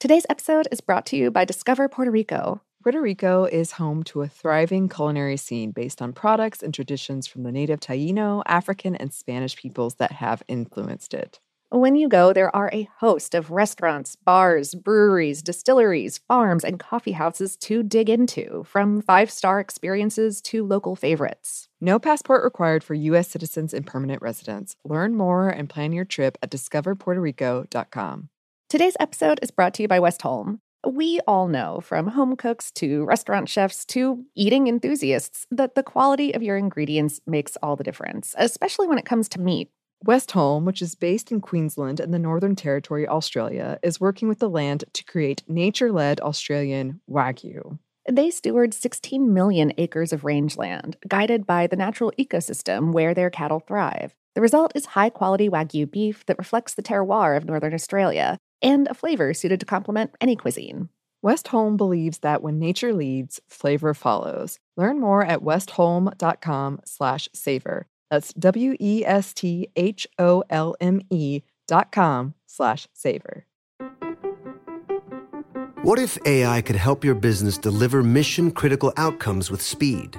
Today's 0.00 0.24
episode 0.30 0.66
is 0.72 0.80
brought 0.80 1.04
to 1.06 1.16
you 1.18 1.30
by 1.30 1.44
Discover 1.44 1.90
Puerto 1.90 2.10
Rico. 2.10 2.62
Puerto 2.82 3.02
Rico 3.02 3.44
is 3.44 3.72
home 3.72 4.02
to 4.04 4.22
a 4.22 4.28
thriving 4.28 4.88
culinary 4.88 5.36
scene 5.36 5.72
based 5.72 6.00
on 6.00 6.14
products 6.14 6.62
and 6.62 6.72
traditions 6.72 7.26
from 7.26 7.42
the 7.42 7.52
native 7.52 7.80
Taino, 7.80 8.42
African, 8.46 8.96
and 8.96 9.12
Spanish 9.12 9.56
peoples 9.56 9.96
that 9.96 10.12
have 10.12 10.42
influenced 10.48 11.12
it. 11.12 11.38
When 11.68 11.96
you 11.96 12.08
go, 12.08 12.32
there 12.32 12.56
are 12.56 12.70
a 12.72 12.88
host 13.00 13.34
of 13.34 13.50
restaurants, 13.50 14.16
bars, 14.16 14.74
breweries, 14.74 15.42
distilleries, 15.42 16.16
farms, 16.16 16.64
and 16.64 16.80
coffee 16.80 17.12
houses 17.12 17.54
to 17.58 17.82
dig 17.82 18.08
into, 18.08 18.64
from 18.66 19.02
five 19.02 19.30
star 19.30 19.60
experiences 19.60 20.40
to 20.44 20.64
local 20.64 20.96
favorites. 20.96 21.68
No 21.78 21.98
passport 21.98 22.42
required 22.42 22.82
for 22.82 22.94
U.S. 22.94 23.28
citizens 23.28 23.74
and 23.74 23.86
permanent 23.86 24.22
residents. 24.22 24.76
Learn 24.82 25.14
more 25.14 25.50
and 25.50 25.68
plan 25.68 25.92
your 25.92 26.06
trip 26.06 26.38
at 26.42 26.50
discoverpuertorico.com. 26.50 28.30
Today's 28.70 28.96
episode 29.00 29.40
is 29.42 29.50
brought 29.50 29.74
to 29.74 29.82
you 29.82 29.88
by 29.88 29.98
Westholme. 29.98 30.60
We 30.86 31.18
all 31.26 31.48
know, 31.48 31.80
from 31.80 32.06
home 32.06 32.36
cooks 32.36 32.70
to 32.76 33.04
restaurant 33.04 33.48
chefs 33.48 33.84
to 33.86 34.24
eating 34.36 34.68
enthusiasts, 34.68 35.44
that 35.50 35.74
the 35.74 35.82
quality 35.82 36.32
of 36.32 36.42
your 36.44 36.56
ingredients 36.56 37.20
makes 37.26 37.56
all 37.64 37.74
the 37.74 37.82
difference, 37.82 38.32
especially 38.38 38.86
when 38.86 38.96
it 38.96 39.04
comes 39.04 39.28
to 39.30 39.40
meat. 39.40 39.72
Westholme, 40.06 40.62
which 40.62 40.80
is 40.80 40.94
based 40.94 41.32
in 41.32 41.40
Queensland 41.40 41.98
and 41.98 42.14
the 42.14 42.18
Northern 42.20 42.54
Territory, 42.54 43.08
Australia, 43.08 43.80
is 43.82 44.00
working 44.00 44.28
with 44.28 44.38
the 44.38 44.48
land 44.48 44.84
to 44.92 45.04
create 45.04 45.42
nature 45.48 45.90
led 45.90 46.20
Australian 46.20 47.00
Wagyu. 47.10 47.80
They 48.08 48.30
steward 48.30 48.72
16 48.72 49.34
million 49.34 49.72
acres 49.78 50.12
of 50.12 50.22
rangeland, 50.22 50.96
guided 51.08 51.44
by 51.44 51.66
the 51.66 51.74
natural 51.74 52.12
ecosystem 52.16 52.92
where 52.92 53.14
their 53.14 53.30
cattle 53.30 53.58
thrive. 53.58 54.14
The 54.36 54.40
result 54.40 54.70
is 54.76 54.86
high 54.86 55.10
quality 55.10 55.50
Wagyu 55.50 55.90
beef 55.90 56.24
that 56.26 56.38
reflects 56.38 56.74
the 56.74 56.84
terroir 56.84 57.36
of 57.36 57.46
Northern 57.46 57.74
Australia 57.74 58.38
and 58.62 58.88
a 58.88 58.94
flavor 58.94 59.34
suited 59.34 59.60
to 59.60 59.66
complement 59.66 60.12
any 60.20 60.36
cuisine. 60.36 60.88
Westholme 61.24 61.76
believes 61.76 62.18
that 62.18 62.42
when 62.42 62.58
nature 62.58 62.92
leads, 62.94 63.40
flavor 63.46 63.94
follows. 63.94 64.58
Learn 64.76 65.00
more 65.00 65.24
at 65.24 65.40
westholme.com 65.40 66.80
slash 66.84 67.28
savor. 67.34 67.86
That's 68.10 68.32
W-E-S-T-H-O-L-M-E 68.32 69.02
dot 71.68 71.92
com 71.92 72.34
slash 72.46 72.88
savor. 72.92 73.46
What 75.82 75.98
if 75.98 76.18
AI 76.26 76.60
could 76.62 76.76
help 76.76 77.04
your 77.04 77.14
business 77.14 77.56
deliver 77.56 78.02
mission 78.02 78.50
critical 78.50 78.92
outcomes 78.96 79.50
with 79.50 79.62
speed? 79.62 80.18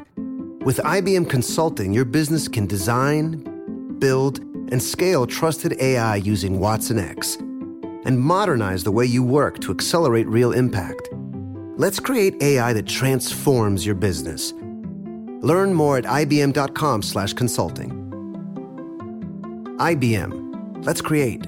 With 0.64 0.78
IBM 0.78 1.30
Consulting, 1.30 1.94
your 1.94 2.06
business 2.06 2.48
can 2.48 2.68
design, 2.68 3.98
build, 4.00 4.40
and 4.40 4.82
scale 4.82 5.28
trusted 5.28 5.80
AI 5.82 6.16
using 6.18 6.60
watsonx 6.60 7.38
and 8.06 8.20
modernize 8.20 8.84
the 8.84 8.92
way 8.92 9.06
you 9.06 9.24
work 9.24 9.60
to 9.60 9.72
accelerate 9.72 10.28
real 10.28 10.52
impact. 10.52 11.10
Let's 11.78 12.00
create 12.00 12.42
AI 12.42 12.74
that 12.74 12.88
transforms 12.88 13.86
your 13.86 13.96
business. 13.96 14.54
Learn 15.42 15.74
more 15.74 15.98
at 15.98 16.06
ibm.com/consulting. 16.06 17.92
IBM. 19.80 20.84
Let's 20.86 21.02
create. 21.02 21.48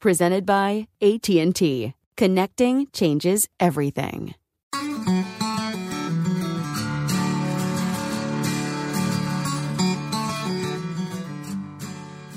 presented 0.00 0.46
by 0.46 0.88
AT&T. 1.02 1.94
Connecting 2.16 2.88
changes 2.92 3.48
everything. 3.58 4.34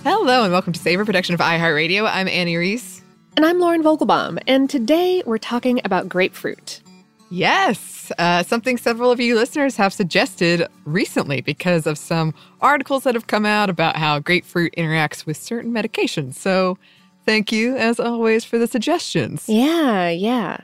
Hello 0.03 0.43
and 0.43 0.51
welcome 0.51 0.73
to 0.73 0.79
Savor 0.79 1.05
Production 1.05 1.35
of 1.35 1.39
iHeartRadio. 1.39 2.09
I'm 2.11 2.27
Annie 2.27 2.57
Reese. 2.57 3.01
And 3.37 3.45
I'm 3.45 3.59
Lauren 3.59 3.83
Vogelbaum. 3.83 4.39
And 4.47 4.69
today 4.69 5.23
we're 5.25 5.37
talking 5.37 5.79
about 5.85 6.09
grapefruit. 6.09 6.81
Yes, 7.29 8.11
uh, 8.17 8.43
something 8.43 8.77
several 8.77 9.09
of 9.09 9.19
you 9.19 9.35
listeners 9.35 9.77
have 9.77 9.93
suggested 9.93 10.67
recently 10.85 11.39
because 11.41 11.87
of 11.87 11.97
some 11.97 12.33
articles 12.59 13.03
that 13.03 13.15
have 13.15 13.27
come 13.27 13.45
out 13.45 13.69
about 13.69 13.95
how 13.95 14.19
grapefruit 14.19 14.73
interacts 14.77 15.25
with 15.25 15.37
certain 15.37 15.71
medications. 15.71 16.33
So 16.33 16.77
Thank 17.25 17.51
you, 17.51 17.77
as 17.77 17.99
always, 17.99 18.43
for 18.43 18.57
the 18.57 18.67
suggestions. 18.67 19.47
Yeah, 19.47 20.09
yeah. 20.09 20.61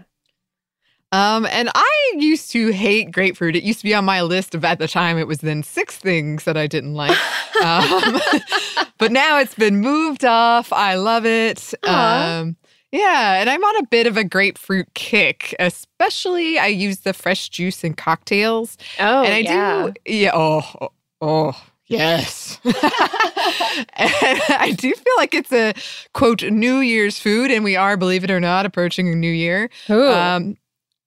Um, 1.12 1.45
and 1.45 1.69
I 1.73 2.13
used 2.18 2.51
to 2.51 2.72
hate 2.72 3.12
grapefruit. 3.12 3.56
It 3.56 3.63
used 3.63 3.79
to 3.79 3.85
be 3.85 3.94
on 3.94 4.03
my 4.03 4.22
list 4.22 4.53
of 4.53 4.66
at 4.66 4.79
the 4.79 4.88
time 4.88 5.17
it 5.17 5.28
was 5.28 5.38
then 5.40 5.63
six 5.63 5.97
things 5.97 6.44
that 6.44 6.57
I 6.57 6.67
didn't 6.67 6.96
like. 6.96 7.17
um, 7.63 8.19
but 8.97 9.12
now 9.12 9.40
it's 9.40 9.56
been 9.56 9.78
moved 9.78 10.25
off. 10.25 10.73
I 10.73 10.96
love 10.96 11.25
it. 11.25 11.73
Um, 11.88 12.57
yeah, 12.91 13.40
and 13.40 13.50
I'm 13.50 13.63
on 13.63 13.78
a 13.78 13.88
bit 13.88 14.07
of 14.07 14.17
a 14.17 14.23
grapefruit 14.23 14.94
kick. 14.96 15.56
Especially, 15.59 16.59
I 16.59 16.67
use 16.67 17.00
the 17.00 17.13
fresh 17.13 17.50
juice 17.50 17.84
in 17.84 17.94
cocktails. 17.94 18.78
Oh, 19.00 19.23
and 19.23 19.34
I 19.34 19.40
yeah. 19.40 19.88
do. 19.88 20.13
Yeah. 20.13 20.31
Oh, 20.34 20.62
oh, 20.81 20.90
oh 21.22 21.63
Yes. 21.88 22.59
I 22.66 24.75
do 24.78 24.94
feel 24.94 25.14
like 25.18 25.34
it's 25.34 25.53
a 25.53 25.74
quote 26.14 26.44
New 26.44 26.80
Year's 26.80 27.18
food, 27.18 27.50
and 27.50 27.64
we 27.64 27.75
are, 27.75 27.96
believe 27.96 28.24
it 28.24 28.31
or 28.31 28.40
not, 28.40 28.66
approaching 28.66 29.08
a 29.08 29.16
new 29.16 29.31
year. 29.31 29.70
Um, 30.12 30.58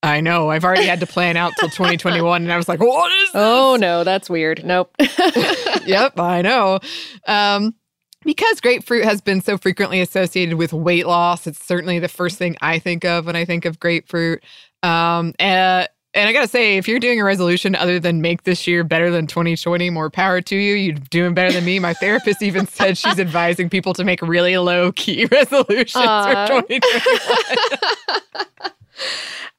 I 0.02 0.20
know. 0.20 0.50
I've 0.50 0.64
already 0.64 0.86
had 0.86 1.00
to 1.00 1.06
plan 1.06 1.36
out 1.36 1.52
till 1.58 1.68
2021, 1.68 2.42
and 2.42 2.52
I 2.52 2.56
was 2.56 2.68
like, 2.68 2.80
"What 2.80 3.12
is?" 3.12 3.32
This? 3.32 3.42
Oh 3.42 3.76
no, 3.78 4.04
that's 4.04 4.30
weird. 4.30 4.64
Nope. 4.64 4.94
yep, 5.86 6.18
I 6.18 6.40
know. 6.42 6.78
Um, 7.26 7.74
because 8.22 8.60
grapefruit 8.60 9.04
has 9.04 9.20
been 9.20 9.42
so 9.42 9.58
frequently 9.58 10.00
associated 10.00 10.56
with 10.56 10.72
weight 10.72 11.06
loss, 11.06 11.46
it's 11.46 11.62
certainly 11.62 11.98
the 11.98 12.08
first 12.08 12.38
thing 12.38 12.56
I 12.62 12.78
think 12.78 13.04
of 13.04 13.26
when 13.26 13.36
I 13.36 13.44
think 13.44 13.66
of 13.66 13.78
grapefruit. 13.78 14.42
Um, 14.82 15.34
and 15.38 15.88
and 16.12 16.28
I 16.28 16.32
gotta 16.32 16.48
say, 16.48 16.76
if 16.76 16.88
you're 16.88 16.98
doing 16.98 17.20
a 17.20 17.24
resolution 17.24 17.76
other 17.76 18.00
than 18.00 18.20
make 18.20 18.42
this 18.42 18.66
year 18.66 18.82
better 18.82 19.10
than 19.10 19.28
2020, 19.28 19.90
more 19.90 20.10
power 20.10 20.40
to 20.40 20.56
you. 20.56 20.74
You're 20.74 20.96
doing 21.10 21.34
better 21.34 21.52
than 21.52 21.64
me. 21.64 21.78
My 21.78 21.94
therapist 21.94 22.42
even 22.42 22.66
said 22.66 22.98
she's 22.98 23.18
advising 23.20 23.70
people 23.70 23.94
to 23.94 24.02
make 24.02 24.20
really 24.20 24.56
low 24.58 24.90
key 24.92 25.24
resolutions 25.30 26.04
uh. 26.04 26.48
for 26.48 26.62
2021. 26.62 28.46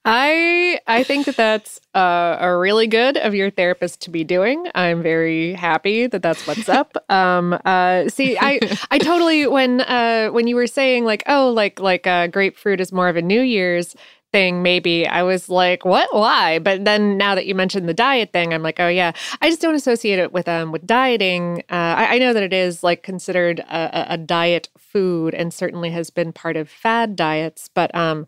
I 0.03 0.79
I 0.87 1.03
think 1.03 1.27
that 1.27 1.37
that's 1.37 1.79
uh, 1.93 2.37
a 2.39 2.57
really 2.57 2.87
good 2.87 3.17
of 3.17 3.35
your 3.35 3.51
therapist 3.51 4.01
to 4.01 4.09
be 4.09 4.23
doing. 4.23 4.67
I'm 4.73 5.03
very 5.03 5.53
happy 5.53 6.07
that 6.07 6.23
that's 6.23 6.47
what's 6.47 6.67
up. 6.67 6.97
Um, 7.09 7.55
uh, 7.65 8.09
see, 8.09 8.35
I 8.39 8.59
I 8.89 8.97
totally 8.97 9.45
when 9.45 9.81
uh, 9.81 10.29
when 10.29 10.47
you 10.47 10.55
were 10.55 10.65
saying 10.65 11.05
like 11.05 11.21
oh 11.27 11.51
like 11.51 11.79
like 11.79 12.07
uh, 12.07 12.27
grapefruit 12.27 12.81
is 12.81 12.91
more 12.91 13.09
of 13.09 13.15
a 13.15 13.21
New 13.21 13.41
Year's 13.41 13.95
thing 14.31 14.63
maybe. 14.63 15.07
I 15.07 15.23
was 15.23 15.49
like 15.49 15.85
what? 15.85 16.13
Why? 16.13 16.59
But 16.59 16.85
then 16.85 17.17
now 17.17 17.35
that 17.35 17.45
you 17.45 17.55
mentioned 17.55 17.87
the 17.87 17.93
diet 17.93 18.31
thing 18.31 18.53
i'm 18.53 18.63
like 18.63 18.79
oh 18.79 18.87
yeah. 18.87 19.11
I 19.41 19.49
just 19.49 19.61
don't 19.61 19.75
associate 19.75 20.19
it 20.19 20.31
with 20.31 20.47
um 20.47 20.71
with 20.71 20.85
dieting. 20.85 21.63
Uh, 21.69 21.95
I, 21.97 22.15
I, 22.15 22.17
know 22.17 22.33
that 22.33 22.43
it 22.43 22.53
is 22.53 22.83
like 22.83 23.03
considered 23.03 23.59
a, 23.59 24.13
a 24.13 24.17
diet 24.17 24.69
food 24.77 25.33
and 25.33 25.53
certainly 25.53 25.89
has 25.91 26.09
been 26.09 26.33
part 26.33 26.57
of 26.57 26.69
fad 26.69 27.15
diets 27.15 27.69
but 27.73 27.93
um 27.95 28.25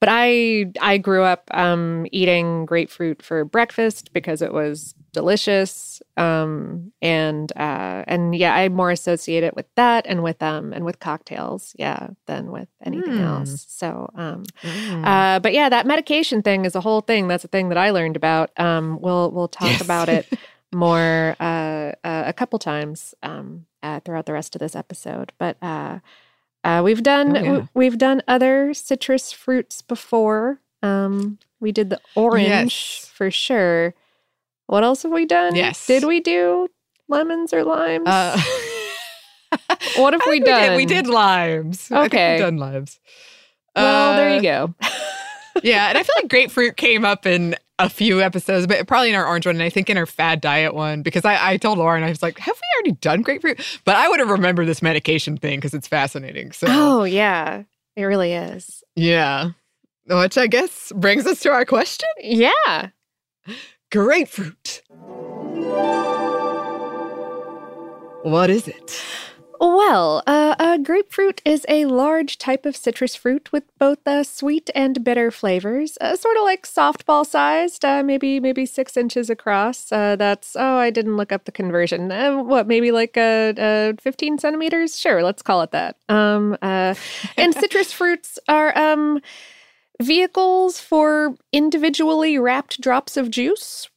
but 0.00 0.08
I 0.10 0.72
I 0.80 0.98
grew 0.98 1.22
up 1.22 1.48
um, 1.52 2.06
eating 2.12 2.66
grapefruit 2.66 3.22
for 3.22 3.44
breakfast 3.44 4.12
because 4.12 4.42
it 4.42 4.52
was 4.52 4.94
delicious, 5.12 6.02
um, 6.18 6.92
and 7.00 7.50
uh, 7.56 8.04
and 8.06 8.34
yeah, 8.36 8.54
I 8.54 8.68
more 8.68 8.90
associate 8.90 9.42
it 9.42 9.56
with 9.56 9.66
that 9.76 10.06
and 10.06 10.22
with 10.22 10.42
um 10.42 10.74
and 10.74 10.84
with 10.84 11.00
cocktails, 11.00 11.74
yeah, 11.78 12.08
than 12.26 12.52
with 12.52 12.68
anything 12.84 13.14
mm. 13.14 13.24
else. 13.24 13.64
So, 13.68 14.10
um, 14.14 14.44
mm. 14.62 15.06
uh, 15.06 15.40
but 15.40 15.54
yeah, 15.54 15.70
that 15.70 15.86
medication 15.86 16.42
thing 16.42 16.66
is 16.66 16.74
a 16.74 16.82
whole 16.82 17.00
thing. 17.00 17.28
That's 17.28 17.44
a 17.44 17.48
thing 17.48 17.70
that 17.70 17.78
I 17.78 17.90
learned 17.90 18.16
about. 18.16 18.50
Um, 18.58 18.98
we'll 19.00 19.30
we'll 19.30 19.48
talk 19.48 19.70
yes. 19.70 19.80
about 19.80 20.10
it 20.10 20.28
more 20.74 21.36
uh, 21.40 21.92
uh, 22.04 22.24
a 22.26 22.34
couple 22.34 22.58
times 22.58 23.14
um, 23.22 23.64
uh, 23.82 24.00
throughout 24.00 24.26
the 24.26 24.34
rest 24.34 24.54
of 24.54 24.58
this 24.58 24.76
episode, 24.76 25.32
but. 25.38 25.56
Uh, 26.64 26.68
uh, 26.68 26.82
we've 26.82 27.02
done 27.02 27.36
oh, 27.36 27.42
yeah. 27.42 27.66
we've 27.74 27.98
done 27.98 28.22
other 28.26 28.74
citrus 28.74 29.32
fruits 29.32 29.82
before. 29.82 30.60
Um, 30.82 31.38
we 31.60 31.72
did 31.72 31.90
the 31.90 32.00
orange 32.14 32.48
yes. 32.48 33.10
for 33.14 33.30
sure. 33.30 33.94
What 34.66 34.82
else 34.84 35.02
have 35.04 35.12
we 35.12 35.26
done? 35.26 35.54
Yes. 35.54 35.86
Did 35.86 36.04
we 36.04 36.20
do 36.20 36.68
lemons 37.08 37.52
or 37.52 37.64
limes? 37.64 38.06
Uh, 38.08 38.40
What 39.96 40.12
have 40.12 40.22
we 40.28 40.40
done? 40.40 40.70
Did, 40.70 40.76
we 40.76 40.86
did 40.86 41.06
limes. 41.06 41.90
I 41.90 42.02
think 42.02 42.14
Okay. 42.14 42.32
we've 42.34 42.40
done 42.40 42.56
limes. 42.58 42.98
Well, 43.74 44.16
there 44.16 44.30
you 44.30 44.48
Uh, 44.48 44.66
go. 44.66 44.74
yeah, 45.62 45.88
and 45.88 45.96
I 45.96 46.02
feel 46.02 46.14
like 46.18 46.28
grapefruit 46.28 46.76
came 46.76 47.04
up 47.04 47.26
in 47.26 47.54
a 47.78 47.88
few 47.90 48.22
episodes, 48.22 48.66
but 48.66 48.86
probably 48.86 49.10
in 49.10 49.14
our 49.14 49.26
orange 49.26 49.44
one, 49.46 49.56
and 49.56 49.62
I 49.62 49.68
think 49.68 49.90
in 49.90 49.98
our 49.98 50.06
fad 50.06 50.40
diet 50.40 50.74
one, 50.74 51.02
because 51.02 51.24
I, 51.26 51.52
I 51.52 51.56
told 51.58 51.76
Lauren, 51.78 52.02
I 52.04 52.08
was 52.08 52.22
like, 52.22 52.38
have 52.38 52.54
we 52.56 52.62
already 52.76 52.92
done 53.00 53.20
grapefruit? 53.22 53.60
But 53.84 53.96
I 53.96 54.08
would 54.08 54.18
have 54.20 54.30
remembered 54.30 54.66
this 54.66 54.80
medication 54.80 55.36
thing 55.36 55.58
because 55.58 55.74
it's 55.74 55.86
fascinating. 55.88 56.52
So, 56.52 56.66
Oh 56.70 57.04
yeah, 57.04 57.64
it 57.94 58.04
really 58.04 58.32
is. 58.32 58.82
yeah. 58.94 59.50
Which 60.08 60.38
I 60.38 60.46
guess 60.46 60.92
brings 60.94 61.26
us 61.26 61.40
to 61.40 61.50
our 61.50 61.64
question 61.64 62.08
Yeah. 62.22 62.90
grapefruit. 63.90 64.82
What 68.22 68.50
is 68.50 68.68
it? 68.68 69.02
Well, 69.60 70.22
uh, 70.26 70.54
uh, 70.58 70.76
grapefruit 70.78 71.40
is 71.44 71.64
a 71.68 71.86
large 71.86 72.36
type 72.38 72.66
of 72.66 72.76
citrus 72.76 73.14
fruit 73.14 73.52
with 73.52 73.64
both 73.78 74.06
uh, 74.06 74.24
sweet 74.24 74.70
and 74.74 75.02
bitter 75.02 75.30
flavors, 75.30 75.96
uh, 76.00 76.16
sort 76.16 76.36
of 76.36 76.42
like 76.44 76.66
softball 76.66 77.24
sized, 77.24 77.84
uh, 77.84 78.02
maybe 78.02 78.40
maybe 78.40 78.66
six 78.66 78.96
inches 78.96 79.30
across. 79.30 79.90
Uh, 79.90 80.16
that's 80.16 80.56
oh, 80.56 80.76
I 80.76 80.90
didn't 80.90 81.16
look 81.16 81.32
up 81.32 81.44
the 81.44 81.52
conversion. 81.52 82.12
Uh, 82.12 82.42
what 82.42 82.66
maybe 82.66 82.90
like 82.90 83.16
uh, 83.16 83.54
uh, 83.56 83.92
fifteen 84.00 84.38
centimeters? 84.38 84.98
Sure, 84.98 85.22
let's 85.22 85.42
call 85.42 85.62
it 85.62 85.70
that. 85.70 85.96
Um, 86.08 86.56
uh, 86.60 86.94
and 87.36 87.54
citrus 87.60 87.92
fruits 87.92 88.38
are 88.48 88.76
um 88.76 89.20
vehicles 90.02 90.78
for 90.78 91.34
individually 91.52 92.38
wrapped 92.38 92.80
drops 92.80 93.16
of 93.16 93.30
juice. 93.30 93.88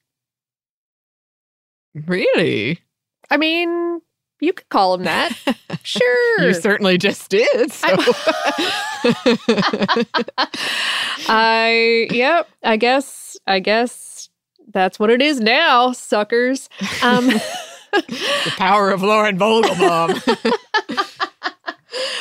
Really? 1.94 2.80
I 3.30 3.38
mean, 3.38 4.02
you 4.40 4.54
could 4.54 4.70
call 4.70 4.94
him 4.94 5.04
that. 5.04 5.32
Sure. 5.82 6.44
You 6.44 6.54
certainly 6.54 6.98
just 6.98 7.30
did. 7.30 7.72
So. 7.72 7.88
I 11.28 12.08
yep, 12.12 12.50
I 12.64 12.78
guess 12.78 13.38
I 13.48 13.60
guess 13.60 14.30
that's 14.72 15.00
what 15.00 15.10
it 15.10 15.22
is 15.22 15.40
now, 15.40 15.94
suckers. 15.94 16.70
Um 17.02 17.28
the 17.92 18.54
power 18.58 18.92
of 18.92 19.02
Lauren 19.02 19.40
Vogelbaum. 19.40 21.09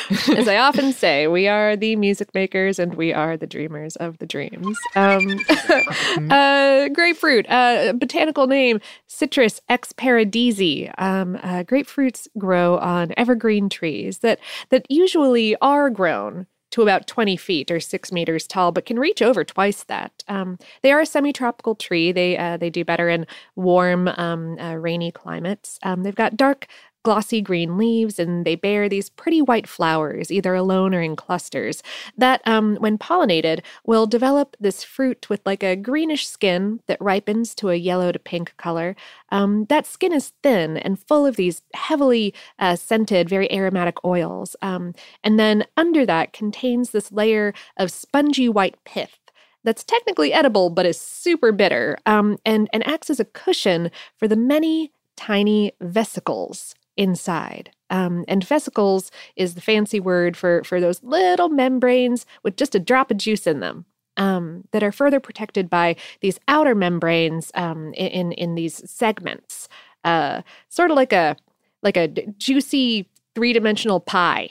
As 0.09 0.47
I 0.47 0.57
often 0.57 0.93
say, 0.93 1.27
we 1.27 1.47
are 1.47 1.75
the 1.75 1.95
music 1.95 2.33
makers 2.33 2.79
and 2.79 2.95
we 2.95 3.13
are 3.13 3.37
the 3.37 3.47
dreamers 3.47 3.95
of 3.97 4.17
the 4.17 4.25
dreams. 4.25 4.77
Um, 4.95 5.39
uh, 6.29 6.89
grapefruit, 6.89 7.49
uh, 7.49 7.93
botanical 7.93 8.47
name 8.47 8.79
Citrus 9.07 9.61
ex 9.69 9.93
paradisi. 9.93 10.93
Um, 10.97 11.35
uh, 11.37 11.63
grapefruits 11.63 12.27
grow 12.37 12.77
on 12.77 13.13
evergreen 13.17 13.69
trees 13.69 14.19
that 14.19 14.39
that 14.69 14.85
usually 14.89 15.55
are 15.57 15.89
grown 15.89 16.47
to 16.71 16.81
about 16.83 17.07
20 17.07 17.35
feet 17.37 17.71
or 17.71 17.79
six 17.79 18.11
meters 18.11 18.45
tall, 18.45 18.71
but 18.71 18.85
can 18.85 18.99
reach 18.99 19.21
over 19.21 19.43
twice 19.43 19.83
that. 19.85 20.23
Um, 20.27 20.59
they 20.83 20.91
are 20.91 20.99
a 20.99 21.05
semi-tropical 21.05 21.75
tree. 21.75 22.11
They 22.11 22.37
uh, 22.37 22.57
they 22.57 22.69
do 22.69 22.85
better 22.85 23.09
in 23.09 23.25
warm, 23.55 24.07
um, 24.07 24.57
uh, 24.59 24.75
rainy 24.75 25.11
climates. 25.11 25.79
Um, 25.83 26.03
they've 26.03 26.15
got 26.15 26.37
dark 26.37 26.67
glossy 27.03 27.41
green 27.41 27.77
leaves 27.77 28.19
and 28.19 28.45
they 28.45 28.55
bear 28.55 28.89
these 28.89 29.09
pretty 29.09 29.41
white 29.41 29.67
flowers, 29.67 30.31
either 30.31 30.53
alone 30.55 30.93
or 30.93 31.01
in 31.01 31.15
clusters, 31.15 31.81
that, 32.17 32.41
um, 32.45 32.75
when 32.77 32.97
pollinated, 32.97 33.61
will 33.85 34.05
develop 34.05 34.55
this 34.59 34.83
fruit 34.83 35.29
with 35.29 35.41
like 35.45 35.63
a 35.63 35.75
greenish 35.75 36.27
skin 36.27 36.79
that 36.87 37.01
ripens 37.01 37.55
to 37.55 37.69
a 37.69 37.75
yellow 37.75 38.11
to 38.11 38.19
pink 38.19 38.53
color. 38.57 38.95
Um, 39.31 39.65
that 39.65 39.85
skin 39.85 40.13
is 40.13 40.33
thin 40.43 40.77
and 40.77 40.99
full 40.99 41.25
of 41.25 41.35
these 41.35 41.61
heavily 41.73 42.33
uh, 42.59 42.75
scented, 42.75 43.29
very 43.29 43.51
aromatic 43.51 44.03
oils. 44.03 44.55
Um, 44.61 44.93
and 45.23 45.39
then 45.39 45.65
under 45.77 46.05
that 46.05 46.33
contains 46.33 46.91
this 46.91 47.11
layer 47.11 47.53
of 47.77 47.91
spongy 47.91 48.49
white 48.49 48.75
pith 48.83 49.17
that's 49.63 49.83
technically 49.83 50.33
edible 50.33 50.69
but 50.69 50.85
is 50.85 50.99
super 50.99 51.51
bitter 51.51 51.97
um, 52.05 52.37
and, 52.45 52.69
and 52.73 52.85
acts 52.87 53.09
as 53.09 53.19
a 53.19 53.25
cushion 53.25 53.91
for 54.17 54.27
the 54.27 54.35
many 54.35 54.91
tiny 55.17 55.73
vesicles 55.81 56.75
inside. 56.99 57.71
Um, 57.89 58.25
and 58.27 58.43
vesicles 58.43 59.09
is 59.35 59.55
the 59.55 59.61
fancy 59.61 59.99
word 59.99 60.37
for, 60.37 60.63
for 60.63 60.79
those 60.79 61.01
little 61.01 61.49
membranes 61.49 62.27
with 62.43 62.55
just 62.57 62.75
a 62.75 62.79
drop 62.79 63.09
of 63.09 63.17
juice 63.17 63.47
in 63.47 63.61
them. 63.61 63.85
Um, 64.17 64.65
that 64.73 64.83
are 64.83 64.91
further 64.91 65.21
protected 65.21 65.69
by 65.69 65.95
these 66.19 66.39
outer 66.49 66.75
membranes 66.75 67.51
um, 67.55 67.93
in, 67.93 68.33
in 68.33 68.55
these 68.55 68.81
segments, 68.91 69.69
uh, 70.03 70.41
sort 70.67 70.91
of 70.91 70.97
like 70.97 71.13
a 71.13 71.37
like 71.81 71.95
a 71.95 72.09
juicy 72.37 73.07
three 73.33 73.53
dimensional 73.53 74.01
pie. 74.01 74.49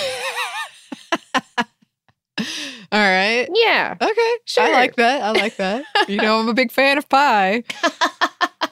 All 2.39 2.45
right. 2.93 3.49
Yeah, 3.53 3.97
Okay. 4.01 4.33
Sure. 4.45 4.63
I 4.65 4.71
like 4.71 4.95
that. 4.97 5.23
I 5.23 5.31
like 5.33 5.57
that. 5.57 5.85
you 6.07 6.19
know, 6.19 6.39
I'm 6.39 6.49
a 6.49 6.55
big 6.55 6.71
fan 6.71 6.99
of 6.99 7.09
pie. 7.09 7.65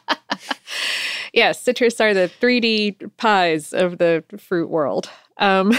yes, 1.35 1.61
citrus 1.61 2.01
are 2.01 2.15
the 2.15 2.31
3D 2.41 3.11
pies 3.17 3.73
of 3.73 3.99
the 3.99 4.25
fruit 4.39 4.71
world. 4.71 5.11
Um, 5.37 5.73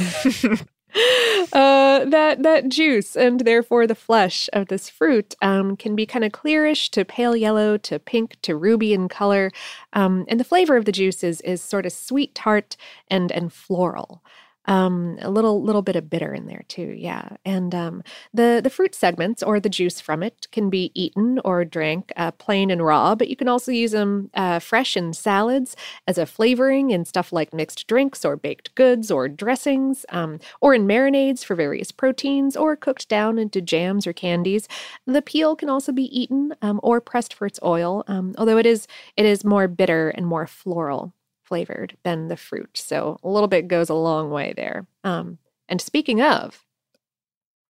uh, 1.53 2.05
that 2.05 2.37
that 2.43 2.69
juice 2.69 3.15
and 3.15 3.41
therefore 3.41 3.87
the 3.87 3.95
flesh 3.95 4.49
of 4.53 4.67
this 4.67 4.89
fruit 4.89 5.35
um, 5.41 5.75
can 5.75 5.95
be 5.95 6.05
kind 6.05 6.23
of 6.23 6.31
clearish 6.31 6.89
to 6.91 7.03
pale 7.03 7.35
yellow 7.35 7.77
to 7.77 7.99
pink 7.99 8.37
to 8.41 8.55
ruby 8.55 8.93
in 8.93 9.07
color, 9.07 9.51
um, 9.93 10.25
and 10.27 10.39
the 10.39 10.45
flavor 10.45 10.75
of 10.75 10.85
the 10.85 10.91
juice 10.91 11.23
is 11.23 11.41
is 11.41 11.61
sort 11.61 11.85
of 11.85 11.91
sweet 11.91 12.35
tart 12.35 12.77
and 13.09 13.31
and 13.31 13.51
floral. 13.51 14.21
Um, 14.67 15.17
a 15.21 15.29
little 15.29 15.61
little 15.61 15.81
bit 15.83 15.95
of 15.95 16.09
bitter 16.09 16.33
in 16.33 16.47
there 16.47 16.63
too, 16.67 16.95
yeah. 16.97 17.37
And 17.45 17.75
um, 17.75 18.03
the 18.33 18.61
the 18.63 18.69
fruit 18.69 18.95
segments 18.95 19.43
or 19.43 19.59
the 19.59 19.69
juice 19.69 20.01
from 20.01 20.23
it 20.23 20.47
can 20.51 20.69
be 20.69 20.91
eaten 20.95 21.39
or 21.45 21.63
drank 21.65 22.11
uh, 22.15 22.31
plain 22.31 22.71
and 22.71 22.83
raw, 22.83 23.13
but 23.15 23.27
you 23.29 23.35
can 23.35 23.47
also 23.47 23.71
use 23.71 23.91
them 23.91 24.29
uh, 24.33 24.59
fresh 24.59 24.97
in 24.97 25.13
salads 25.13 25.75
as 26.07 26.17
a 26.17 26.25
flavoring 26.25 26.89
in 26.91 27.05
stuff 27.05 27.31
like 27.31 27.53
mixed 27.53 27.87
drinks 27.87 28.25
or 28.25 28.35
baked 28.35 28.73
goods 28.75 29.11
or 29.11 29.27
dressings, 29.29 30.05
um, 30.09 30.39
or 30.61 30.73
in 30.73 30.87
marinades 30.87 31.43
for 31.45 31.55
various 31.55 31.91
proteins, 31.91 32.57
or 32.57 32.75
cooked 32.75 33.07
down 33.07 33.37
into 33.37 33.61
jams 33.61 34.07
or 34.07 34.13
candies. 34.13 34.67
The 35.05 35.21
peel 35.21 35.55
can 35.55 35.69
also 35.69 35.91
be 35.91 36.05
eaten 36.19 36.55
um, 36.61 36.79
or 36.83 37.01
pressed 37.01 37.33
for 37.33 37.45
its 37.45 37.59
oil, 37.63 38.03
um, 38.07 38.33
although 38.37 38.57
it 38.57 38.65
is 38.65 38.87
it 39.17 39.25
is 39.25 39.43
more 39.43 39.67
bitter 39.67 40.09
and 40.09 40.25
more 40.25 40.47
floral 40.47 41.13
flavored 41.45 41.97
than 42.03 42.27
the 42.27 42.37
fruit. 42.37 42.77
So 42.77 43.17
a 43.23 43.29
little 43.29 43.47
bit 43.47 43.67
goes 43.67 43.89
a 43.89 43.95
long 43.95 44.31
way 44.31 44.53
there. 44.55 44.85
Um, 45.03 45.37
and 45.69 45.81
speaking 45.81 46.21
of, 46.21 46.65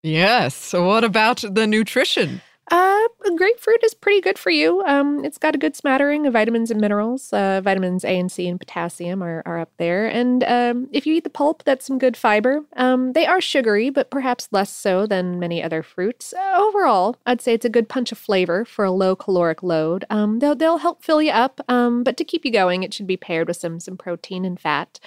Yes. 0.03 0.55
So, 0.55 0.85
what 0.87 1.03
about 1.03 1.43
the 1.51 1.67
nutrition? 1.67 2.43
Uh, 2.71 3.01
grapefruit 3.37 3.83
is 3.85 3.95
pretty 3.95 4.21
good 4.21 4.39
for 4.39 4.51
you. 4.51 4.83
Um, 4.83 5.25
it's 5.25 5.39
got 5.39 5.55
a 5.55 5.59
good 5.59 5.77
smattering 5.77 6.27
of 6.27 6.33
vitamins 6.33 6.71
and 6.71 6.81
minerals. 6.81 7.33
Uh, 7.33 7.61
vitamins 7.63 8.05
A 8.05 8.19
and 8.19 8.31
C 8.31 8.49
and 8.49 8.59
potassium 8.59 9.23
are, 9.23 9.43
are 9.45 9.59
up 9.59 9.71
there. 9.77 10.07
And 10.07 10.45
um, 10.45 10.89
if 10.93 11.07
you 11.07 11.15
eat 11.15 11.25
the 11.25 11.31
pulp, 11.31 11.65
that's 11.65 11.87
some 11.87 11.99
good 11.99 12.17
fiber. 12.17 12.65
Um, 12.77 13.13
they 13.13 13.27
are 13.27 13.41
sugary, 13.41 13.91
but 13.91 14.11
perhaps 14.11 14.49
less 14.51 14.71
so 14.71 15.07
than 15.07 15.39
many 15.39 15.63
other 15.63 15.83
fruits. 15.83 16.33
Uh, 16.33 16.55
overall, 16.57 17.17
I'd 17.27 17.41
say 17.41 17.55
it's 17.55 17.65
a 17.65 17.71
good 17.71 17.89
punch 17.89 18.13
of 18.13 18.19
flavor 18.19 18.65
for 18.65 18.85
a 18.85 18.91
low 18.91 19.17
caloric 19.17 19.63
load. 19.63 20.05
Um, 20.11 20.39
they'll, 20.39 20.55
they'll 20.55 20.79
help 20.79 21.03
fill 21.03 21.23
you 21.23 21.33
up, 21.33 21.61
um, 21.69 22.05
but 22.05 22.17
to 22.17 22.25
keep 22.25 22.45
you 22.45 22.51
going, 22.51 22.83
it 22.83 22.95
should 22.95 23.07
be 23.07 23.17
paired 23.17 23.49
with 23.49 23.57
some 23.57 23.81
some 23.81 23.97
protein 23.97 24.45
and 24.45 24.59
fat. 24.59 24.99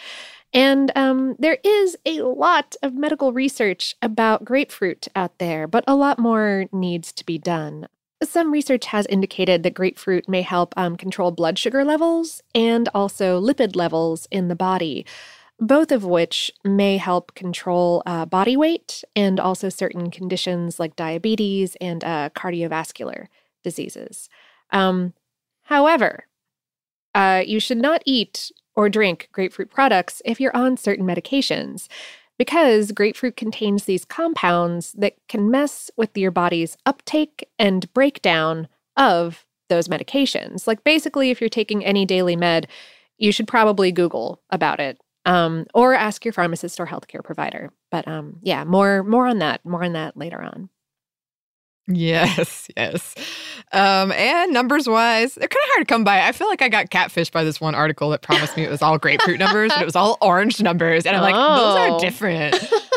And 0.53 0.91
um, 0.95 1.35
there 1.39 1.57
is 1.63 1.97
a 2.05 2.21
lot 2.21 2.75
of 2.81 2.93
medical 2.93 3.33
research 3.33 3.95
about 4.01 4.45
grapefruit 4.45 5.07
out 5.15 5.37
there, 5.39 5.67
but 5.67 5.83
a 5.87 5.95
lot 5.95 6.19
more 6.19 6.65
needs 6.71 7.11
to 7.13 7.25
be 7.25 7.37
done. 7.37 7.87
Some 8.23 8.51
research 8.51 8.87
has 8.87 9.05
indicated 9.07 9.61
that 9.63 9.75
grapefruit 9.75 10.27
may 10.27 10.41
help 10.41 10.73
um, 10.75 10.95
control 10.95 11.31
blood 11.31 11.59
sugar 11.59 11.85
levels 11.85 12.41
and 12.55 12.89
also 12.93 13.39
lipid 13.39 13.75
levels 13.75 14.27
in 14.31 14.47
the 14.47 14.55
body, 14.55 15.05
both 15.59 15.91
of 15.91 16.03
which 16.03 16.51
may 16.63 16.97
help 16.97 17.35
control 17.35 18.01
uh, 18.05 18.25
body 18.25 18.57
weight 18.57 19.03
and 19.15 19.39
also 19.39 19.69
certain 19.69 20.09
conditions 20.09 20.79
like 20.79 20.95
diabetes 20.95 21.75
and 21.79 22.03
uh, 22.03 22.29
cardiovascular 22.35 23.27
diseases. 23.63 24.29
Um, 24.71 25.13
however, 25.63 26.25
uh, 27.13 27.43
you 27.45 27.59
should 27.59 27.77
not 27.77 28.01
eat 28.05 28.51
or 28.77 28.87
drink 28.87 29.27
grapefruit 29.33 29.71
products 29.71 30.21
if 30.23 30.39
you're 30.39 30.55
on 30.55 30.77
certain 30.77 31.05
medications, 31.05 31.87
because 32.37 32.91
grapefruit 32.91 33.35
contains 33.35 33.83
these 33.83 34.05
compounds 34.05 34.93
that 34.93 35.15
can 35.27 35.49
mess 35.49 35.89
with 35.97 36.15
your 36.15 36.31
body's 36.31 36.77
uptake 36.85 37.49
and 37.57 37.91
breakdown 37.93 38.67
of 38.95 39.45
those 39.67 39.87
medications. 39.87 40.67
Like, 40.67 40.83
basically, 40.83 41.31
if 41.31 41.41
you're 41.41 41.49
taking 41.49 41.83
any 41.83 42.05
daily 42.05 42.35
med, 42.35 42.67
you 43.17 43.31
should 43.31 43.47
probably 43.47 43.91
Google 43.91 44.41
about 44.51 44.79
it. 44.79 45.01
Um, 45.25 45.65
or 45.73 45.93
ask 45.93 46.23
your 46.23 46.31
pharmacist 46.31 46.79
or 46.79 46.85
healthcare 46.85 47.21
provider. 47.21 47.73
But 47.91 48.07
um, 48.07 48.37
yeah, 48.43 48.63
more 48.63 49.03
more 49.03 49.27
on 49.27 49.39
that, 49.39 49.65
more 49.65 49.83
on 49.83 49.91
that 49.91 50.15
later 50.15 50.41
on. 50.41 50.69
Yes, 51.87 52.67
yes. 52.75 53.15
Um, 53.71 54.11
and 54.11 54.51
numbers 54.53 54.87
wise, 54.87 55.35
they're 55.35 55.47
kind 55.47 55.63
of 55.63 55.69
hard 55.75 55.87
to 55.87 55.93
come 55.93 56.03
by. 56.03 56.21
I 56.27 56.31
feel 56.33 56.47
like 56.47 56.61
I 56.61 56.69
got 56.69 56.89
catfished 56.89 57.31
by 57.31 57.43
this 57.43 57.61
one 57.61 57.75
article 57.75 58.09
that 58.09 58.21
promised 58.21 58.57
me 58.57 58.63
it 58.63 58.69
was 58.69 58.81
all 58.81 58.97
grapefruit 58.97 59.39
numbers, 59.39 59.71
but 59.73 59.81
it 59.81 59.85
was 59.85 59.95
all 59.95 60.17
orange 60.21 60.61
numbers. 60.61 61.05
And 61.05 61.15
I'm 61.15 61.21
like, 61.21 61.33
those 61.35 61.75
Oh. 61.77 61.95
are 61.95 61.99
different. 61.99 62.55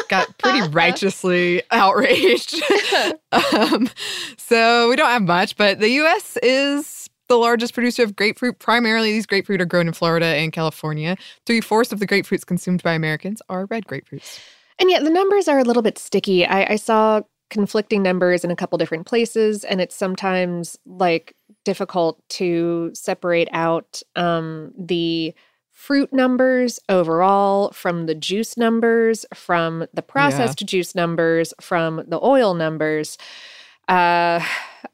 got 0.09 0.37
pretty 0.39 0.63
righteously 0.71 1.63
outraged. 1.71 2.61
um, 3.33 3.89
so 4.37 4.89
we 4.89 4.97
don't 4.97 5.11
have 5.11 5.23
much, 5.23 5.57
but 5.57 5.79
the 5.79 5.91
US 6.03 6.37
is 6.43 7.09
the 7.29 7.37
largest 7.37 7.75
producer 7.75 8.03
of 8.03 8.17
grapefruit. 8.17 8.59
Primarily, 8.59 9.13
these 9.13 9.27
grapefruit 9.27 9.61
are 9.61 9.67
grown 9.67 9.87
in 9.87 9.93
Florida 9.93 10.27
and 10.27 10.53
California. 10.53 11.17
Three 11.47 11.61
fourths 11.61 11.93
of 11.93 12.01
the 12.01 12.07
grapefruits 12.09 12.45
consumed 12.45 12.83
by 12.83 12.93
Americans 12.95 13.41
are 13.49 13.67
red 13.67 13.87
grapefruits. 13.87 14.41
And 14.81 14.91
yet 14.91 15.05
the 15.05 15.11
numbers 15.11 15.47
are 15.47 15.59
a 15.59 15.63
little 15.63 15.83
bit 15.83 15.99
sticky. 15.99 16.45
I, 16.47 16.73
I 16.73 16.77
saw 16.77 17.21
conflicting 17.51 18.03
numbers 18.03 18.45
in 18.45 18.51
a 18.51 18.57
couple 18.57 18.79
different 18.79 19.07
places, 19.07 19.65
and 19.65 19.81
it's 19.81 19.95
sometimes 19.95 20.79
like 20.87 21.35
difficult 21.65 22.27
to 22.31 22.91
separate 22.95 23.49
out 23.53 24.03
um, 24.17 24.73
the 24.79 25.35
fruit 25.73 26.13
numbers 26.13 26.79
overall 26.89 27.71
from 27.73 28.07
the 28.07 28.15
juice 28.15 28.57
numbers, 28.57 29.25
from 29.35 29.87
the 29.95 30.03
processed 30.03 30.65
juice 30.65 30.95
numbers, 30.95 31.55
from 31.61 32.03
the 32.07 32.21
oil 32.23 32.55
numbers. 32.55 33.19
Uh, 33.89 34.45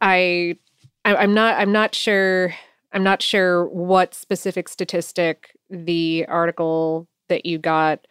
I, 0.01 0.57
I 1.05 1.17
I'm 1.17 1.35
not 1.35 1.59
I'm 1.61 1.73
not 1.73 1.95
sure 1.95 2.55
I'm 2.93 3.03
not 3.03 3.21
sure 3.21 3.67
what 3.67 4.15
specific 4.15 4.69
statistic 4.69 5.57
the 5.69 6.25
article 6.29 7.09
that 7.29 7.45
you 7.45 7.59
got 7.59 8.07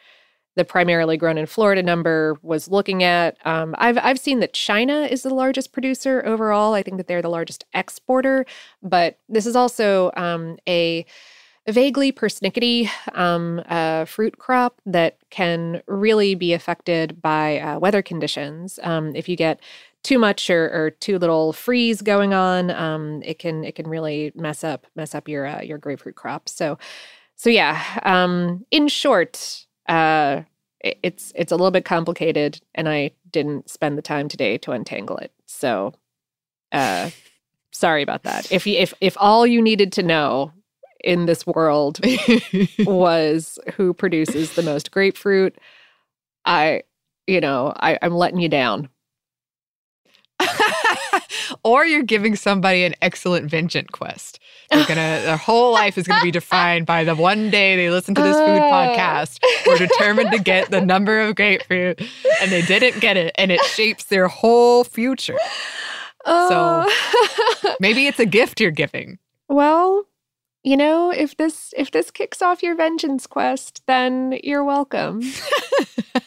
the 0.55 0.65
primarily 0.65 1.17
grown 1.17 1.37
in 1.37 1.45
Florida 1.45 1.83
number 1.83 2.37
was 2.41 2.69
looking 2.69 3.03
at. 3.03 3.37
Um, 3.45 3.75
I've 3.77 3.97
I've 3.97 4.19
seen 4.19 4.39
that 4.39 4.53
China 4.53 5.01
is 5.03 5.23
the 5.23 5.33
largest 5.33 5.73
producer 5.73 6.23
overall. 6.25 6.73
I 6.73 6.83
think 6.83 6.97
that 6.97 7.07
they're 7.07 7.21
the 7.21 7.29
largest 7.29 7.65
exporter, 7.73 8.45
but 8.81 9.19
this 9.29 9.45
is 9.45 9.55
also 9.55 10.11
um, 10.15 10.57
a 10.67 11.05
vaguely 11.67 12.11
persnickety 12.11 12.89
um, 13.13 13.61
uh, 13.67 14.05
fruit 14.05 14.37
crop 14.37 14.79
that 14.85 15.17
can 15.29 15.81
really 15.87 16.35
be 16.35 16.53
affected 16.53 17.21
by 17.21 17.59
uh, 17.59 17.79
weather 17.79 18.01
conditions. 18.01 18.79
Um, 18.83 19.15
if 19.15 19.27
you 19.27 19.35
get 19.35 19.59
too 20.03 20.19
much 20.19 20.51
or, 20.51 20.69
or 20.71 20.91
too 20.91 21.17
little 21.17 21.51
freeze 21.51 22.01
going 22.01 22.33
on, 22.33 22.69
um, 22.69 23.23
it 23.23 23.39
can 23.39 23.63
it 23.63 23.75
can 23.75 23.87
really 23.87 24.31
mess 24.35 24.63
up 24.63 24.85
mess 24.95 25.15
up 25.15 25.27
your 25.27 25.45
uh, 25.47 25.61
your 25.61 25.79
grapefruit 25.79 26.15
crop. 26.15 26.47
So 26.47 26.77
so 27.35 27.49
yeah, 27.49 27.83
um, 28.03 28.65
in 28.71 28.87
short, 28.87 29.64
uh, 29.87 30.41
it's 30.81 31.31
it's 31.35 31.51
a 31.51 31.55
little 31.55 31.71
bit 31.71 31.85
complicated, 31.85 32.61
and 32.75 32.87
I 32.87 33.11
didn't 33.31 33.69
spend 33.69 33.97
the 33.97 34.03
time 34.03 34.27
today 34.27 34.57
to 34.59 34.71
untangle 34.71 35.17
it. 35.17 35.31
So, 35.45 35.93
uh, 36.71 37.09
sorry 37.71 38.03
about 38.03 38.23
that. 38.23 38.51
If 38.51 38.67
you, 38.67 38.77
if 38.77 38.93
if 39.01 39.17
all 39.19 39.47
you 39.47 39.61
needed 39.61 39.91
to 39.93 40.03
know 40.03 40.51
in 41.03 41.25
this 41.25 41.45
world 41.45 41.99
was 42.79 43.59
who 43.75 43.93
produces 43.93 44.53
the 44.53 44.63
most 44.63 44.91
grapefruit, 44.91 45.57
I, 46.45 46.83
you 47.27 47.41
know, 47.41 47.73
I, 47.75 47.97
I'm 48.01 48.15
letting 48.15 48.39
you 48.39 48.49
down. 48.49 48.89
or 51.63 51.85
you're 51.85 52.03
giving 52.03 52.35
somebody 52.35 52.83
an 52.83 52.95
excellent 53.01 53.49
vengeance 53.49 53.89
quest. 53.91 54.39
They're 54.71 54.85
gonna 54.85 55.21
their 55.23 55.37
whole 55.37 55.73
life 55.73 55.97
is 55.97 56.07
gonna 56.07 56.23
be 56.23 56.31
defined 56.31 56.85
by 56.85 57.03
the 57.03 57.15
one 57.15 57.49
day 57.49 57.75
they 57.75 57.89
listen 57.89 58.15
to 58.15 58.21
this 58.21 58.35
food 58.35 58.59
Oh. 58.59 58.71
podcast. 58.71 59.39
We're 59.65 59.77
determined 59.77 60.31
to 60.31 60.39
get 60.39 60.71
the 60.71 60.81
number 60.81 61.21
of 61.21 61.35
grapefruit, 61.35 62.01
and 62.41 62.51
they 62.51 62.61
didn't 62.63 62.99
get 62.99 63.15
it, 63.17 63.33
and 63.37 63.51
it 63.51 63.61
shapes 63.65 64.05
their 64.05 64.27
whole 64.27 64.83
future. 64.83 65.37
Oh. 66.25 67.75
Maybe 67.79 68.07
it's 68.07 68.19
a 68.19 68.25
gift 68.25 68.59
you're 68.59 68.71
giving. 68.71 69.19
Well, 69.47 70.05
you 70.65 70.75
know, 70.75 71.11
if 71.11 71.37
this 71.37 71.73
if 71.77 71.91
this 71.91 72.09
kicks 72.09 72.41
off 72.41 72.63
your 72.63 72.75
vengeance 72.75 73.27
quest, 73.27 73.83
then 73.85 74.39
you're 74.43 74.63
welcome. 74.63 75.21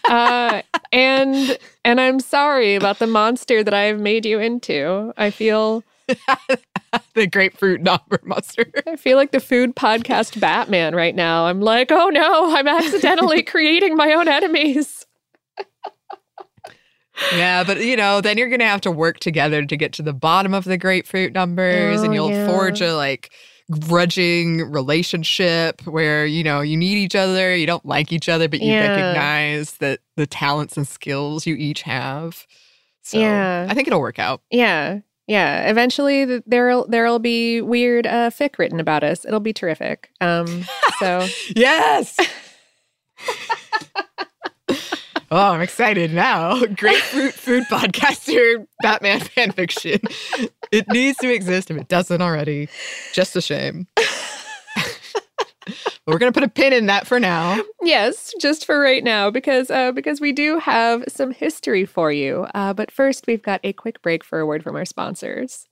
uh, 0.09 0.63
and 0.93 1.59
and 1.85 2.01
I'm 2.01 2.21
sorry 2.21 2.77
about 2.77 3.01
the 3.01 3.09
monster 3.09 3.65
that 3.65 3.75
I 3.75 3.83
have 3.83 3.99
made 3.99 4.25
you 4.25 4.39
into. 4.39 5.13
I 5.17 5.31
feel 5.31 5.83
the 7.15 7.27
grapefruit 7.27 7.81
number 7.81 8.21
monster. 8.23 8.71
I 8.87 8.95
feel 8.95 9.17
like 9.17 9.33
the 9.33 9.41
food 9.41 9.75
podcast 9.75 10.39
Batman 10.39 10.95
right 10.95 11.17
now. 11.17 11.47
I'm 11.47 11.61
like, 11.61 11.91
oh 11.91 12.09
no, 12.09 12.57
I'm 12.57 12.69
accidentally 12.69 13.43
creating 13.55 13.97
my 13.97 14.13
own 14.13 14.29
enemies. 14.29 15.05
Yeah, 17.35 17.65
but 17.65 17.81
you 17.85 17.97
know, 17.97 18.21
then 18.21 18.39
you're 18.39 18.49
gonna 18.49 18.69
have 18.69 18.83
to 18.83 18.93
work 18.93 19.19
together 19.19 19.65
to 19.65 19.77
get 19.77 19.93
to 19.95 20.03
the 20.03 20.13
bottom 20.13 20.55
of 20.55 20.63
the 20.63 20.79
grapefruit 20.79 21.33
numbers, 21.33 22.01
Oh, 22.01 22.05
and 22.05 22.15
you'll 22.15 22.31
yeah. 22.31 22.47
forge 22.47 22.81
a 22.81 22.95
like 22.95 23.33
grudging 23.71 24.71
relationship 24.71 25.83
where 25.87 26.25
you 26.25 26.43
know 26.43 26.61
you 26.61 26.77
need 26.77 26.97
each 26.99 27.15
other, 27.15 27.55
you 27.55 27.67
don't 27.67 27.85
like 27.85 28.13
each 28.13 28.29
other, 28.29 28.49
but 28.49 28.61
you 28.61 28.73
Yeah. 28.73 28.89
recognize 28.89 29.73
that 29.79 30.01
the 30.17 30.27
talents 30.27 30.77
and 30.77 30.87
skills 30.89 31.47
you 31.47 31.55
each 31.57 31.83
have. 31.83 32.47
So 33.03 33.19
Yeah. 33.19 33.67
I 33.69 33.75
think 33.75 33.87
it'll 33.89 34.01
work 34.01 34.19
out. 34.19 34.43
Yeah. 34.51 35.01
Yeah, 35.27 35.69
eventually 35.69 36.41
there'll 36.47 36.89
there'll 36.89 37.19
be 37.19 37.61
weird 37.61 38.07
uh, 38.07 38.31
fic 38.31 38.57
written 38.59 38.81
about 38.81 39.05
us. 39.05 39.27
It'll 39.27 39.41
be 39.41 39.53
terrific. 39.53 40.09
Um, 40.23 40.65
so 41.01 41.27
Yes. 41.55 42.19
Oh, 45.31 45.53
I'm 45.53 45.61
excited 45.61 46.13
now. 46.15 46.65
Grapefruit 46.77 47.35
food 47.35 47.65
podcaster 47.65 48.67
Batman 48.81 49.21
fanfiction. 49.21 50.01
It 50.73 50.87
needs 50.91 51.19
to 51.19 51.33
exist 51.33 51.71
if 51.71 51.77
it 51.77 51.89
doesn't 51.89 52.23
already. 52.23 52.69
Just 53.13 53.37
a 53.37 53.43
shame. 53.43 53.87
but 53.95 54.07
we're 56.07 56.19
going 56.19 56.33
to 56.33 56.41
put 56.41 56.49
a 56.49 56.51
pin 56.51 56.73
in 56.73 56.87
that 56.87 57.07
for 57.07 57.21
now. 57.21 57.63
Yes, 57.83 58.33
just 58.41 58.65
for 58.65 58.81
right 58.81 59.05
now, 59.05 59.31
because 59.31 59.71
uh, 59.71 59.93
because 59.93 60.21
we 60.21 60.33
do 60.33 60.59
have 60.59 61.05
some 61.09 61.33
history 61.33 61.85
for 61.85 62.11
you. 62.11 62.47
Uh, 62.55 62.73
but 62.73 62.91
first, 62.91 63.27
we've 63.27 63.43
got 63.43 63.61
a 63.65 63.75
quick 63.75 64.01
break 64.01 64.25
for 64.25 64.41
a 64.41 64.47
word 64.47 64.63
from 64.63 64.77
our 64.77 64.87
sponsors. 64.87 65.67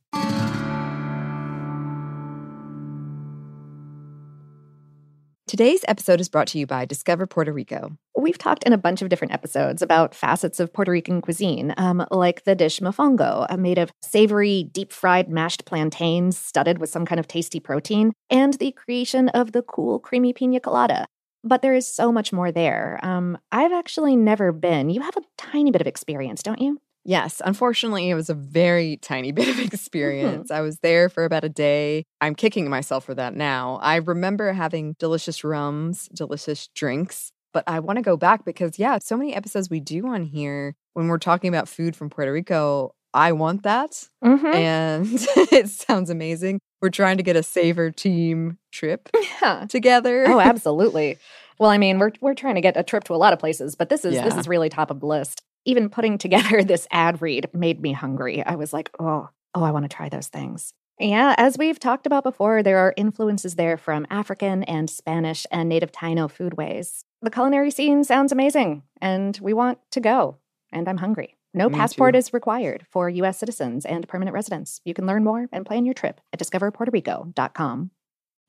Today's 5.48 5.84
episode 5.86 6.20
is 6.20 6.28
brought 6.28 6.48
to 6.48 6.58
you 6.58 6.66
by 6.66 6.84
Discover 6.84 7.28
Puerto 7.28 7.52
Rico. 7.52 7.96
We've 8.18 8.36
talked 8.36 8.64
in 8.64 8.72
a 8.72 8.78
bunch 8.78 9.00
of 9.00 9.08
different 9.08 9.32
episodes 9.32 9.80
about 9.80 10.12
facets 10.12 10.58
of 10.58 10.72
Puerto 10.72 10.90
Rican 10.90 11.20
cuisine, 11.20 11.72
um, 11.76 12.04
like 12.10 12.42
the 12.42 12.56
dish 12.56 12.80
mofongo, 12.80 13.46
uh, 13.48 13.56
made 13.56 13.78
of 13.78 13.92
savory, 14.02 14.64
deep 14.64 14.92
fried 14.92 15.28
mashed 15.28 15.64
plantains 15.64 16.36
studded 16.36 16.78
with 16.78 16.90
some 16.90 17.06
kind 17.06 17.20
of 17.20 17.28
tasty 17.28 17.60
protein, 17.60 18.12
and 18.28 18.54
the 18.54 18.72
creation 18.72 19.28
of 19.28 19.52
the 19.52 19.62
cool, 19.62 20.00
creamy 20.00 20.32
pina 20.32 20.58
colada. 20.58 21.06
But 21.44 21.62
there 21.62 21.74
is 21.74 21.86
so 21.86 22.10
much 22.10 22.32
more 22.32 22.50
there. 22.50 22.98
Um, 23.04 23.38
I've 23.52 23.72
actually 23.72 24.16
never 24.16 24.50
been. 24.50 24.90
You 24.90 25.02
have 25.02 25.16
a 25.16 25.22
tiny 25.38 25.70
bit 25.70 25.80
of 25.80 25.86
experience, 25.86 26.42
don't 26.42 26.60
you? 26.60 26.80
Yes, 27.06 27.40
unfortunately, 27.44 28.10
it 28.10 28.14
was 28.14 28.28
a 28.28 28.34
very 28.34 28.96
tiny 28.96 29.30
bit 29.38 29.48
of 29.48 29.60
experience. 29.60 30.50
I 30.50 30.60
was 30.60 30.80
there 30.80 31.08
for 31.08 31.24
about 31.24 31.44
a 31.44 31.48
day. 31.48 32.04
I'm 32.20 32.34
kicking 32.34 32.68
myself 32.68 33.04
for 33.04 33.14
that 33.14 33.34
now. 33.34 33.78
I 33.80 33.96
remember 33.96 34.52
having 34.52 34.96
delicious 34.98 35.44
rums, 35.44 36.08
delicious 36.12 36.68
drinks, 36.74 37.30
but 37.52 37.62
I 37.68 37.78
want 37.78 37.98
to 37.98 38.02
go 38.02 38.16
back 38.16 38.44
because, 38.44 38.76
yeah, 38.78 38.98
so 38.98 39.16
many 39.16 39.34
episodes 39.34 39.70
we 39.70 39.78
do 39.80 40.08
on 40.08 40.24
here 40.24 40.74
when 40.94 41.06
we're 41.06 41.18
talking 41.18 41.48
about 41.48 41.68
food 41.68 41.94
from 41.94 42.10
Puerto 42.10 42.32
Rico. 42.32 42.92
I 43.14 43.32
want 43.32 43.62
that. 43.62 44.08
Mm-hmm. 44.24 44.46
And 44.46 45.06
it 45.52 45.68
sounds 45.68 46.10
amazing. 46.10 46.58
We're 46.82 46.90
trying 46.90 47.16
to 47.18 47.22
get 47.22 47.36
a 47.36 47.42
Savor 47.42 47.90
team 47.90 48.58
trip 48.72 49.08
Yeah. 49.40 49.64
together. 49.68 50.24
Oh, 50.28 50.40
absolutely. 50.52 51.18
Well, 51.58 51.70
I 51.70 51.78
mean, 51.78 51.98
we're 51.98 52.12
we're 52.20 52.34
trying 52.34 52.56
to 52.56 52.60
get 52.60 52.76
a 52.76 52.82
trip 52.82 53.04
to 53.04 53.14
a 53.14 53.16
lot 53.16 53.32
of 53.32 53.38
places, 53.38 53.74
but 53.76 53.88
this 53.88 54.04
is 54.04 54.14
this 54.22 54.36
is 54.36 54.46
really 54.46 54.68
top 54.68 54.90
of 54.90 55.00
the 55.00 55.06
list. 55.06 55.40
Even 55.66 55.90
putting 55.90 56.16
together 56.16 56.64
this 56.64 56.88
ad 56.90 57.20
read 57.20 57.50
made 57.52 57.82
me 57.82 57.92
hungry. 57.92 58.42
I 58.44 58.54
was 58.54 58.72
like, 58.72 58.90
oh, 58.98 59.28
oh, 59.54 59.62
I 59.62 59.70
want 59.70 59.84
to 59.84 59.94
try 59.94 60.08
those 60.08 60.28
things. 60.28 60.72
Yeah, 60.98 61.34
as 61.36 61.58
we've 61.58 61.78
talked 61.78 62.06
about 62.06 62.24
before, 62.24 62.62
there 62.62 62.78
are 62.78 62.94
influences 62.96 63.56
there 63.56 63.76
from 63.76 64.06
African 64.08 64.62
and 64.64 64.88
Spanish 64.88 65.46
and 65.50 65.68
native 65.68 65.92
Taino 65.92 66.26
foodways. 66.32 67.04
The 67.20 67.30
culinary 67.30 67.70
scene 67.70 68.02
sounds 68.02 68.32
amazing, 68.32 68.82
and 69.02 69.38
we 69.42 69.52
want 69.52 69.78
to 69.90 70.00
go. 70.00 70.38
And 70.72 70.88
I'm 70.88 70.96
hungry. 70.96 71.36
No 71.52 71.68
Me 71.68 71.74
passport 71.74 72.14
too. 72.14 72.18
is 72.18 72.32
required 72.32 72.86
for 72.90 73.10
U.S. 73.10 73.38
citizens 73.38 73.84
and 73.84 74.08
permanent 74.08 74.34
residents. 74.34 74.80
You 74.84 74.94
can 74.94 75.06
learn 75.06 75.24
more 75.24 75.48
and 75.52 75.66
plan 75.66 75.84
your 75.84 75.94
trip 75.94 76.20
at 76.32 76.38
discoverpuertorico.com. 76.38 77.90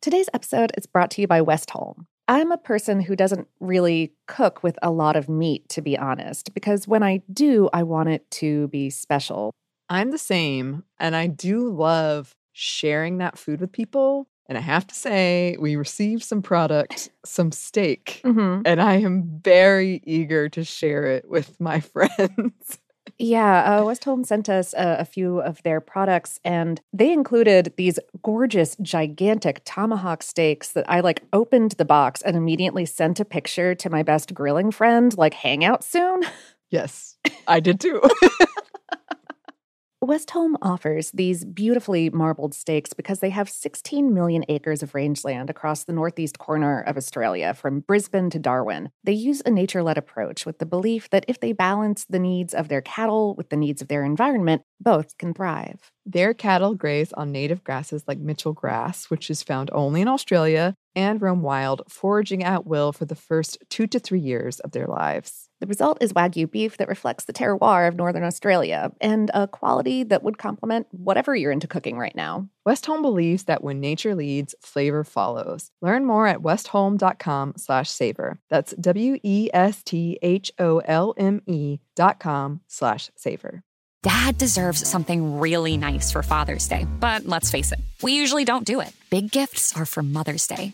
Today's 0.01 0.29
episode 0.33 0.71
is 0.77 0.85
brought 0.85 1.11
to 1.11 1.21
you 1.21 1.27
by 1.27 1.41
Westholme. 1.41 2.05
I'm 2.27 2.51
a 2.51 2.57
person 2.57 2.99
who 2.99 3.15
doesn't 3.15 3.47
really 3.59 4.13
cook 4.27 4.61
with 4.63 4.77
a 4.81 4.91
lot 4.91 5.15
of 5.15 5.29
meat, 5.29 5.69
to 5.69 5.81
be 5.81 5.97
honest, 5.97 6.53
because 6.53 6.87
when 6.87 7.01
I 7.03 7.21
do, 7.31 7.69
I 7.73 7.83
want 7.83 8.09
it 8.09 8.29
to 8.31 8.67
be 8.67 8.89
special. 8.89 9.51
I'm 9.89 10.11
the 10.11 10.17
same. 10.17 10.83
And 10.99 11.15
I 11.15 11.27
do 11.27 11.69
love 11.69 12.33
sharing 12.51 13.19
that 13.19 13.37
food 13.37 13.61
with 13.61 13.71
people. 13.71 14.27
And 14.49 14.57
I 14.57 14.61
have 14.61 14.87
to 14.87 14.95
say, 14.95 15.57
we 15.59 15.75
received 15.75 16.23
some 16.23 16.41
product, 16.41 17.09
some 17.25 17.51
steak, 17.51 18.21
Mm-hmm. 18.25 18.61
and 18.65 18.81
I 18.81 18.95
am 18.95 19.39
very 19.43 20.01
eager 20.05 20.49
to 20.49 20.63
share 20.63 21.03
it 21.05 21.29
with 21.29 21.59
my 21.59 21.79
friends. 21.93 22.79
Yeah, 23.19 23.63
uh, 23.63 23.81
Westholme 23.81 24.25
sent 24.25 24.47
us 24.47 24.73
a, 24.73 24.97
a 24.99 25.05
few 25.05 25.39
of 25.39 25.63
their 25.63 25.81
products, 25.81 26.39
and 26.45 26.79
they 26.93 27.11
included 27.11 27.73
these 27.75 27.97
gorgeous, 28.21 28.75
gigantic 28.81 29.61
tomahawk 29.65 30.21
steaks 30.21 30.71
that 30.73 30.85
I 30.87 30.99
like 30.99 31.23
opened 31.33 31.71
the 31.73 31.85
box 31.85 32.21
and 32.21 32.37
immediately 32.37 32.85
sent 32.85 33.19
a 33.19 33.25
picture 33.25 33.73
to 33.73 33.89
my 33.89 34.03
best 34.03 34.35
grilling 34.35 34.71
friend, 34.71 35.17
like, 35.17 35.33
hang 35.33 35.65
out 35.65 35.83
soon. 35.83 36.23
Yes, 36.69 37.17
I 37.47 37.59
did 37.59 37.79
too. 37.79 38.01
Westholme 40.07 40.55
offers 40.61 41.11
these 41.11 41.43
beautifully 41.43 42.09
marbled 42.09 42.53
steaks 42.53 42.93
because 42.93 43.19
they 43.19 43.29
have 43.29 43.49
16 43.49 44.13
million 44.13 44.45
acres 44.47 44.81
of 44.81 44.95
rangeland 44.95 45.49
across 45.49 45.83
the 45.83 45.91
northeast 45.91 46.39
corner 46.39 46.79
of 46.79 46.95
Australia, 46.95 47.53
from 47.53 47.81
Brisbane 47.81 48.29
to 48.29 48.39
Darwin. 48.39 48.89
They 49.03 49.11
use 49.11 49.41
a 49.45 49.51
nature 49.51 49.83
led 49.83 49.97
approach 49.97 50.45
with 50.45 50.59
the 50.59 50.65
belief 50.65 51.09
that 51.09 51.25
if 51.27 51.41
they 51.41 51.51
balance 51.51 52.05
the 52.05 52.19
needs 52.19 52.53
of 52.53 52.69
their 52.69 52.79
cattle 52.79 53.35
with 53.35 53.49
the 53.49 53.57
needs 53.57 53.81
of 53.81 53.89
their 53.89 54.05
environment, 54.05 54.61
both 54.79 55.17
can 55.17 55.33
thrive. 55.33 55.91
Their 56.05 56.33
cattle 56.33 56.73
graze 56.73 57.11
on 57.11 57.33
native 57.33 57.65
grasses 57.65 58.05
like 58.07 58.17
Mitchell 58.17 58.53
grass, 58.53 59.09
which 59.09 59.29
is 59.29 59.43
found 59.43 59.69
only 59.73 59.99
in 59.99 60.07
Australia, 60.07 60.75
and 60.95 61.21
roam 61.21 61.41
wild, 61.41 61.81
foraging 61.89 62.45
at 62.45 62.65
will 62.65 62.93
for 62.93 63.03
the 63.03 63.13
first 63.13 63.57
two 63.69 63.87
to 63.87 63.99
three 63.99 64.21
years 64.21 64.61
of 64.61 64.71
their 64.71 64.87
lives. 64.87 65.46
The 65.59 65.67
result 65.67 65.97
is 66.01 66.13
Wagyu 66.13 66.49
beef 66.51 66.77
that 66.77 66.87
reflects 66.87 67.25
the 67.25 67.33
terroir 67.33 67.87
of 67.87 67.95
Northern 67.95 68.23
Australia 68.23 68.91
and 69.01 69.31
a 69.33 69.47
quality 69.47 70.03
that 70.03 70.21
would 70.21 70.37
complement 70.37 70.85
whatever 70.91 71.35
you're 71.35 71.51
into 71.51 71.67
cooking 71.67 71.97
right 71.97 72.15
now. 72.15 72.47
Westholme 72.67 73.01
believes 73.01 73.45
that 73.45 73.63
when 73.63 73.79
nature 73.79 74.13
leads, 74.13 74.53
flavor 74.61 75.03
follows. 75.03 75.71
Learn 75.81 76.05
more 76.05 76.27
at 76.27 76.39
westholme.com 76.39 77.53
slash 77.57 77.89
savor. 77.89 78.39
That's 78.49 78.73
W-E-S-T-H-O-L-M-E 78.73 79.49
dot 81.95 82.19
com 82.19 82.61
slash 82.67 83.09
savor. 83.15 83.63
Dad 84.03 84.37
deserves 84.37 84.87
something 84.87 85.39
really 85.39 85.75
nice 85.75 86.11
for 86.11 86.21
Father's 86.21 86.67
Day, 86.67 86.85
but 86.99 87.25
let's 87.25 87.49
face 87.49 87.71
it, 87.71 87.79
we 88.03 88.13
usually 88.13 88.45
don't 88.45 88.63
do 88.63 88.79
it. 88.79 88.93
Big 89.09 89.31
gifts 89.31 89.75
are 89.75 89.85
for 89.85 90.03
Mother's 90.03 90.45
Day. 90.45 90.73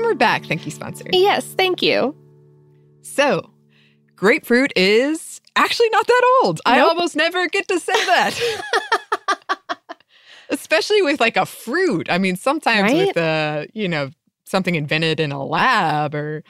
And 0.00 0.06
we're 0.06 0.14
back. 0.14 0.46
Thank 0.46 0.64
you, 0.64 0.70
sponsor. 0.70 1.04
Yes, 1.12 1.44
thank 1.44 1.82
you. 1.82 2.16
So, 3.02 3.50
grapefruit 4.16 4.72
is 4.74 5.42
actually 5.56 5.90
not 5.90 6.06
that 6.06 6.40
old. 6.42 6.58
I 6.64 6.80
almost 6.80 7.16
never 7.16 7.46
get 7.48 7.68
to 7.68 7.78
say 7.78 7.92
that. 7.92 8.40
Especially 10.48 11.02
with 11.02 11.20
like 11.20 11.36
a 11.36 11.44
fruit. 11.44 12.08
I 12.10 12.16
mean, 12.16 12.36
sometimes 12.36 12.94
with 12.94 13.18
uh, 13.18 13.66
you 13.74 13.88
know, 13.88 14.10
something 14.44 14.74
invented 14.74 15.20
in 15.20 15.32
a 15.32 15.44
lab 15.44 16.14
or 16.14 16.44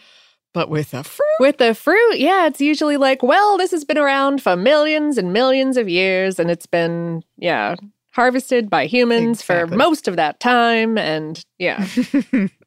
but 0.52 0.70
with 0.70 0.94
a 0.94 1.02
fruit. 1.02 1.26
With 1.40 1.58
the 1.58 1.74
fruit, 1.74 2.18
yeah, 2.18 2.46
it's 2.46 2.60
usually 2.60 2.98
like, 2.98 3.20
well, 3.20 3.58
this 3.58 3.72
has 3.72 3.84
been 3.84 3.98
around 3.98 4.42
for 4.42 4.54
millions 4.54 5.18
and 5.18 5.32
millions 5.32 5.76
of 5.76 5.88
years, 5.88 6.38
and 6.38 6.52
it's 6.52 6.66
been, 6.66 7.24
yeah, 7.36 7.74
harvested 8.12 8.70
by 8.70 8.86
humans 8.86 9.42
for 9.42 9.66
most 9.66 10.06
of 10.06 10.14
that 10.14 10.38
time. 10.38 10.96
And 10.96 11.44
yeah, 11.58 11.84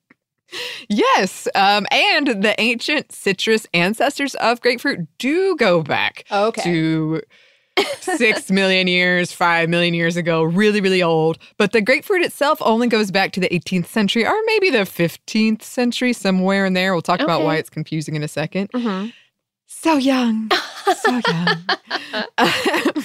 Yes, 0.90 1.48
um, 1.56 1.86
and 1.92 2.28
the 2.44 2.56
ancient 2.60 3.12
citrus 3.12 3.66
ancestors 3.74 4.36
of 4.36 4.62
grapefruit 4.62 5.08
do 5.18 5.56
go 5.56 5.82
back 5.82 6.26
Okay. 6.32 6.62
to 6.64 7.22
six 8.02 8.52
million 8.52 8.88
years, 8.88 9.32
five 9.34 9.68
million 9.70 9.94
years 9.94 10.16
ago, 10.16 10.44
really, 10.44 10.80
really 10.82 11.02
old. 11.02 11.38
But 11.58 11.72
the 11.72 11.82
grapefruit 11.82 12.22
itself 12.22 12.60
only 12.62 12.88
goes 12.88 13.10
back 13.12 13.32
to 13.34 13.40
the 13.40 13.50
18th 13.50 13.88
century 13.88 14.26
or 14.28 14.36
maybe 14.46 14.70
the 14.70 14.80
15th 14.86 15.64
century, 15.64 16.14
somewhere 16.14 16.66
in 16.66 16.74
there. 16.74 16.94
We'll 16.94 17.02
talk 17.02 17.20
about 17.22 17.42
why 17.44 17.56
it's 17.58 17.70
confusing 17.72 18.16
in 18.16 18.22
a 18.24 18.28
2nd 18.28 18.70
Mhm. 18.72 19.14
So 19.66 19.98
young, 19.98 20.50
so 21.02 21.20
young. 21.28 21.66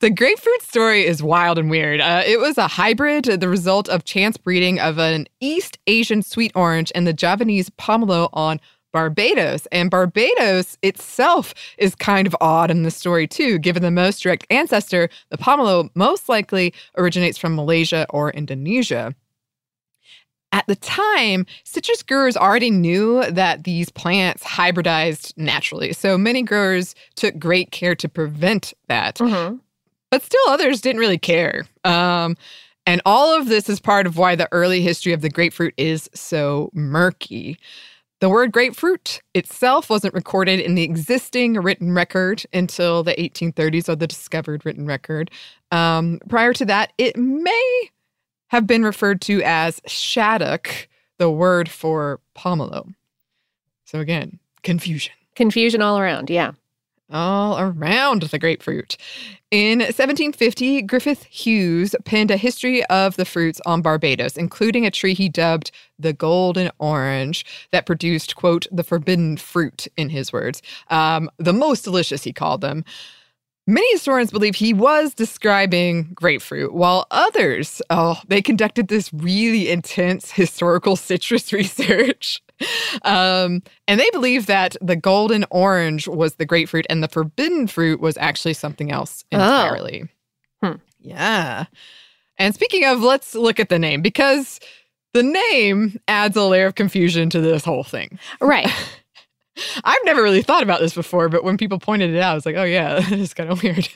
The 0.00 0.10
grapefruit 0.10 0.62
story 0.62 1.04
is 1.06 1.24
wild 1.24 1.58
and 1.58 1.68
weird. 1.68 2.00
Uh, 2.00 2.22
it 2.24 2.38
was 2.38 2.56
a 2.56 2.68
hybrid, 2.68 3.24
the 3.24 3.48
result 3.48 3.88
of 3.88 4.04
chance 4.04 4.36
breeding 4.36 4.78
of 4.78 4.98
an 4.98 5.26
East 5.40 5.76
Asian 5.88 6.22
sweet 6.22 6.52
orange 6.54 6.92
and 6.94 7.04
the 7.04 7.12
Javanese 7.12 7.68
pomelo 7.70 8.28
on 8.32 8.60
Barbados. 8.92 9.66
And 9.72 9.90
Barbados 9.90 10.78
itself 10.82 11.52
is 11.78 11.96
kind 11.96 12.28
of 12.28 12.36
odd 12.40 12.70
in 12.70 12.84
the 12.84 12.92
story, 12.92 13.26
too, 13.26 13.58
given 13.58 13.82
the 13.82 13.90
most 13.90 14.22
direct 14.22 14.46
ancestor, 14.50 15.08
the 15.30 15.36
pomelo, 15.38 15.90
most 15.96 16.28
likely 16.28 16.72
originates 16.96 17.36
from 17.36 17.56
Malaysia 17.56 18.06
or 18.10 18.30
Indonesia. 18.30 19.16
At 20.52 20.66
the 20.68 20.76
time, 20.76 21.44
citrus 21.64 22.04
growers 22.04 22.36
already 22.36 22.70
knew 22.70 23.28
that 23.30 23.64
these 23.64 23.90
plants 23.90 24.44
hybridized 24.44 25.36
naturally. 25.36 25.92
So 25.92 26.16
many 26.16 26.42
growers 26.42 26.94
took 27.16 27.36
great 27.38 27.72
care 27.72 27.96
to 27.96 28.08
prevent 28.08 28.72
that 28.86 29.16
Mhm. 29.16 29.60
But 30.10 30.22
still 30.22 30.40
others 30.48 30.80
didn't 30.80 31.00
really 31.00 31.18
care. 31.18 31.66
Um, 31.84 32.36
and 32.86 33.02
all 33.04 33.38
of 33.38 33.48
this 33.48 33.68
is 33.68 33.80
part 33.80 34.06
of 34.06 34.16
why 34.16 34.34
the 34.34 34.48
early 34.50 34.80
history 34.80 35.12
of 35.12 35.20
the 35.20 35.28
grapefruit 35.28 35.74
is 35.76 36.08
so 36.14 36.70
murky. 36.72 37.58
The 38.20 38.28
word 38.28 38.50
grapefruit 38.50 39.20
itself 39.34 39.90
wasn't 39.90 40.14
recorded 40.14 40.58
in 40.58 40.74
the 40.74 40.82
existing 40.82 41.54
written 41.54 41.92
record 41.94 42.44
until 42.52 43.04
the 43.04 43.14
1830s 43.14 43.88
or 43.88 43.94
the 43.94 44.06
discovered 44.06 44.64
written 44.64 44.86
record. 44.86 45.30
Um, 45.70 46.18
prior 46.28 46.52
to 46.54 46.64
that, 46.64 46.92
it 46.98 47.16
may 47.16 47.90
have 48.48 48.66
been 48.66 48.82
referred 48.82 49.20
to 49.20 49.42
as 49.42 49.80
shaddock, 49.86 50.88
the 51.18 51.30
word 51.30 51.68
for 51.68 52.20
pomelo. 52.34 52.92
So 53.84 54.00
again, 54.00 54.38
confusion. 54.62 55.12
confusion 55.36 55.82
all 55.82 55.98
around. 55.98 56.30
Yeah. 56.30 56.52
All 57.10 57.58
around 57.58 58.22
the 58.22 58.38
grapefruit. 58.38 58.96
In 59.50 59.78
1750, 59.78 60.82
Griffith 60.82 61.24
Hughes 61.24 61.96
penned 62.04 62.30
a 62.30 62.36
history 62.36 62.84
of 62.86 63.16
the 63.16 63.24
fruits 63.24 63.60
on 63.64 63.80
Barbados, 63.80 64.36
including 64.36 64.84
a 64.84 64.90
tree 64.90 65.14
he 65.14 65.30
dubbed 65.30 65.70
the 65.98 66.12
golden 66.12 66.70
orange 66.78 67.46
that 67.72 67.86
produced, 67.86 68.36
quote, 68.36 68.66
the 68.70 68.84
forbidden 68.84 69.38
fruit, 69.38 69.88
in 69.96 70.10
his 70.10 70.32
words. 70.32 70.60
Um, 70.90 71.30
the 71.38 71.54
most 71.54 71.82
delicious, 71.82 72.24
he 72.24 72.32
called 72.32 72.60
them. 72.60 72.84
Many 73.68 73.92
historians 73.92 74.30
believe 74.30 74.54
he 74.54 74.72
was 74.72 75.12
describing 75.12 76.10
grapefruit, 76.14 76.72
while 76.72 77.06
others, 77.10 77.82
oh, 77.90 78.18
they 78.26 78.40
conducted 78.40 78.88
this 78.88 79.12
really 79.12 79.68
intense 79.68 80.30
historical 80.30 80.96
citrus 81.08 81.52
research. 81.52 82.42
Um, 83.02 83.62
and 83.86 84.00
they 84.00 84.08
believe 84.10 84.46
that 84.46 84.74
the 84.80 84.96
golden 84.96 85.44
orange 85.50 86.08
was 86.08 86.36
the 86.36 86.46
grapefruit 86.46 86.86
and 86.88 87.02
the 87.02 87.08
forbidden 87.08 87.66
fruit 87.66 88.00
was 88.00 88.16
actually 88.16 88.54
something 88.54 88.90
else 88.90 89.22
Oh. 89.32 89.36
entirely. 89.36 90.08
Hmm. 90.62 90.72
Yeah. 90.98 91.66
And 92.38 92.54
speaking 92.54 92.86
of, 92.86 93.00
let's 93.02 93.34
look 93.34 93.60
at 93.60 93.68
the 93.68 93.78
name 93.78 94.00
because 94.00 94.60
the 95.12 95.22
name 95.22 96.00
adds 96.08 96.36
a 96.36 96.42
layer 96.44 96.66
of 96.66 96.74
confusion 96.74 97.28
to 97.30 97.40
this 97.40 97.64
whole 97.66 97.84
thing. 97.84 98.18
Right. 98.40 98.68
I've 99.84 100.04
never 100.04 100.22
really 100.22 100.42
thought 100.42 100.62
about 100.62 100.80
this 100.80 100.94
before, 100.94 101.28
but 101.28 101.44
when 101.44 101.56
people 101.56 101.78
pointed 101.78 102.14
it 102.14 102.20
out, 102.20 102.32
I 102.32 102.34
was 102.34 102.46
like, 102.46 102.56
oh, 102.56 102.64
yeah, 102.64 103.00
that 103.00 103.12
is 103.12 103.34
kind 103.34 103.50
of 103.50 103.62
weird. 103.62 103.88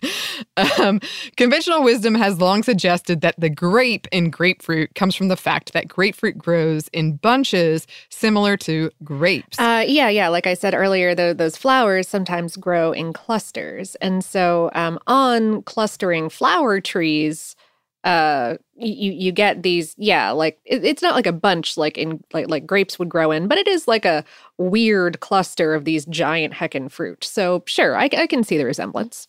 Um, 0.79 1.01
conventional 1.37 1.83
wisdom 1.83 2.14
has 2.14 2.40
long 2.40 2.62
suggested 2.62 3.20
that 3.22 3.35
the 3.38 3.51
grape 3.51 4.07
in 4.12 4.31
grapefruit 4.31 4.94
comes 4.94 5.14
from 5.14 5.29
the 5.29 5.37
fact 5.37 5.72
that 5.72 5.88
grapefruit 5.88 6.38
grows 6.38 6.88
in 6.88 7.16
bunches 7.16 7.87
similar 8.09 8.57
to 8.59 8.90
grapes. 9.05 9.59
Uh, 9.59 9.85
yeah, 9.87 10.09
yeah. 10.09 10.29
Like 10.29 10.46
I 10.46 10.55
said 10.55 10.75
earlier, 10.75 11.14
tho- 11.14 11.35
those 11.35 11.57
flowers 11.57 12.09
sometimes 12.09 12.57
grow 12.57 12.92
in 12.92 13.12
clusters, 13.12 13.94
and 13.96 14.25
so 14.25 14.70
um, 14.75 14.98
on 15.07 15.62
clustering 15.62 16.29
flower 16.29 16.81
trees, 16.81 17.57
uh, 18.05 18.57
you 18.77 19.12
you 19.12 19.33
get 19.33 19.62
these. 19.62 19.95
Yeah, 19.97 20.31
like 20.31 20.59
it, 20.65 20.85
it's 20.85 21.03
not 21.03 21.15
like 21.15 21.27
a 21.27 21.33
bunch 21.33 21.77
like 21.77 21.97
in 21.97 22.23
like 22.33 22.49
like 22.49 22.67
grapes 22.67 22.99
would 22.99 23.09
grow 23.09 23.31
in, 23.31 23.49
but 23.49 23.59
it 23.59 23.69
is 23.69 23.87
like 23.87 24.05
a 24.05 24.25
weird 24.59 25.21
cluster 25.21 25.75
of 25.75 25.85
these 25.85 26.05
giant 26.07 26.55
heckin' 26.55 26.91
fruit. 26.91 27.25
So 27.25 27.62
sure, 27.67 27.97
I, 27.97 28.09
I 28.17 28.27
can 28.27 28.45
see 28.45 28.59
the 28.59 28.65
resemblance. 28.65 29.27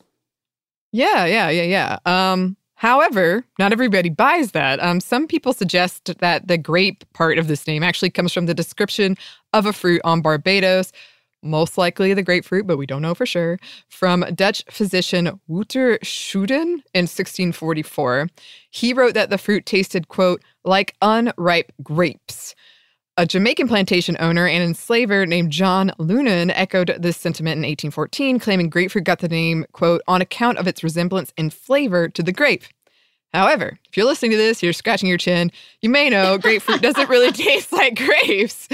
Yeah, 0.92 1.26
yeah, 1.26 1.50
yeah, 1.50 1.64
yeah. 1.64 2.32
Um, 2.32 2.56
however, 2.76 3.44
not 3.58 3.72
everybody 3.72 4.10
buys 4.10 4.52
that. 4.52 4.82
Um, 4.82 5.00
some 5.00 5.28
people 5.28 5.54
suggest 5.54 6.20
that 6.20 6.48
the 6.48 6.58
grape 6.58 7.04
part 7.14 7.40
of 7.40 7.48
this 7.48 7.66
name 7.66 7.84
actually 7.84 8.12
comes 8.12 8.32
from 8.32 8.46
the 8.46 8.54
description 8.54 9.18
of 9.54 9.66
a 9.66 9.74
fruit 9.74 10.02
on 10.04 10.22
Barbados, 10.22 10.92
most 11.44 11.78
likely 11.78 12.14
the 12.14 12.24
grapefruit, 12.24 12.66
but 12.66 12.78
we 12.78 12.86
don't 12.86 13.02
know 13.02 13.14
for 13.14 13.26
sure, 13.26 13.60
from 13.90 14.26
Dutch 14.34 14.64
physician 14.70 15.40
Wouter 15.48 16.00
Schouten 16.04 16.82
in 16.94 17.06
1644. 17.06 18.30
He 18.70 18.94
wrote 18.94 19.14
that 19.14 19.30
the 19.30 19.38
fruit 19.38 19.66
tasted, 19.66 20.08
quote, 20.08 20.42
like 20.64 20.96
unripe 21.02 21.72
grapes. 21.82 22.56
A 23.16 23.28
Jamaican 23.28 23.68
plantation 23.68 24.18
owner 24.20 24.48
and 24.48 24.64
enslaver 24.64 25.28
named 25.28 25.52
John 25.52 25.92
Lunan 26.00 26.52
echoed 26.56 26.96
this 26.98 27.16
sentiment 27.16 27.58
in 27.58 27.62
1814, 27.62 28.40
claiming 28.40 28.70
grapefruit 28.70 29.04
got 29.04 29.20
the 29.20 29.28
name, 29.28 29.66
quote, 29.72 30.02
on 30.08 30.20
account 30.20 30.58
of 30.58 30.66
its 30.66 30.84
resemblance 30.84 31.32
in 31.38 31.52
flavor 31.52 32.10
to 32.10 32.24
the 32.24 32.32
grape. 32.32 32.64
However, 33.32 33.78
if 33.88 33.98
you're 33.98 34.06
listening 34.06 34.32
to 34.32 34.38
this, 34.38 34.64
you're 34.64 34.74
scratching 34.74 35.10
your 35.10 35.18
chin, 35.18 35.52
you 35.82 35.90
may 35.90 36.10
know 36.10 36.40
grapefruit 36.40 36.82
doesn't 36.82 37.10
really 37.10 37.32
taste 37.34 37.72
like 37.72 37.96
grapes. 37.96 38.68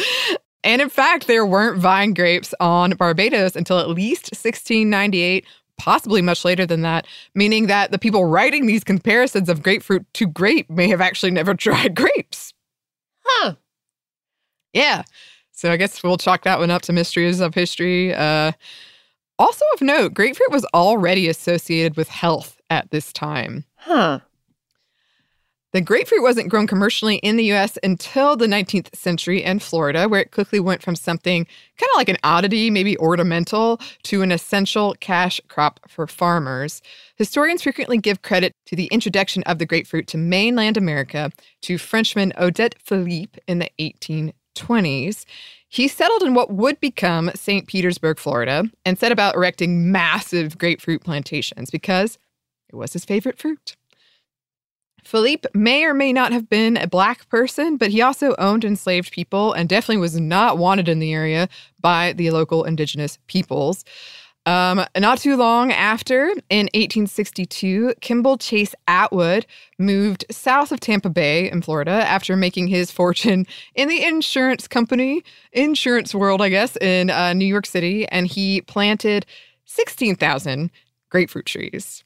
And 0.64 0.82
in 0.82 0.90
fact, 0.90 1.28
there 1.28 1.46
weren't 1.46 1.80
vine 1.80 2.14
grapes 2.14 2.54
on 2.60 2.92
Barbados 2.92 3.56
until 3.56 3.80
at 3.80 3.90
least 3.90 4.26
1698, 4.32 5.46
possibly 5.78 6.22
much 6.22 6.44
later 6.44 6.66
than 6.66 6.82
that, 6.82 7.08
meaning 7.34 7.68
that 7.68 7.92
the 7.92 8.00
people 8.00 8.26
writing 8.26 8.66
these 8.66 8.84
comparisons 8.84 9.48
of 9.48 9.64
grapefruit 9.64 10.06
to 10.16 10.28
grape 10.28 10.70
may 10.70 10.90
have 10.90 11.02
actually 11.02 11.32
never 11.32 11.54
tried 11.56 11.96
grapes. 11.96 12.54
Huh. 13.24 13.56
Yeah. 14.74 15.04
So 15.52 15.72
I 15.72 15.78
guess 15.78 16.04
we'll 16.04 16.18
chalk 16.18 16.44
that 16.44 16.60
one 16.60 16.72
up 16.72 16.82
to 16.84 16.94
mysteries 16.94 17.40
of 17.40 17.54
history. 17.54 18.14
Uh, 18.14 18.52
also 19.38 19.66
of 19.74 19.82
note, 19.82 20.14
grapefruit 20.14 20.52
was 20.52 20.66
already 20.74 21.28
associated 21.30 21.96
with 21.96 22.10
health 22.10 22.60
at 22.70 22.92
this 22.92 23.14
time. 23.14 23.66
Huh. 23.76 24.20
The 25.72 25.82
grapefruit 25.82 26.24
wasn't 26.24 26.50
grown 26.50 26.66
commercially 26.66 27.18
in 27.18 27.38
the 27.38 27.52
US 27.54 27.78
until 27.84 28.36
the 28.36 28.48
19th 28.48 28.96
century 28.96 29.44
in 29.44 29.60
Florida, 29.60 30.10
where 30.10 30.22
it 30.22 30.32
quickly 30.32 30.60
went 30.60 30.82
from 30.82 30.96
something 30.96 31.46
kind 31.78 31.90
of 31.94 31.98
like 31.98 32.10
an 32.10 32.18
oddity, 32.24 32.72
maybe 32.72 32.98
ornamental, 32.98 33.80
to 34.04 34.24
an 34.24 34.32
essential 34.32 34.96
cash 35.00 35.40
crop 35.48 35.80
for 35.88 36.08
farmers. 36.08 36.82
Historians 37.18 37.62
frequently 37.62 38.00
give 38.00 38.24
credit 38.24 38.52
to 38.66 38.76
the 38.76 38.88
introduction 38.88 39.44
of 39.44 39.60
the 39.60 39.66
grapefruit 39.68 40.08
to 40.08 40.18
mainland 40.18 40.76
America 40.76 41.32
to 41.62 41.78
Frenchman 41.78 42.34
Odet 42.36 42.74
Philippe 42.80 43.40
in 43.48 43.60
the 43.60 43.70
1820s. 43.80 45.26
He 45.68 45.88
settled 45.88 46.24
in 46.24 46.34
what 46.34 46.52
would 46.52 46.80
become 46.80 47.30
St. 47.36 47.68
Petersburg, 47.68 48.18
Florida, 48.18 48.64
and 48.86 48.98
set 48.98 49.12
about 49.12 49.36
erecting 49.36 49.92
massive 49.92 50.58
grapefruit 50.58 51.04
plantations 51.04 51.70
because 51.70 52.18
it 52.70 52.76
was 52.76 52.94
his 52.94 53.06
favorite 53.06 53.38
fruit. 53.38 53.76
Philippe 55.10 55.50
may 55.56 55.86
or 55.86 55.96
may 55.96 56.14
not 56.14 56.32
have 56.32 56.48
been 56.48 56.78
a 56.78 56.86
black 56.86 57.28
person, 57.30 57.78
but 57.78 57.90
he 57.90 58.00
also 58.00 58.36
owned 58.38 58.64
enslaved 58.64 59.12
people 59.12 59.54
and 59.54 59.68
definitely 59.68 59.98
was 59.98 60.20
not 60.20 60.60
wanted 60.60 60.88
in 60.88 61.00
the 61.00 61.14
area 61.14 61.50
by 61.82 62.14
the 62.14 62.30
local 62.30 62.64
indigenous 62.64 63.18
peoples. 63.26 63.84
Um, 64.46 64.86
not 64.96 65.18
too 65.18 65.36
long 65.36 65.72
after, 65.72 66.28
in 66.50 66.70
1862, 66.76 67.96
Kimball 68.02 68.38
Chase 68.38 68.76
Atwood 68.88 69.48
moved 69.80 70.26
south 70.30 70.72
of 70.72 70.80
Tampa 70.80 71.10
Bay 71.10 71.50
in 71.50 71.64
Florida 71.64 71.92
after 72.08 72.36
making 72.36 72.68
his 72.68 72.92
fortune 72.92 73.48
in 73.74 73.90
the 73.90 74.04
insurance 74.04 74.68
company, 74.68 75.24
insurance 75.52 76.14
world, 76.14 76.40
I 76.40 76.50
guess, 76.50 76.78
in 76.78 77.10
uh, 77.10 77.34
New 77.34 77.46
York 77.46 77.66
City, 77.66 78.08
and 78.10 78.28
he 78.28 78.62
planted 78.62 79.26
16,000 79.66 80.70
grapefruit 81.10 81.48
trees. 81.48 82.04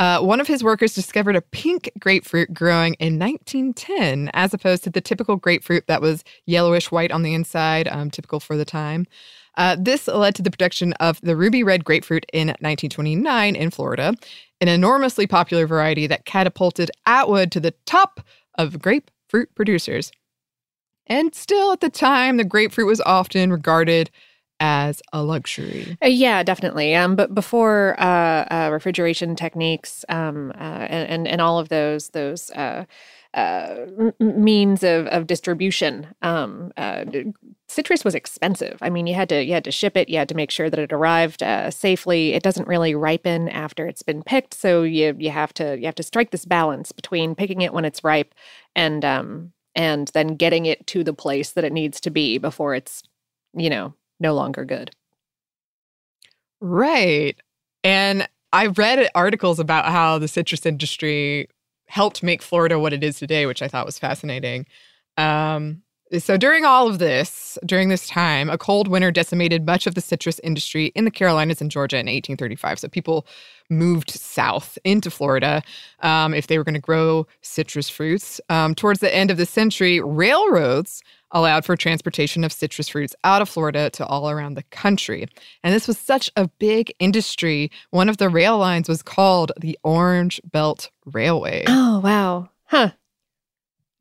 Uh, 0.00 0.20
one 0.20 0.40
of 0.40 0.46
his 0.46 0.62
workers 0.62 0.94
discovered 0.94 1.34
a 1.34 1.40
pink 1.40 1.90
grapefruit 1.98 2.54
growing 2.54 2.94
in 2.94 3.18
1910, 3.18 4.30
as 4.32 4.54
opposed 4.54 4.84
to 4.84 4.90
the 4.90 5.00
typical 5.00 5.34
grapefruit 5.34 5.84
that 5.88 6.00
was 6.00 6.22
yellowish 6.46 6.92
white 6.92 7.10
on 7.10 7.22
the 7.22 7.34
inside, 7.34 7.88
um, 7.88 8.08
typical 8.08 8.38
for 8.38 8.56
the 8.56 8.64
time. 8.64 9.06
Uh, 9.56 9.76
this 9.78 10.06
led 10.06 10.36
to 10.36 10.42
the 10.42 10.52
production 10.52 10.92
of 10.94 11.20
the 11.22 11.34
ruby 11.34 11.64
red 11.64 11.84
grapefruit 11.84 12.24
in 12.32 12.48
1929 12.48 13.56
in 13.56 13.70
Florida, 13.70 14.14
an 14.60 14.68
enormously 14.68 15.26
popular 15.26 15.66
variety 15.66 16.06
that 16.06 16.24
catapulted 16.24 16.92
Atwood 17.06 17.50
to 17.50 17.58
the 17.58 17.74
top 17.84 18.20
of 18.56 18.80
grapefruit 18.80 19.52
producers. 19.56 20.12
And 21.08 21.34
still 21.34 21.72
at 21.72 21.80
the 21.80 21.90
time, 21.90 22.36
the 22.36 22.44
grapefruit 22.44 22.86
was 22.86 23.00
often 23.00 23.50
regarded 23.50 24.10
as 24.60 25.00
a 25.12 25.22
luxury. 25.22 25.96
Uh, 26.02 26.08
yeah, 26.08 26.42
definitely. 26.42 26.94
Um, 26.94 27.16
but 27.16 27.34
before 27.34 27.94
uh, 27.98 28.44
uh, 28.50 28.70
refrigeration 28.72 29.36
techniques 29.36 30.04
um, 30.08 30.52
uh, 30.56 30.86
and, 30.88 31.08
and 31.08 31.28
and 31.28 31.40
all 31.40 31.58
of 31.58 31.68
those 31.68 32.10
those 32.10 32.50
uh, 32.50 32.84
uh, 33.34 33.74
m- 33.98 34.12
means 34.20 34.82
of 34.82 35.06
of 35.06 35.26
distribution, 35.26 36.08
um, 36.22 36.72
citrus 37.68 38.04
was 38.04 38.14
expensive. 38.14 38.78
I 38.80 38.90
mean, 38.90 39.06
you 39.06 39.14
had 39.14 39.28
to 39.28 39.44
you 39.44 39.52
had 39.52 39.64
to 39.64 39.72
ship 39.72 39.96
it. 39.96 40.08
You 40.08 40.18
had 40.18 40.28
to 40.30 40.34
make 40.34 40.50
sure 40.50 40.68
that 40.70 40.78
it 40.80 40.92
arrived 40.92 41.42
safely. 41.70 42.32
It 42.32 42.42
doesn't 42.42 42.68
really 42.68 42.94
ripen 42.94 43.48
after 43.48 43.86
it's 43.86 44.02
been 44.02 44.22
picked, 44.22 44.54
so 44.54 44.82
you 44.82 45.14
you 45.18 45.30
have 45.30 45.54
to 45.54 45.78
you 45.78 45.86
have 45.86 45.94
to 45.96 46.02
strike 46.02 46.30
this 46.30 46.44
balance 46.44 46.92
between 46.92 47.34
picking 47.34 47.60
it 47.60 47.72
when 47.72 47.84
it's 47.84 48.02
ripe 48.04 48.34
and 48.74 49.04
um 49.04 49.52
and 49.74 50.08
then 50.08 50.34
getting 50.34 50.66
it 50.66 50.86
to 50.88 51.04
the 51.04 51.14
place 51.14 51.52
that 51.52 51.64
it 51.64 51.72
needs 51.72 52.00
to 52.00 52.10
be 52.10 52.38
before 52.38 52.74
it's 52.74 53.02
you 53.54 53.70
know 53.70 53.94
no 54.20 54.34
longer 54.34 54.64
good. 54.64 54.90
Right. 56.60 57.36
And 57.84 58.28
I 58.52 58.66
read 58.66 59.08
articles 59.14 59.58
about 59.58 59.86
how 59.86 60.18
the 60.18 60.28
citrus 60.28 60.66
industry 60.66 61.48
helped 61.86 62.22
make 62.22 62.42
Florida 62.42 62.78
what 62.78 62.92
it 62.92 63.04
is 63.04 63.18
today, 63.18 63.46
which 63.46 63.62
I 63.62 63.68
thought 63.68 63.86
was 63.86 63.98
fascinating. 63.98 64.66
Um, 65.16 65.82
so 66.18 66.38
during 66.38 66.64
all 66.64 66.88
of 66.88 66.98
this, 66.98 67.58
during 67.66 67.90
this 67.90 68.08
time, 68.08 68.48
a 68.48 68.56
cold 68.56 68.88
winter 68.88 69.10
decimated 69.10 69.66
much 69.66 69.86
of 69.86 69.94
the 69.94 70.00
citrus 70.00 70.38
industry 70.42 70.86
in 70.94 71.04
the 71.04 71.10
Carolinas 71.10 71.60
and 71.60 71.70
Georgia 71.70 71.96
in 71.96 72.06
1835. 72.06 72.78
So 72.78 72.88
people 72.88 73.26
moved 73.68 74.10
south 74.10 74.78
into 74.84 75.10
Florida 75.10 75.62
um, 76.00 76.32
if 76.32 76.46
they 76.46 76.56
were 76.56 76.64
going 76.64 76.74
to 76.74 76.80
grow 76.80 77.26
citrus 77.42 77.90
fruits. 77.90 78.40
Um, 78.48 78.74
towards 78.74 79.00
the 79.00 79.14
end 79.14 79.30
of 79.30 79.36
the 79.36 79.44
century, 79.44 80.00
railroads 80.00 81.02
allowed 81.32 81.64
for 81.64 81.76
transportation 81.76 82.42
of 82.44 82.52
citrus 82.52 82.88
fruits 82.88 83.14
out 83.24 83.42
of 83.42 83.48
Florida 83.48 83.90
to 83.90 84.06
all 84.06 84.30
around 84.30 84.54
the 84.54 84.62
country. 84.64 85.26
And 85.62 85.74
this 85.74 85.86
was 85.86 85.98
such 85.98 86.30
a 86.36 86.48
big 86.58 86.92
industry. 86.98 87.70
One 87.90 88.08
of 88.08 88.16
the 88.16 88.28
rail 88.28 88.58
lines 88.58 88.88
was 88.88 89.02
called 89.02 89.52
the 89.60 89.78
Orange 89.82 90.40
Belt 90.44 90.90
Railway. 91.04 91.64
Oh 91.68 92.00
wow, 92.00 92.48
huh? 92.64 92.92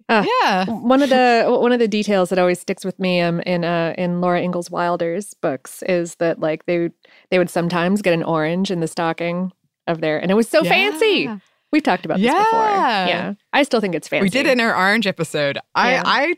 Uh, 0.09 0.25
Yeah. 0.43 0.65
one 0.69 1.01
of 1.03 1.09
the 1.09 1.45
one 1.47 1.73
of 1.73 1.79
the 1.79 1.87
details 1.87 2.29
that 2.29 2.39
always 2.39 2.59
sticks 2.61 2.85
with 2.85 2.97
me 2.97 3.19
um, 3.19 3.41
in 3.41 3.65
uh, 3.65 3.93
in 3.97 4.21
Laura 4.21 4.41
Ingalls 4.41 4.71
Wilder's 4.71 5.33
books 5.33 5.83
is 5.83 6.15
that 6.15 6.39
like 6.39 6.65
they 6.65 6.89
they 7.29 7.37
would 7.37 7.49
sometimes 7.49 8.01
get 8.01 8.13
an 8.13 8.23
orange 8.23 8.71
in 8.71 8.79
the 8.79 8.87
stocking 8.87 9.51
of 9.85 9.99
their 9.99 10.17
and 10.17 10.31
it 10.31 10.35
was 10.35 10.47
so 10.47 10.63
fancy. 10.63 11.29
We've 11.73 11.83
talked 11.83 12.05
about 12.05 12.19
this 12.19 12.33
before. 12.33 12.59
Yeah. 12.59 13.07
Yeah, 13.07 13.33
I 13.51 13.63
still 13.63 13.81
think 13.81 13.93
it's 13.95 14.07
fancy. 14.07 14.23
We 14.23 14.29
did 14.29 14.47
in 14.47 14.61
our 14.61 14.73
orange 14.73 15.05
episode. 15.05 15.57
I, 15.75 15.91
Yeah. 15.95 16.03
I, 16.05 16.35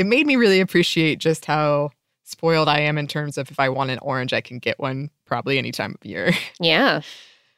it 0.00 0.06
made 0.06 0.26
me 0.26 0.36
really 0.36 0.60
appreciate 0.60 1.18
just 1.18 1.44
how 1.44 1.90
spoiled 2.24 2.68
I 2.68 2.80
am 2.80 2.96
in 2.96 3.06
terms 3.06 3.36
of 3.36 3.50
if 3.50 3.60
I 3.60 3.68
want 3.68 3.90
an 3.90 3.98
orange, 4.00 4.32
I 4.32 4.40
can 4.40 4.58
get 4.58 4.78
one 4.78 5.10
probably 5.26 5.58
any 5.58 5.72
time 5.72 5.94
of 5.94 6.06
year. 6.06 6.32
Yeah. 6.60 7.02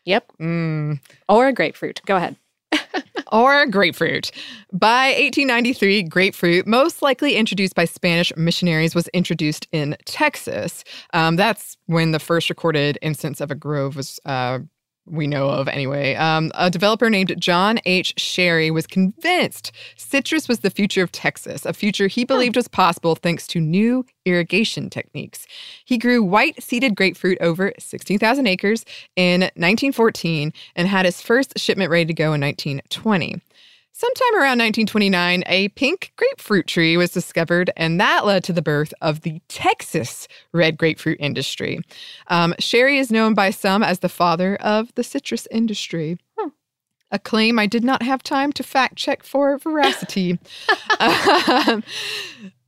Yep. 0.04 0.32
Mm. 0.40 0.98
Or 1.28 1.46
a 1.46 1.52
grapefruit. 1.52 2.00
Go 2.04 2.16
ahead. 2.16 2.34
or 3.32 3.62
a 3.62 3.70
grapefruit. 3.70 4.32
By 4.72 5.10
1893, 5.10 6.02
grapefruit, 6.02 6.66
most 6.66 7.00
likely 7.00 7.36
introduced 7.36 7.76
by 7.76 7.84
Spanish 7.84 8.32
missionaries, 8.36 8.96
was 8.96 9.06
introduced 9.08 9.68
in 9.70 9.96
Texas. 10.04 10.82
Um, 11.12 11.36
that's 11.36 11.76
when 11.86 12.10
the 12.10 12.18
first 12.18 12.50
recorded 12.50 12.98
instance 13.02 13.40
of 13.40 13.52
a 13.52 13.54
grove 13.54 13.94
was. 13.94 14.18
Uh, 14.24 14.60
we 15.06 15.26
know 15.26 15.50
of 15.50 15.68
anyway. 15.68 16.14
Um, 16.14 16.50
a 16.54 16.70
developer 16.70 17.10
named 17.10 17.34
John 17.38 17.80
H. 17.84 18.14
Shary 18.16 18.70
was 18.70 18.86
convinced 18.86 19.72
citrus 19.96 20.48
was 20.48 20.60
the 20.60 20.70
future 20.70 21.02
of 21.02 21.10
Texas, 21.10 21.66
a 21.66 21.72
future 21.72 22.06
he 22.06 22.24
believed 22.24 22.56
was 22.56 22.68
possible 22.68 23.14
thanks 23.14 23.46
to 23.48 23.60
new 23.60 24.04
irrigation 24.24 24.88
techniques. 24.90 25.46
He 25.84 25.98
grew 25.98 26.22
white 26.22 26.62
seeded 26.62 26.94
grapefruit 26.94 27.38
over 27.40 27.72
16,000 27.78 28.46
acres 28.46 28.84
in 29.16 29.40
1914 29.40 30.52
and 30.76 30.88
had 30.88 31.04
his 31.04 31.20
first 31.20 31.58
shipment 31.58 31.90
ready 31.90 32.06
to 32.06 32.14
go 32.14 32.32
in 32.32 32.40
1920. 32.40 33.40
Sometime 34.02 34.34
around 34.34 34.58
1929, 34.58 35.44
a 35.46 35.68
pink 35.68 36.12
grapefruit 36.16 36.66
tree 36.66 36.96
was 36.96 37.12
discovered, 37.12 37.70
and 37.76 38.00
that 38.00 38.26
led 38.26 38.42
to 38.42 38.52
the 38.52 38.60
birth 38.60 38.92
of 39.00 39.20
the 39.20 39.40
Texas 39.46 40.26
red 40.52 40.76
grapefruit 40.76 41.18
industry. 41.20 41.78
Um, 42.26 42.52
Shary 42.58 42.98
is 42.98 43.12
known 43.12 43.34
by 43.34 43.50
some 43.50 43.84
as 43.84 44.00
the 44.00 44.08
father 44.08 44.56
of 44.56 44.92
the 44.96 45.04
citrus 45.04 45.46
industry. 45.52 46.18
A 47.12 47.18
claim 47.20 47.60
I 47.60 47.66
did 47.66 47.84
not 47.84 48.02
have 48.02 48.24
time 48.24 48.52
to 48.54 48.64
fact 48.64 48.96
check 48.96 49.22
for 49.22 49.56
veracity. 49.58 50.32
um, 50.98 51.84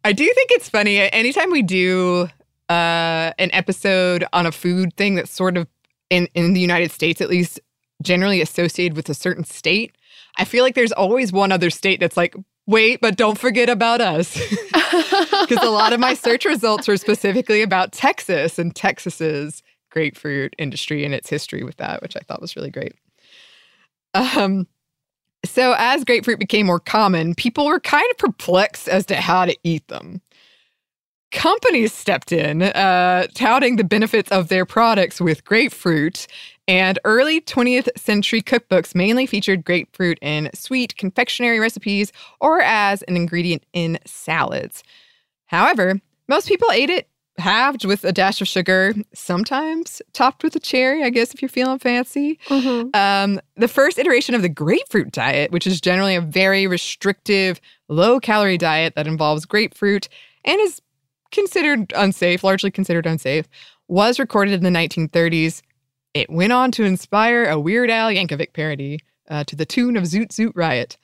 I 0.04 0.12
do 0.12 0.32
think 0.36 0.52
it's 0.52 0.68
funny. 0.68 0.98
Anytime 1.00 1.50
we 1.50 1.62
do 1.62 2.28
uh, 2.68 3.32
an 3.40 3.50
episode 3.52 4.24
on 4.32 4.46
a 4.46 4.52
food 4.52 4.96
thing 4.96 5.16
that's 5.16 5.32
sort 5.32 5.56
of 5.56 5.66
in, 6.10 6.28
in 6.34 6.52
the 6.52 6.60
United 6.60 6.92
States, 6.92 7.20
at 7.20 7.28
least 7.28 7.58
generally 8.02 8.40
associated 8.40 8.94
with 8.96 9.08
a 9.08 9.14
certain 9.14 9.42
state, 9.42 9.96
I 10.38 10.44
feel 10.44 10.64
like 10.64 10.74
there's 10.74 10.92
always 10.92 11.32
one 11.32 11.52
other 11.52 11.70
state 11.70 12.00
that's 12.00 12.16
like, 12.16 12.34
wait, 12.66 13.00
but 13.00 13.16
don't 13.16 13.38
forget 13.38 13.68
about 13.68 14.00
us. 14.00 14.38
Because 14.94 15.66
a 15.66 15.70
lot 15.70 15.92
of 15.92 15.98
my 15.98 16.14
search 16.14 16.44
results 16.44 16.86
were 16.86 16.96
specifically 16.96 17.62
about 17.62 17.90
Texas 17.90 18.58
and 18.60 18.74
Texas's 18.74 19.62
grapefruit 19.90 20.54
industry 20.56 21.04
and 21.04 21.12
its 21.12 21.28
history 21.28 21.64
with 21.64 21.76
that, 21.78 22.00
which 22.00 22.16
I 22.16 22.20
thought 22.20 22.40
was 22.40 22.54
really 22.54 22.70
great. 22.70 22.94
Um, 24.14 24.68
so 25.44 25.74
as 25.76 26.04
grapefruit 26.04 26.38
became 26.38 26.66
more 26.66 26.80
common, 26.80 27.34
people 27.34 27.66
were 27.66 27.80
kind 27.80 28.08
of 28.10 28.18
perplexed 28.18 28.88
as 28.88 29.04
to 29.06 29.16
how 29.16 29.44
to 29.44 29.56
eat 29.64 29.86
them. 29.88 30.20
Companies 31.34 31.92
stepped 31.92 32.30
in, 32.30 32.62
uh, 32.62 33.26
touting 33.34 33.74
the 33.74 33.84
benefits 33.84 34.30
of 34.30 34.48
their 34.48 34.64
products 34.64 35.20
with 35.20 35.44
grapefruit, 35.44 36.28
and 36.68 36.98
early 37.04 37.40
20th 37.40 37.88
century 37.98 38.40
cookbooks 38.40 38.94
mainly 38.94 39.26
featured 39.26 39.64
grapefruit 39.64 40.18
in 40.22 40.48
sweet 40.54 40.96
confectionery 40.96 41.58
recipes 41.58 42.12
or 42.40 42.60
as 42.60 43.02
an 43.02 43.16
ingredient 43.16 43.64
in 43.72 43.98
salads. 44.06 44.84
However, 45.46 46.00
most 46.28 46.48
people 46.48 46.70
ate 46.70 46.88
it 46.88 47.08
halved 47.36 47.84
with 47.84 48.04
a 48.04 48.12
dash 48.12 48.40
of 48.40 48.46
sugar, 48.46 48.94
sometimes 49.12 50.00
topped 50.12 50.44
with 50.44 50.54
a 50.54 50.60
cherry, 50.60 51.02
I 51.02 51.10
guess, 51.10 51.34
if 51.34 51.42
you're 51.42 51.48
feeling 51.48 51.80
fancy. 51.80 52.38
Um, 52.94 53.40
the 53.56 53.68
first 53.68 53.98
iteration 53.98 54.36
of 54.36 54.42
the 54.42 54.48
grapefruit 54.48 55.10
diet, 55.10 55.50
which 55.50 55.66
is 55.66 55.80
generally 55.80 56.14
a 56.14 56.20
very 56.20 56.68
restrictive, 56.68 57.60
low 57.88 58.20
calorie 58.20 58.56
diet 58.56 58.94
that 58.94 59.08
involves 59.08 59.44
grapefruit 59.44 60.08
and 60.44 60.60
is 60.60 60.80
considered 61.34 61.92
unsafe, 61.94 62.42
largely 62.42 62.70
considered 62.70 63.06
unsafe, 63.06 63.46
was 63.88 64.18
recorded 64.18 64.54
in 64.54 64.62
the 64.62 64.70
1930s. 64.70 65.60
It 66.14 66.30
went 66.30 66.52
on 66.52 66.70
to 66.72 66.84
inspire 66.84 67.44
a 67.44 67.58
Weird 67.58 67.90
Al 67.90 68.10
Yankovic 68.10 68.52
parody 68.54 69.00
uh, 69.28 69.44
to 69.44 69.56
the 69.56 69.66
tune 69.66 69.96
of 69.96 70.04
Zoot 70.04 70.32
Suit 70.32 70.52
Riot. 70.54 70.96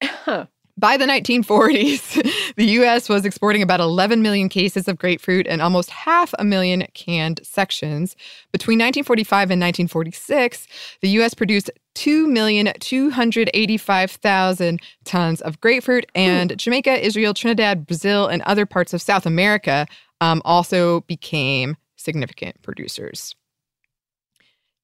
By 0.76 0.96
the 0.96 1.04
1940s, 1.04 2.54
the 2.56 2.64
US 2.80 3.08
was 3.08 3.24
exporting 3.24 3.62
about 3.62 3.78
11 3.78 4.22
million 4.22 4.48
cases 4.48 4.88
of 4.88 4.98
grapefruit 4.98 5.46
and 5.46 5.62
almost 5.62 5.90
half 5.90 6.34
a 6.38 6.44
million 6.44 6.84
canned 6.94 7.38
sections. 7.44 8.16
Between 8.50 8.78
1945 8.78 9.52
and 9.52 9.60
1946, 9.60 10.66
the 11.00 11.10
US 11.10 11.32
produced 11.34 11.70
2,285,000 11.94 14.80
tons 15.04 15.40
of 15.42 15.60
grapefruit, 15.60 16.06
and 16.14 16.58
Jamaica, 16.58 17.06
Israel, 17.06 17.34
Trinidad, 17.34 17.86
Brazil, 17.86 18.26
and 18.26 18.42
other 18.42 18.66
parts 18.66 18.92
of 18.92 19.00
South 19.00 19.26
America 19.26 19.86
um, 20.20 20.42
also 20.44 21.02
became 21.02 21.76
significant 21.96 22.60
producers. 22.62 23.36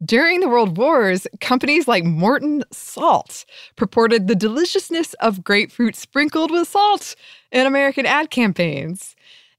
During 0.04 0.40
the 0.40 0.48
World 0.48 0.78
Wars, 0.78 1.26
companies 1.40 1.86
like 1.86 2.04
Morton 2.04 2.64
Salt 2.72 3.44
purported 3.76 4.28
the 4.28 4.34
deliciousness 4.34 5.12
of 5.14 5.44
grapefruit 5.44 5.94
sprinkled 5.94 6.50
with 6.50 6.68
salt 6.68 7.14
in 7.52 7.66
American 7.66 8.06
ad 8.06 8.30
campaigns. 8.30 9.14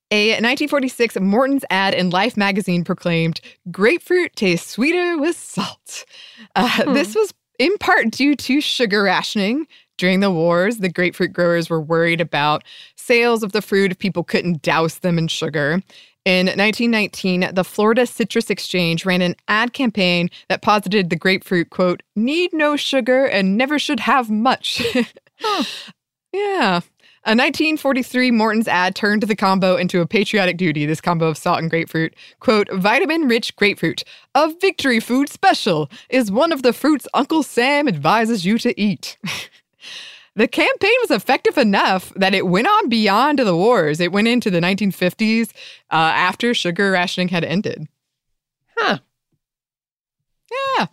A 0.09 0.31
1946 0.31 1.19
Morton's 1.21 1.63
ad 1.69 1.93
in 1.93 2.09
Life 2.09 2.35
magazine 2.35 2.83
proclaimed, 2.83 3.39
Grapefruit 3.69 4.35
tastes 4.35 4.69
sweeter 4.71 5.17
with 5.17 5.37
salt. 5.37 6.05
Uh, 6.55 6.91
This 6.93 7.15
was 7.15 7.33
in 7.59 7.77
part 7.77 8.09
due 8.09 8.35
to 8.35 8.59
sugar 8.59 9.03
rationing. 9.03 9.67
During 9.97 10.19
the 10.19 10.31
wars, 10.31 10.77
the 10.79 10.89
grapefruit 10.89 11.31
growers 11.31 11.69
were 11.69 11.79
worried 11.79 12.19
about 12.19 12.63
sales 12.95 13.43
of 13.43 13.51
the 13.51 13.61
fruit 13.61 13.91
if 13.91 13.99
people 13.99 14.23
couldn't 14.23 14.63
douse 14.63 14.95
them 14.99 15.19
in 15.19 15.27
sugar. 15.27 15.81
In 16.23 16.45
1919, 16.45 17.49
the 17.53 17.63
Florida 17.63 18.05
Citrus 18.05 18.49
Exchange 18.49 19.05
ran 19.05 19.21
an 19.21 19.35
ad 19.47 19.73
campaign 19.73 20.29
that 20.49 20.61
posited 20.61 21.09
the 21.09 21.15
grapefruit, 21.15 21.71
quote, 21.71 22.03
need 22.15 22.51
no 22.53 22.75
sugar 22.75 23.25
and 23.25 23.57
never 23.57 23.79
should 23.79 24.01
have 24.01 24.29
much. 24.29 24.83
Yeah. 26.33 26.79
A 27.23 27.35
1943 27.35 28.31
Morton's 28.31 28.67
ad 28.67 28.95
turned 28.95 29.23
the 29.23 29.35
combo 29.35 29.75
into 29.75 30.01
a 30.01 30.07
patriotic 30.07 30.57
duty, 30.57 30.85
this 30.87 31.01
combo 31.01 31.27
of 31.27 31.37
salt 31.37 31.59
and 31.59 31.69
grapefruit. 31.69 32.15
Quote, 32.39 32.67
vitamin 32.71 33.27
rich 33.27 33.55
grapefruit, 33.55 34.03
a 34.33 34.51
victory 34.59 34.99
food 34.99 35.29
special, 35.29 35.89
is 36.09 36.31
one 36.31 36.51
of 36.51 36.63
the 36.63 36.73
fruits 36.73 37.07
Uncle 37.13 37.43
Sam 37.43 37.87
advises 37.87 38.45
you 38.45 38.57
to 38.59 38.79
eat. 38.79 39.17
the 40.35 40.47
campaign 40.47 40.93
was 41.01 41.11
effective 41.11 41.57
enough 41.57 42.13
that 42.15 42.33
it 42.33 42.47
went 42.47 42.67
on 42.67 42.89
beyond 42.89 43.39
the 43.39 43.55
wars. 43.55 43.99
It 43.99 44.11
went 44.11 44.27
into 44.27 44.49
the 44.49 44.59
1950s 44.59 45.51
uh, 45.91 45.95
after 45.95 46.53
sugar 46.53 46.91
rationing 46.91 47.27
had 47.29 47.43
ended. 47.43 47.87
Huh. 48.77 48.99
Yeah. 50.77 50.87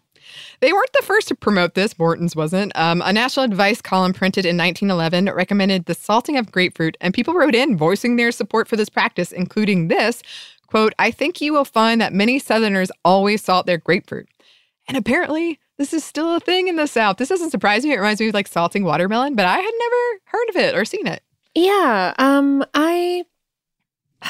They 0.61 0.73
weren't 0.73 0.93
the 0.93 1.05
first 1.05 1.29
to 1.29 1.37
promote 1.37 1.75
this. 1.75 1.99
Morton's 1.99 2.35
wasn't. 2.35 2.77
Um, 2.77 3.01
a 3.05 3.13
national 3.13 3.45
advice 3.45 3.81
column 3.81 4.13
printed 4.13 4.45
in 4.45 4.57
1911 4.57 5.33
recommended 5.33 5.87
the 5.87 5.95
salting 5.95 6.37
of 6.37 6.51
grapefruit, 6.51 6.97
and 7.01 7.15
people 7.15 7.35
wrote 7.35 7.55
in 7.55 7.77
voicing 7.77 8.17
their 8.17 8.33
support 8.33 8.67
for 8.67 8.77
this 8.77 8.89
practice, 8.89 9.31
including 9.31 9.87
this 9.87 10.23
quote, 10.69 10.95
I 10.99 11.11
think 11.11 11.41
you 11.41 11.53
will 11.53 11.65
find 11.65 12.01
that 12.01 12.13
many 12.13 12.39
Southerners 12.39 12.93
always 13.05 13.43
salt 13.43 13.67
their 13.67 13.79
grapefruit. 13.79 14.29
And 14.87 14.97
apparently, 14.97 15.59
this 15.79 15.93
is 15.93 16.05
still 16.05 16.35
a 16.35 16.41
thing 16.41 16.69
in 16.69 16.77
the 16.77 16.87
South. 16.87 17.17
This 17.17 17.29
doesn't 17.29 17.51
surprise 17.51 17.85
me. 17.85 17.93
It 17.93 17.97
reminds 17.97 18.21
me 18.21 18.29
of 18.29 18.35
like 18.35 18.49
salting 18.49 18.85
watermelon, 18.85 19.37
but 19.37 19.47
I 19.47 19.59
had 19.59 19.73
never 19.79 20.21
heard 20.25 20.49
of 20.51 20.57
it 20.57 20.75
or 20.75 20.85
seen 20.85 21.07
it. 21.07 21.23
Yeah. 21.55 22.15
Um, 22.19 22.65
I 22.75 23.25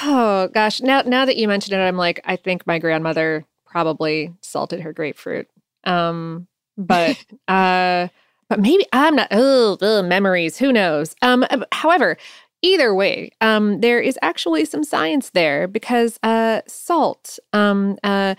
oh 0.04 0.48
gosh. 0.52 0.80
Now 0.80 1.02
now 1.02 1.24
that 1.24 1.36
you 1.36 1.48
mention 1.48 1.74
it, 1.74 1.82
I'm 1.82 1.96
like, 1.96 2.20
I 2.24 2.36
think 2.36 2.66
my 2.66 2.78
grandmother 2.78 3.44
probably 3.64 4.32
salted 4.40 4.80
her 4.80 4.92
grapefruit. 4.92 5.48
Um, 5.84 6.46
but 6.76 7.22
uh 7.48 8.08
but 8.48 8.60
maybe 8.60 8.86
I'm 8.92 9.16
not 9.16 9.28
oh 9.30 9.78
ugh, 9.80 10.04
memories, 10.04 10.58
who 10.58 10.72
knows? 10.72 11.14
Um 11.22 11.44
however, 11.72 12.16
either 12.62 12.94
way, 12.94 13.30
um, 13.40 13.80
there 13.80 14.00
is 14.00 14.18
actually 14.22 14.64
some 14.64 14.84
science 14.84 15.30
there 15.30 15.66
because 15.68 16.18
uh 16.22 16.60
salt 16.66 17.38
um 17.52 17.98
uh 18.02 18.34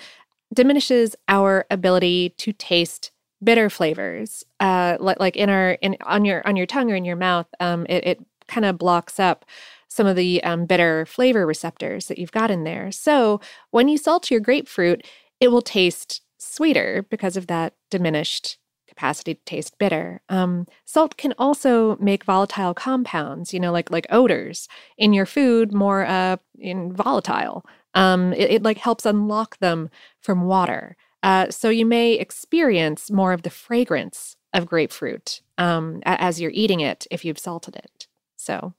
diminishes 0.53 1.15
our 1.27 1.65
ability 1.69 2.29
to 2.37 2.51
taste 2.53 3.11
bitter 3.41 3.69
flavors 3.69 4.43
uh 4.59 4.97
like 4.99 5.37
in 5.37 5.49
our 5.49 5.71
in 5.81 5.95
on 6.01 6.25
your 6.25 6.45
on 6.45 6.57
your 6.57 6.65
tongue 6.65 6.91
or 6.91 6.95
in 6.95 7.05
your 7.05 7.15
mouth 7.15 7.47
um 7.61 7.85
it, 7.87 8.05
it 8.05 8.25
kind 8.47 8.65
of 8.65 8.77
blocks 8.77 9.19
up 9.19 9.45
some 9.87 10.05
of 10.05 10.15
the 10.15 10.43
um, 10.43 10.65
bitter 10.65 11.05
flavor 11.05 11.47
receptors 11.47 12.07
that 12.07 12.17
you've 12.17 12.33
got 12.33 12.51
in 12.51 12.65
there 12.65 12.91
so 12.91 13.39
when 13.71 13.87
you 13.87 13.97
salt 13.97 14.29
your 14.29 14.41
grapefruit 14.41 15.05
it 15.39 15.49
will 15.49 15.61
taste 15.61 16.21
sweeter 16.37 17.05
because 17.09 17.37
of 17.37 17.47
that 17.47 17.73
diminished 17.89 18.57
capacity 18.99 19.35
to 19.35 19.41
taste 19.45 19.77
bitter. 19.77 20.21
Um, 20.27 20.67
salt 20.83 21.15
can 21.15 21.33
also 21.37 21.95
make 21.97 22.25
volatile 22.25 22.73
compounds, 22.73 23.53
you 23.53 23.59
know, 23.59 23.71
like 23.71 23.89
like 23.89 24.05
odors 24.09 24.67
in 24.97 25.13
your 25.13 25.25
food 25.25 25.73
more 25.73 26.05
uh, 26.05 26.37
in 26.57 26.91
volatile. 26.93 27.65
Um, 27.93 28.33
it, 28.33 28.51
it 28.51 28.63
like 28.63 28.77
helps 28.77 29.05
unlock 29.05 29.57
them 29.59 29.89
from 30.19 30.45
water. 30.45 30.95
Uh, 31.23 31.49
so 31.49 31.69
you 31.69 31.85
may 31.85 32.13
experience 32.13 33.11
more 33.11 33.33
of 33.33 33.41
the 33.41 33.49
fragrance 33.49 34.35
of 34.53 34.65
grapefruit 34.65 35.41
um, 35.57 36.01
as 36.05 36.39
you're 36.39 36.51
eating 36.53 36.79
it 36.79 37.05
if 37.11 37.25
you've 37.25 37.39
salted 37.39 37.75
it. 37.75 38.07
So, 38.37 38.73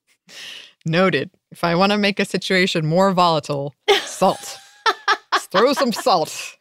noted. 0.86 1.30
If 1.50 1.62
I 1.64 1.74
want 1.74 1.92
to 1.92 1.98
make 1.98 2.18
a 2.18 2.24
situation 2.24 2.86
more 2.86 3.12
volatile, 3.12 3.74
salt. 4.04 4.58
throw 5.52 5.72
some 5.72 5.92
salt. 5.92 6.56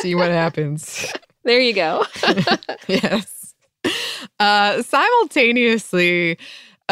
See 0.00 0.14
what 0.14 0.30
happens. 0.30 1.12
There 1.44 1.60
you 1.60 1.72
go. 1.72 2.04
yes. 2.86 3.54
Uh, 4.38 4.80
simultaneously, 4.82 6.38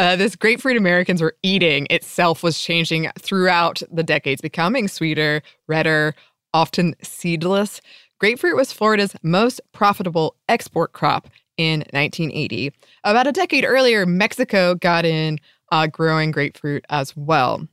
uh, 0.01 0.15
this 0.15 0.35
grapefruit 0.35 0.77
Americans 0.77 1.21
were 1.21 1.35
eating 1.43 1.85
itself 1.91 2.41
was 2.41 2.59
changing 2.59 3.11
throughout 3.19 3.83
the 3.91 4.01
decades, 4.01 4.41
becoming 4.41 4.87
sweeter, 4.87 5.43
redder, 5.67 6.15
often 6.55 6.95
seedless. 7.03 7.81
Grapefruit 8.19 8.55
was 8.55 8.73
Florida's 8.73 9.15
most 9.21 9.61
profitable 9.73 10.35
export 10.49 10.93
crop 10.93 11.27
in 11.55 11.81
1980. 11.91 12.73
About 13.03 13.27
a 13.27 13.31
decade 13.31 13.63
earlier, 13.63 14.07
Mexico 14.07 14.73
got 14.73 15.05
in 15.05 15.37
uh, 15.71 15.85
growing 15.85 16.31
grapefruit 16.31 16.83
as 16.89 17.15
well. 17.15 17.67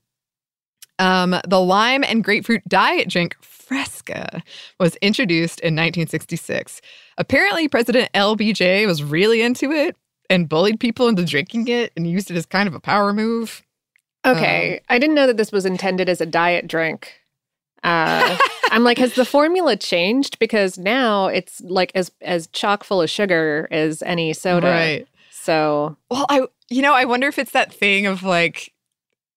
Um, 0.99 1.35
the 1.49 1.61
lime 1.61 2.05
and 2.05 2.23
grapefruit 2.23 2.63
diet 2.69 3.09
drink 3.09 3.37
Fresca 3.41 4.43
was 4.79 4.97
introduced 4.97 5.61
in 5.61 5.75
1966. 5.75 6.83
Apparently, 7.17 7.69
President 7.69 8.13
LBJ 8.13 8.87
was 8.87 9.03
really 9.03 9.41
into 9.41 9.73
it 9.73 9.97
and 10.31 10.49
bullied 10.49 10.81
people 10.81 11.09
into 11.09 11.25
drinking 11.25 11.69
it 11.69 11.93
and 11.97 12.07
used 12.07 12.31
it 12.31 12.37
as 12.37 12.47
kind 12.47 12.69
of 12.69 12.75
a 12.75 12.81
power 12.81 13.13
move. 13.13 13.63
Okay. 14.27 14.75
Um, 14.75 14.81
I 14.89 14.99
didn't 14.99 15.15
know 15.15 15.27
that 15.27 15.37
this 15.37 15.53
was 15.53 15.65
intended 15.65 16.09
as 16.09 16.21
a 16.21 16.27
diet 16.27 16.67
drink. 16.67 17.21
Uh, 17.83 18.37
I'm 18.71 18.85
like, 18.85 18.99
has 18.99 19.15
the 19.15 19.25
formula 19.25 19.77
changed? 19.77 20.39
Because 20.39 20.79
now 20.79 21.27
it's 21.27 21.61
like 21.63 21.93
as 21.95 22.11
as 22.21 22.47
chock 22.49 22.85
full 22.85 23.01
of 23.01 23.11
sugar 23.11 23.69
as 23.71 24.03
any 24.03 24.33
soda. 24.33 24.69
Right. 24.69 25.09
So, 25.31 25.97
well, 26.11 26.27
I 26.29 26.47
you 26.69 26.83
know 26.83 26.93
I 26.93 27.05
wonder 27.05 27.29
if 27.29 27.39
it's 27.39 27.53
that 27.53 27.73
thing 27.73 28.07
of 28.07 28.23
like 28.23 28.73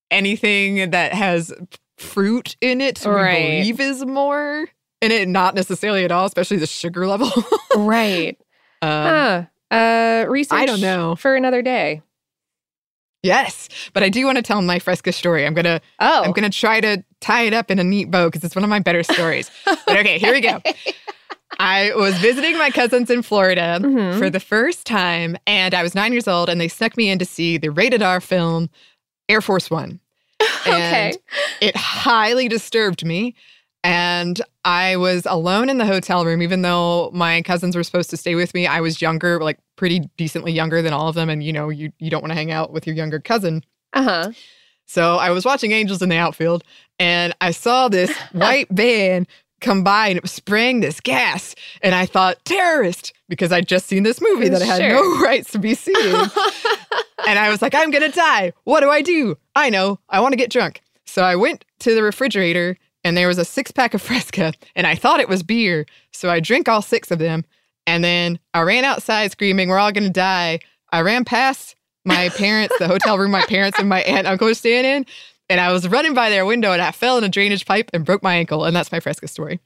anything 0.09 0.91
that 0.91 1.13
has 1.13 1.53
fruit 1.97 2.57
in 2.59 2.81
it 2.81 3.05
right. 3.05 3.33
we 3.35 3.59
believe 3.59 3.79
is 3.79 4.05
more 4.05 4.67
in 5.01 5.11
it, 5.11 5.27
not 5.27 5.55
necessarily 5.55 6.03
at 6.03 6.11
all, 6.11 6.25
especially 6.25 6.57
the 6.57 6.67
sugar 6.67 7.07
level. 7.07 7.31
right. 7.75 8.37
Um, 8.81 8.89
huh. 8.89 9.43
Uh, 9.71 10.25
research. 10.27 10.59
I 10.59 10.65
don't 10.65 10.81
know 10.81 11.15
for 11.15 11.35
another 11.35 11.61
day. 11.61 12.01
Yes, 13.23 13.69
but 13.93 14.01
I 14.03 14.09
do 14.09 14.25
want 14.25 14.37
to 14.37 14.41
tell 14.41 14.61
my 14.61 14.79
Fresca 14.79 15.11
story. 15.11 15.45
I'm 15.45 15.53
gonna. 15.53 15.79
Oh. 15.99 16.23
I'm 16.23 16.31
gonna 16.31 16.49
try 16.49 16.81
to 16.81 17.03
tie 17.19 17.43
it 17.43 17.53
up 17.53 17.71
in 17.71 17.79
a 17.79 17.83
neat 17.83 18.11
bow 18.11 18.27
because 18.27 18.43
it's 18.43 18.55
one 18.55 18.63
of 18.63 18.69
my 18.69 18.79
better 18.79 19.03
stories. 19.03 19.49
but 19.65 19.97
okay, 19.97 20.17
here 20.17 20.33
we 20.33 20.41
go. 20.41 20.61
I 21.59 21.93
was 21.95 22.17
visiting 22.17 22.57
my 22.57 22.71
cousins 22.71 23.09
in 23.09 23.21
Florida 23.21 23.79
mm-hmm. 23.81 24.17
for 24.17 24.29
the 24.29 24.39
first 24.39 24.87
time, 24.87 25.37
and 25.45 25.75
I 25.75 25.83
was 25.83 25.93
nine 25.93 26.11
years 26.11 26.27
old, 26.27 26.49
and 26.49 26.59
they 26.59 26.67
snuck 26.67 26.97
me 26.97 27.09
in 27.09 27.19
to 27.19 27.25
see 27.25 27.57
the 27.57 27.69
rated 27.69 28.01
R 28.01 28.19
film 28.19 28.69
Air 29.29 29.41
Force 29.41 29.69
One. 29.69 29.99
And 30.63 30.75
okay. 30.75 31.17
it 31.59 31.75
highly 31.75 32.47
disturbed 32.47 33.03
me. 33.03 33.35
And 33.83 34.41
I 34.63 34.95
was 34.97 35.25
alone 35.25 35.69
in 35.69 35.79
the 35.79 35.85
hotel 35.85 36.23
room, 36.23 36.41
even 36.41 36.61
though 36.61 37.09
my 37.13 37.41
cousins 37.41 37.75
were 37.75 37.83
supposed 37.83 38.09
to 38.11 38.17
stay 38.17 38.35
with 38.35 38.53
me. 38.53 38.67
I 38.67 38.79
was 38.79 39.01
younger, 39.01 39.39
like 39.41 39.57
pretty 39.75 40.01
decently 40.17 40.51
younger 40.51 40.81
than 40.81 40.93
all 40.93 41.07
of 41.07 41.15
them. 41.15 41.29
And 41.29 41.43
you 41.43 41.51
know, 41.51 41.69
you, 41.69 41.91
you 41.99 42.09
don't 42.09 42.21
want 42.21 42.31
to 42.31 42.35
hang 42.35 42.51
out 42.51 42.71
with 42.71 42.85
your 42.85 42.95
younger 42.95 43.19
cousin. 43.19 43.63
Uh 43.93 44.03
huh. 44.03 44.31
So 44.85 45.15
I 45.15 45.31
was 45.31 45.45
watching 45.45 45.71
Angels 45.71 46.01
in 46.01 46.09
the 46.09 46.17
Outfield 46.17 46.63
and 46.99 47.33
I 47.41 47.51
saw 47.51 47.87
this 47.87 48.15
white 48.33 48.67
van 48.69 49.25
come 49.61 49.83
by 49.83 50.07
and 50.07 50.17
it 50.17 50.23
was 50.23 50.31
spraying 50.31 50.81
this 50.81 50.99
gas. 50.99 51.55
And 51.81 51.95
I 51.95 52.05
thought, 52.05 52.43
terrorist, 52.45 53.13
because 53.29 53.51
I'd 53.51 53.67
just 53.67 53.87
seen 53.87 54.03
this 54.03 54.19
movie 54.19 54.49
that 54.49 54.61
I 54.61 54.65
had 54.65 54.81
sure. 54.81 54.89
no 54.89 55.21
rights 55.23 55.51
to 55.51 55.59
be 55.59 55.75
seeing. 55.75 55.97
and 57.27 57.39
I 57.39 57.49
was 57.49 57.61
like, 57.61 57.73
I'm 57.73 57.89
going 57.89 58.03
to 58.03 58.15
die. 58.15 58.53
What 58.65 58.81
do 58.81 58.89
I 58.89 59.01
do? 59.01 59.37
I 59.55 59.69
know. 59.69 59.99
I 60.09 60.19
want 60.19 60.33
to 60.33 60.37
get 60.37 60.51
drunk. 60.51 60.81
So 61.05 61.23
I 61.23 61.35
went 61.35 61.63
to 61.79 61.95
the 61.95 62.03
refrigerator 62.03 62.77
and 63.03 63.17
there 63.17 63.27
was 63.27 63.37
a 63.37 63.45
six 63.45 63.71
pack 63.71 63.93
of 63.93 64.01
Fresca 64.01 64.53
and 64.75 64.87
I 64.87 64.95
thought 64.95 65.19
it 65.19 65.29
was 65.29 65.43
beer. 65.43 65.85
So 66.11 66.29
I 66.29 66.39
drank 66.39 66.67
all 66.69 66.81
six 66.81 67.11
of 67.11 67.19
them. 67.19 67.45
And 67.87 68.03
then 68.03 68.39
I 68.53 68.61
ran 68.61 68.85
outside 68.85 69.31
screaming, 69.31 69.69
We're 69.69 69.79
all 69.79 69.91
going 69.91 70.03
to 70.03 70.09
die. 70.09 70.59
I 70.91 71.01
ran 71.01 71.25
past 71.25 71.75
my 72.05 72.29
parents, 72.35 72.75
the 72.79 72.87
hotel 72.87 73.17
room 73.17 73.31
my 73.31 73.45
parents 73.45 73.79
and 73.79 73.89
my 73.89 74.01
aunt 74.03 74.19
and 74.19 74.27
uncle 74.27 74.47
were 74.47 74.53
staying 74.53 74.85
in. 74.85 75.05
And 75.49 75.59
I 75.59 75.71
was 75.71 75.87
running 75.87 76.13
by 76.13 76.29
their 76.29 76.45
window 76.45 76.71
and 76.71 76.81
I 76.81 76.91
fell 76.91 77.17
in 77.17 77.23
a 77.23 77.29
drainage 77.29 77.65
pipe 77.65 77.89
and 77.93 78.05
broke 78.05 78.23
my 78.23 78.35
ankle. 78.35 78.65
And 78.65 78.75
that's 78.75 78.91
my 78.91 78.99
Fresca 78.99 79.27
story. 79.27 79.59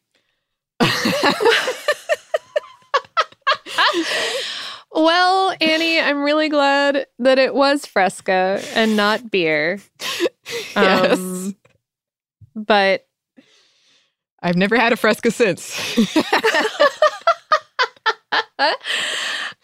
Well, 4.96 5.54
Annie, 5.60 6.00
I'm 6.00 6.24
really 6.24 6.48
glad 6.48 7.06
that 7.20 7.38
it 7.38 7.54
was 7.54 7.86
Fresca 7.86 8.62
and 8.76 8.96
not 8.96 9.30
beer. 9.30 9.82
yes. 10.74 11.20
Um, 11.20 11.56
but 12.56 13.06
I've 14.46 14.56
never 14.56 14.78
had 14.78 14.94
a 14.94 14.96
Fresca 14.96 15.32
since. 15.32 15.98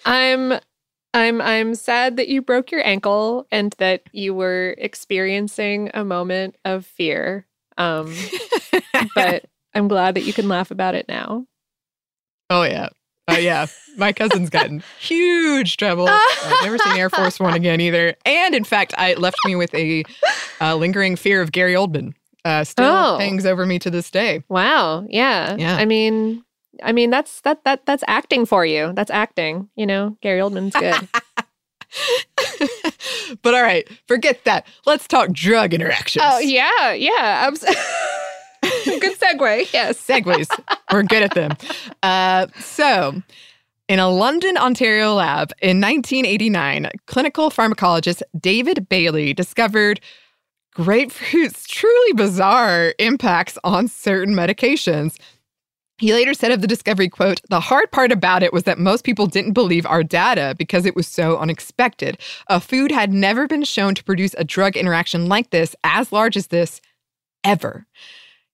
I'm 0.05 0.53
I'm 1.13 1.39
I'm 1.39 1.75
sad 1.75 2.17
that 2.17 2.29
you 2.29 2.41
broke 2.41 2.71
your 2.71 2.83
ankle 2.83 3.45
and 3.51 3.75
that 3.77 4.01
you 4.11 4.33
were 4.33 4.73
experiencing 4.79 5.91
a 5.93 6.03
moment 6.03 6.55
of 6.65 6.87
fear. 6.87 7.45
Um, 7.77 8.11
but 9.15 9.45
I'm 9.75 9.87
glad 9.87 10.15
that 10.15 10.23
you 10.23 10.33
can 10.33 10.47
laugh 10.47 10.71
about 10.71 10.95
it 10.95 11.07
now. 11.07 11.45
Oh 12.49 12.63
yeah. 12.63 12.89
Uh, 13.27 13.37
yeah, 13.37 13.67
my 13.97 14.11
cousin's 14.11 14.49
gotten 14.49 14.83
huge 14.99 15.77
trouble. 15.77 16.07
I've 16.09 16.63
never 16.63 16.79
seen 16.79 16.97
Air 16.97 17.11
Force 17.11 17.39
One 17.39 17.53
again 17.53 17.79
either. 17.81 18.15
And 18.25 18.55
in 18.55 18.63
fact, 18.63 18.95
I 18.97 19.13
left 19.13 19.37
me 19.45 19.55
with 19.55 19.75
a 19.75 20.03
uh, 20.59 20.75
lingering 20.75 21.15
fear 21.15 21.39
of 21.39 21.51
Gary 21.51 21.75
Oldman. 21.75 22.15
Uh, 22.43 22.63
still 22.63 22.85
oh. 22.85 23.17
hangs 23.19 23.45
over 23.45 23.65
me 23.65 23.79
to 23.79 23.89
this 23.89 24.09
day. 24.09 24.43
Wow. 24.49 25.05
Yeah. 25.07 25.55
Yeah. 25.57 25.75
I 25.75 25.85
mean, 25.85 26.43
I 26.81 26.91
mean 26.91 27.09
that's 27.09 27.41
that 27.41 27.63
that 27.65 27.85
that's 27.85 28.03
acting 28.07 28.45
for 28.45 28.65
you. 28.65 28.93
That's 28.93 29.11
acting. 29.11 29.69
You 29.75 29.85
know, 29.85 30.17
Gary 30.21 30.39
Oldman's 30.39 30.73
good. 30.73 31.07
but 33.41 33.53
all 33.53 33.61
right, 33.61 33.87
forget 34.07 34.43
that. 34.45 34.65
Let's 34.85 35.07
talk 35.07 35.31
drug 35.31 35.73
interactions. 35.73 36.25
Oh 36.27 36.39
yeah, 36.39 36.93
yeah. 36.93 37.49
Good 38.85 39.19
segue. 39.19 39.73
Yes. 39.73 40.05
Segues. 40.05 40.47
We're 40.91 41.03
good 41.03 41.23
at 41.23 41.33
them. 41.33 41.51
Uh, 42.03 42.47
so, 42.59 43.21
in 43.87 43.99
a 43.99 44.09
London, 44.09 44.57
Ontario 44.57 45.15
lab 45.15 45.51
in 45.61 45.81
1989, 45.81 46.89
clinical 47.07 47.49
pharmacologist 47.49 48.21
David 48.39 48.87
Bailey 48.87 49.33
discovered 49.33 49.99
grapefruit's 50.73 51.67
truly 51.67 52.13
bizarre 52.13 52.93
impacts 52.99 53.57
on 53.63 53.87
certain 53.87 54.33
medications. 54.33 55.17
He 55.97 56.13
later 56.13 56.33
said 56.33 56.51
of 56.51 56.61
the 56.61 56.67
discovery, 56.67 57.09
quote, 57.09 57.41
the 57.49 57.59
hard 57.59 57.91
part 57.91 58.11
about 58.11 58.41
it 58.41 58.51
was 58.51 58.63
that 58.63 58.79
most 58.79 59.03
people 59.03 59.27
didn't 59.27 59.53
believe 59.53 59.85
our 59.85 60.01
data 60.01 60.55
because 60.57 60.87
it 60.87 60.95
was 60.95 61.07
so 61.07 61.37
unexpected. 61.37 62.17
A 62.47 62.59
food 62.59 62.91
had 62.91 63.13
never 63.13 63.47
been 63.47 63.63
shown 63.63 63.93
to 63.93 64.03
produce 64.03 64.33
a 64.39 64.43
drug 64.43 64.75
interaction 64.75 65.27
like 65.27 65.51
this, 65.51 65.75
as 65.83 66.11
large 66.11 66.35
as 66.35 66.47
this, 66.47 66.81
ever. 67.43 67.85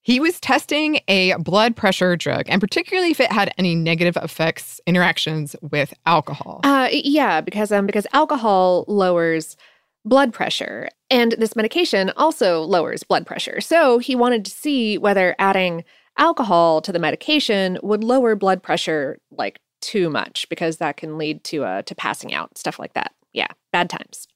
He 0.01 0.19
was 0.19 0.39
testing 0.39 0.99
a 1.07 1.35
blood 1.35 1.75
pressure 1.75 2.15
drug, 2.15 2.45
and 2.47 2.61
particularly 2.61 3.11
if 3.11 3.19
it 3.19 3.31
had 3.31 3.53
any 3.57 3.75
negative 3.75 4.17
effects, 4.17 4.79
interactions 4.85 5.55
with 5.61 5.93
alcohol. 6.05 6.61
Uh, 6.63 6.89
yeah, 6.91 7.41
because 7.41 7.73
um, 7.73 7.85
because 7.85 8.07
alcohol 8.13 8.85
lowers 8.87 9.57
blood 10.05 10.33
pressure, 10.33 10.89
and 11.09 11.33
this 11.33 11.55
medication 11.55 12.11
also 12.15 12.61
lowers 12.61 13.03
blood 13.03 13.25
pressure. 13.25 13.61
So 13.61 13.99
he 13.99 14.15
wanted 14.15 14.45
to 14.45 14.51
see 14.51 14.97
whether 14.97 15.35
adding 15.39 15.83
alcohol 16.17 16.81
to 16.81 16.91
the 16.91 16.99
medication 16.99 17.77
would 17.83 18.03
lower 18.03 18.35
blood 18.35 18.63
pressure 18.63 19.19
like 19.31 19.59
too 19.81 20.09
much, 20.09 20.47
because 20.49 20.77
that 20.77 20.97
can 20.97 21.17
lead 21.17 21.43
to 21.45 21.63
uh, 21.63 21.81
to 21.83 21.95
passing 21.95 22.33
out, 22.33 22.57
stuff 22.57 22.79
like 22.79 22.93
that. 22.93 23.13
Yeah, 23.33 23.47
bad 23.71 23.89
times. 23.89 24.27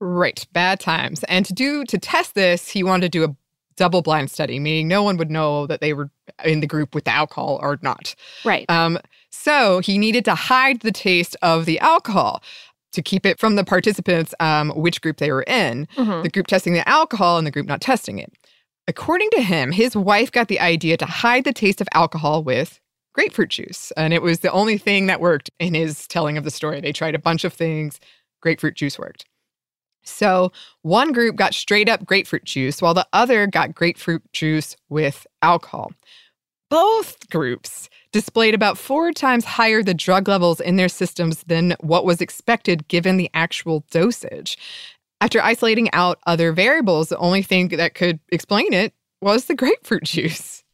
Right, 0.00 0.46
bad 0.52 0.80
times. 0.80 1.24
And 1.24 1.44
to 1.46 1.52
do 1.52 1.84
to 1.84 1.98
test 1.98 2.34
this, 2.34 2.68
he 2.68 2.82
wanted 2.82 3.12
to 3.12 3.18
do 3.18 3.24
a 3.24 3.36
double 3.76 4.00
blind 4.00 4.30
study, 4.30 4.58
meaning 4.58 4.88
no 4.88 5.02
one 5.02 5.16
would 5.18 5.30
know 5.30 5.66
that 5.66 5.80
they 5.80 5.92
were 5.92 6.10
in 6.44 6.60
the 6.60 6.66
group 6.66 6.94
with 6.94 7.04
the 7.04 7.10
alcohol 7.10 7.58
or 7.60 7.78
not. 7.82 8.14
Right. 8.44 8.68
Um, 8.70 8.98
so 9.30 9.80
he 9.80 9.98
needed 9.98 10.24
to 10.24 10.34
hide 10.34 10.80
the 10.80 10.92
taste 10.92 11.36
of 11.42 11.66
the 11.66 11.78
alcohol 11.80 12.42
to 12.96 13.02
keep 13.02 13.24
it 13.24 13.38
from 13.38 13.54
the 13.54 13.64
participants, 13.64 14.34
um, 14.40 14.70
which 14.70 15.00
group 15.00 15.18
they 15.18 15.30
were 15.30 15.44
in, 15.44 15.86
mm-hmm. 15.96 16.22
the 16.22 16.28
group 16.28 16.48
testing 16.48 16.72
the 16.72 16.86
alcohol 16.88 17.38
and 17.38 17.46
the 17.46 17.50
group 17.50 17.66
not 17.66 17.80
testing 17.80 18.18
it. 18.18 18.32
According 18.88 19.30
to 19.30 19.42
him, 19.42 19.72
his 19.72 19.96
wife 19.96 20.32
got 20.32 20.48
the 20.48 20.60
idea 20.60 20.96
to 20.96 21.06
hide 21.06 21.44
the 21.44 21.52
taste 21.52 21.80
of 21.80 21.88
alcohol 21.92 22.42
with 22.42 22.80
grapefruit 23.14 23.50
juice. 23.50 23.92
And 23.96 24.12
it 24.12 24.22
was 24.22 24.40
the 24.40 24.50
only 24.52 24.78
thing 24.78 25.06
that 25.06 25.20
worked 25.20 25.50
in 25.58 25.74
his 25.74 26.06
telling 26.06 26.36
of 26.36 26.44
the 26.44 26.50
story. 26.50 26.80
They 26.80 26.92
tried 26.92 27.14
a 27.14 27.18
bunch 27.20 27.44
of 27.44 27.52
things, 27.52 28.00
grapefruit 28.40 28.74
juice 28.74 28.98
worked. 28.98 29.26
So 30.04 30.52
one 30.82 31.12
group 31.12 31.36
got 31.36 31.52
straight 31.52 31.88
up 31.88 32.06
grapefruit 32.06 32.44
juice, 32.44 32.80
while 32.80 32.94
the 32.94 33.06
other 33.12 33.46
got 33.46 33.74
grapefruit 33.74 34.22
juice 34.32 34.76
with 34.88 35.26
alcohol. 35.42 35.92
Both 36.68 37.30
groups 37.30 37.88
displayed 38.12 38.54
about 38.54 38.78
four 38.78 39.12
times 39.12 39.44
higher 39.44 39.82
the 39.82 39.94
drug 39.94 40.26
levels 40.26 40.60
in 40.60 40.76
their 40.76 40.88
systems 40.88 41.44
than 41.44 41.76
what 41.80 42.04
was 42.04 42.20
expected 42.20 42.88
given 42.88 43.16
the 43.16 43.30
actual 43.34 43.84
dosage. 43.90 44.58
After 45.20 45.40
isolating 45.40 45.90
out 45.92 46.18
other 46.26 46.52
variables, 46.52 47.08
the 47.08 47.18
only 47.18 47.42
thing 47.42 47.68
that 47.68 47.94
could 47.94 48.18
explain 48.30 48.72
it 48.72 48.92
was 49.20 49.44
the 49.44 49.54
grapefruit 49.54 50.04
juice. 50.04 50.64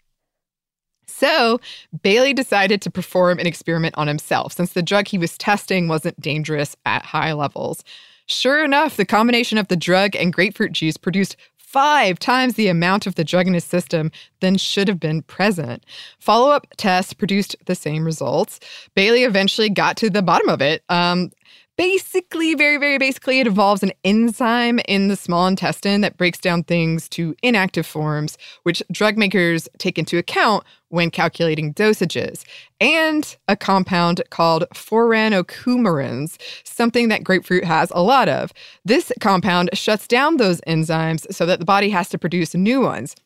So, 1.06 1.60
Bailey 2.02 2.32
decided 2.32 2.80
to 2.82 2.90
perform 2.90 3.38
an 3.38 3.46
experiment 3.46 3.94
on 3.98 4.08
himself 4.08 4.54
since 4.54 4.72
the 4.72 4.82
drug 4.82 5.08
he 5.08 5.18
was 5.18 5.38
testing 5.38 5.86
wasn't 5.86 6.20
dangerous 6.20 6.74
at 6.86 7.04
high 7.04 7.32
levels. 7.32 7.84
Sure 8.26 8.64
enough, 8.64 8.96
the 8.96 9.04
combination 9.04 9.58
of 9.58 9.68
the 9.68 9.76
drug 9.76 10.16
and 10.16 10.32
grapefruit 10.32 10.72
juice 10.72 10.96
produced 10.96 11.36
five 11.72 12.18
times 12.18 12.54
the 12.54 12.68
amount 12.68 13.06
of 13.06 13.14
the 13.14 13.24
drug 13.24 13.46
in 13.46 13.54
his 13.54 13.64
system 13.64 14.10
than 14.40 14.58
should 14.58 14.88
have 14.88 15.00
been 15.00 15.22
present. 15.22 15.84
Follow 16.18 16.50
up 16.50 16.66
tests 16.76 17.14
produced 17.14 17.56
the 17.64 17.74
same 17.74 18.04
results. 18.04 18.60
Bailey 18.94 19.24
eventually 19.24 19.70
got 19.70 19.96
to 19.96 20.10
the 20.10 20.22
bottom 20.22 20.50
of 20.50 20.60
it. 20.60 20.84
Um, 20.90 21.30
basically, 21.76 22.54
very, 22.54 22.76
very 22.76 22.98
basically, 22.98 23.40
it 23.40 23.46
involves 23.46 23.82
an 23.82 23.92
enzyme 24.04 24.78
in 24.86 25.08
the 25.08 25.16
small 25.16 25.46
intestine 25.46 26.00
that 26.02 26.16
breaks 26.16 26.38
down 26.38 26.64
things 26.64 27.08
to 27.10 27.34
inactive 27.42 27.86
forms, 27.86 28.36
which 28.62 28.82
drug 28.90 29.16
makers 29.16 29.68
take 29.78 29.98
into 29.98 30.18
account 30.18 30.64
when 30.88 31.10
calculating 31.10 31.72
dosages, 31.72 32.44
and 32.80 33.36
a 33.48 33.56
compound 33.56 34.22
called 34.30 34.64
furanocoumarins, 34.74 36.36
something 36.64 37.08
that 37.08 37.24
grapefruit 37.24 37.64
has 37.64 37.90
a 37.94 38.02
lot 38.02 38.28
of. 38.28 38.52
This 38.84 39.10
compound 39.20 39.70
shuts 39.72 40.06
down 40.06 40.36
those 40.36 40.60
enzymes 40.62 41.32
so 41.32 41.46
that 41.46 41.58
the 41.58 41.64
body 41.64 41.90
has 41.90 42.08
to 42.10 42.18
produce 42.18 42.54
new 42.54 42.82
ones, 42.82 43.16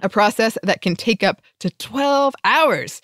a 0.00 0.08
process 0.08 0.58
that 0.62 0.82
can 0.82 0.96
take 0.96 1.22
up 1.22 1.40
to 1.60 1.70
12 1.70 2.34
hours. 2.44 3.00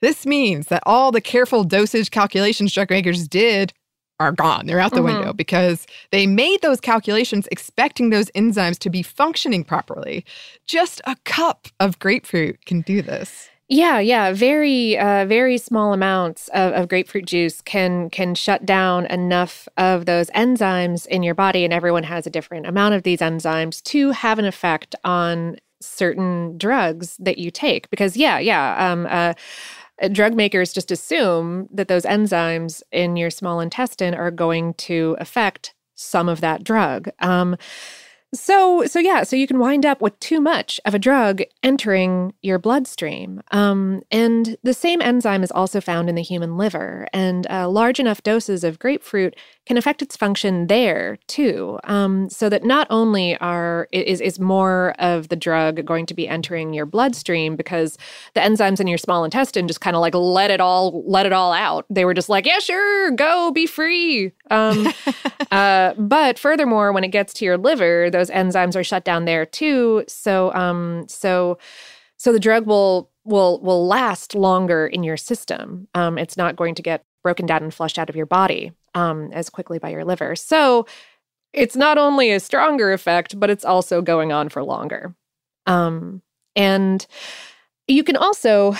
This 0.00 0.26
means 0.26 0.68
that 0.68 0.82
all 0.86 1.10
the 1.10 1.20
careful 1.20 1.64
dosage 1.64 2.10
calculations 2.10 2.72
drug 2.72 2.90
makers 2.90 3.26
did 3.26 3.72
are 4.20 4.32
gone. 4.32 4.66
They're 4.66 4.80
out 4.80 4.92
the 4.92 4.98
mm-hmm. 4.98 5.16
window 5.16 5.32
because 5.32 5.86
they 6.10 6.26
made 6.26 6.60
those 6.62 6.80
calculations 6.80 7.48
expecting 7.50 8.10
those 8.10 8.30
enzymes 8.32 8.78
to 8.80 8.90
be 8.90 9.02
functioning 9.02 9.64
properly. 9.64 10.24
Just 10.66 11.00
a 11.04 11.16
cup 11.24 11.68
of 11.80 11.98
grapefruit 11.98 12.64
can 12.66 12.80
do 12.82 13.02
this. 13.02 13.48
Yeah, 13.70 13.98
yeah, 14.00 14.32
very, 14.32 14.98
uh, 14.98 15.26
very 15.26 15.58
small 15.58 15.92
amounts 15.92 16.48
of, 16.48 16.72
of 16.72 16.88
grapefruit 16.88 17.26
juice 17.26 17.60
can 17.60 18.08
can 18.08 18.34
shut 18.34 18.64
down 18.64 19.04
enough 19.06 19.68
of 19.76 20.06
those 20.06 20.30
enzymes 20.30 21.06
in 21.06 21.22
your 21.22 21.34
body, 21.34 21.64
and 21.64 21.72
everyone 21.72 22.04
has 22.04 22.26
a 22.26 22.30
different 22.30 22.66
amount 22.66 22.94
of 22.94 23.02
these 23.02 23.20
enzymes 23.20 23.82
to 23.82 24.12
have 24.12 24.38
an 24.38 24.46
effect 24.46 24.94
on 25.04 25.58
certain 25.80 26.56
drugs 26.56 27.18
that 27.18 27.36
you 27.36 27.50
take. 27.50 27.90
Because 27.90 28.16
yeah, 28.16 28.38
yeah, 28.38 28.90
um, 28.90 29.06
uh, 29.10 29.34
drug 30.12 30.34
makers 30.34 30.72
just 30.72 30.90
assume 30.90 31.68
that 31.72 31.88
those 31.88 32.04
enzymes 32.04 32.82
in 32.92 33.16
your 33.16 33.30
small 33.30 33.60
intestine 33.60 34.14
are 34.14 34.30
going 34.30 34.74
to 34.74 35.16
affect 35.18 35.74
some 35.94 36.28
of 36.28 36.40
that 36.40 36.62
drug. 36.62 37.08
Um, 37.18 37.56
so, 38.34 38.84
so 38.84 38.98
yeah, 38.98 39.22
so 39.22 39.36
you 39.36 39.46
can 39.46 39.58
wind 39.58 39.86
up 39.86 40.02
with 40.02 40.18
too 40.20 40.38
much 40.40 40.78
of 40.84 40.94
a 40.94 40.98
drug 40.98 41.40
entering 41.62 42.34
your 42.42 42.58
bloodstream. 42.58 43.40
Um, 43.52 44.02
and 44.10 44.58
the 44.62 44.74
same 44.74 45.00
enzyme 45.00 45.42
is 45.42 45.50
also 45.50 45.80
found 45.80 46.10
in 46.10 46.14
the 46.14 46.22
human 46.22 46.58
liver, 46.58 47.08
and 47.14 47.46
uh, 47.50 47.68
large 47.70 47.98
enough 47.98 48.22
doses 48.22 48.64
of 48.64 48.78
grapefruit 48.78 49.34
can 49.68 49.76
affect 49.76 50.00
its 50.00 50.16
function 50.16 50.66
there 50.66 51.18
too. 51.26 51.78
Um, 51.84 52.30
so 52.30 52.48
that 52.48 52.64
not 52.64 52.86
only 52.88 53.36
are 53.36 53.86
is 53.92 54.18
is 54.22 54.40
more 54.40 54.94
of 54.98 55.28
the 55.28 55.36
drug 55.36 55.84
going 55.84 56.06
to 56.06 56.14
be 56.14 56.26
entering 56.26 56.72
your 56.72 56.86
bloodstream 56.86 57.54
because 57.54 57.98
the 58.32 58.40
enzymes 58.40 58.80
in 58.80 58.86
your 58.86 58.96
small 58.96 59.24
intestine 59.24 59.68
just 59.68 59.82
kind 59.82 59.94
of 59.94 60.00
like 60.00 60.14
let 60.14 60.50
it 60.50 60.60
all 60.60 61.04
let 61.06 61.26
it 61.26 61.34
all 61.34 61.52
out. 61.52 61.84
They 61.90 62.06
were 62.06 62.14
just 62.14 62.30
like, 62.30 62.46
yeah, 62.46 62.60
sure, 62.60 63.10
go, 63.10 63.50
be 63.50 63.66
free. 63.66 64.32
Um, 64.50 64.88
uh, 65.50 65.92
but 65.98 66.38
furthermore, 66.38 66.90
when 66.90 67.04
it 67.04 67.08
gets 67.08 67.34
to 67.34 67.44
your 67.44 67.58
liver, 67.58 68.08
those 68.10 68.30
enzymes 68.30 68.74
are 68.74 68.84
shut 68.84 69.04
down 69.04 69.26
there 69.26 69.44
too. 69.44 70.02
So 70.08 70.50
um, 70.54 71.04
so 71.08 71.58
so 72.16 72.32
the 72.32 72.40
drug 72.40 72.66
will 72.66 73.10
will 73.24 73.60
will 73.60 73.86
last 73.86 74.34
longer 74.34 74.86
in 74.86 75.02
your 75.02 75.18
system. 75.18 75.88
Um, 75.94 76.16
it's 76.16 76.38
not 76.38 76.56
going 76.56 76.74
to 76.76 76.82
get 76.82 77.04
broken 77.22 77.44
down 77.44 77.62
and 77.62 77.74
flushed 77.74 77.98
out 77.98 78.08
of 78.08 78.16
your 78.16 78.24
body 78.24 78.72
um, 78.98 79.30
as 79.32 79.48
quickly 79.48 79.78
by 79.78 79.90
your 79.90 80.04
liver. 80.04 80.34
So 80.34 80.86
it's 81.52 81.76
not 81.76 81.98
only 81.98 82.32
a 82.32 82.40
stronger 82.40 82.92
effect, 82.92 83.38
but 83.38 83.48
it's 83.48 83.64
also 83.64 84.02
going 84.02 84.32
on 84.32 84.48
for 84.48 84.64
longer. 84.64 85.14
Um, 85.66 86.20
and 86.56 87.06
you 87.86 88.02
can 88.02 88.16
also 88.16 88.74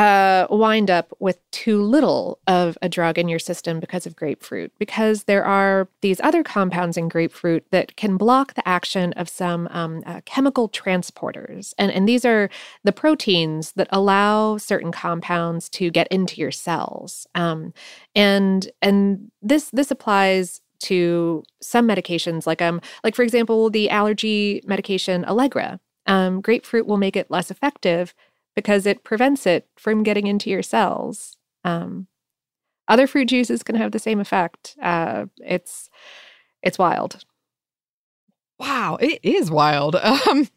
uh, 0.00 0.46
wind 0.48 0.90
up 0.90 1.12
with 1.18 1.38
too 1.50 1.82
little 1.82 2.38
of 2.46 2.78
a 2.80 2.88
drug 2.88 3.18
in 3.18 3.28
your 3.28 3.38
system 3.38 3.78
because 3.78 4.06
of 4.06 4.16
grapefruit, 4.16 4.72
because 4.78 5.24
there 5.24 5.44
are 5.44 5.90
these 6.00 6.18
other 6.22 6.42
compounds 6.42 6.96
in 6.96 7.06
grapefruit 7.06 7.66
that 7.70 7.96
can 7.96 8.16
block 8.16 8.54
the 8.54 8.66
action 8.66 9.12
of 9.12 9.28
some 9.28 9.68
um, 9.70 10.02
uh, 10.06 10.22
chemical 10.24 10.70
transporters. 10.70 11.74
And, 11.76 11.92
and 11.92 12.08
these 12.08 12.24
are 12.24 12.48
the 12.82 12.92
proteins 12.92 13.72
that 13.72 13.88
allow 13.90 14.56
certain 14.56 14.90
compounds 14.90 15.68
to 15.70 15.90
get 15.90 16.08
into 16.08 16.40
your 16.40 16.50
cells. 16.50 17.26
Um, 17.34 17.74
and 18.14 18.70
and 18.80 19.30
this 19.42 19.68
this 19.68 19.90
applies 19.90 20.62
to 20.78 21.42
some 21.60 21.86
medications 21.86 22.46
like 22.46 22.62
um 22.62 22.80
like 23.04 23.14
for 23.14 23.22
example 23.22 23.68
the 23.68 23.90
allergy 23.90 24.62
medication 24.64 25.26
Allegra. 25.26 25.78
Um, 26.06 26.40
grapefruit 26.40 26.86
will 26.86 26.96
make 26.96 27.14
it 27.14 27.30
less 27.30 27.50
effective 27.50 28.14
because 28.54 28.86
it 28.86 29.04
prevents 29.04 29.46
it 29.46 29.68
from 29.76 30.02
getting 30.02 30.26
into 30.26 30.50
your 30.50 30.62
cells. 30.62 31.36
Um, 31.64 32.06
other 32.88 33.06
fruit 33.06 33.26
juices 33.26 33.62
can 33.62 33.76
have 33.76 33.92
the 33.92 33.98
same 33.98 34.20
effect. 34.20 34.76
Uh, 34.82 35.26
it's 35.38 35.88
it's 36.62 36.78
wild. 36.78 37.24
Wow, 38.58 38.98
it 39.00 39.20
is 39.22 39.50
wild. 39.50 39.96
Um, 40.28 40.48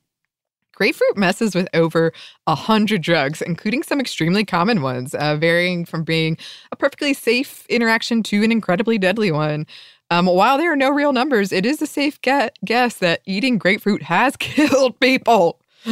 grapefruit 0.76 1.16
messes 1.16 1.54
with 1.54 1.70
over 1.74 2.12
a 2.48 2.56
hundred 2.56 3.02
drugs, 3.02 3.41
including 3.41 3.84
some 3.84 4.00
extremely 4.00 4.44
common 4.44 4.82
ones, 4.82 5.14
uh, 5.14 5.36
varying 5.36 5.86
from 5.86 6.04
being 6.04 6.38
a 6.72 6.76
perfectly 6.76 7.14
safe 7.14 7.66
interaction 7.68 8.24
to 8.24 8.44
an 8.44 8.52
incredibly 8.52 8.98
deadly 8.98 9.32
one. 9.32 9.68
Um, 10.10 10.26
while 10.26 10.58
there 10.58 10.72
are 10.72 10.76
no 10.76 10.89
real 10.89 11.14
numbers, 11.14 11.52
it 11.52 11.66
is 11.66 11.82
a 11.82 11.88
safe 11.88 12.20
get- 12.22 12.58
guess 12.66 12.96
that 12.96 13.22
eating 13.26 13.58
grapefruit 13.58 14.04
has 14.04 14.36
killed 14.38 15.00
people. 15.00 15.60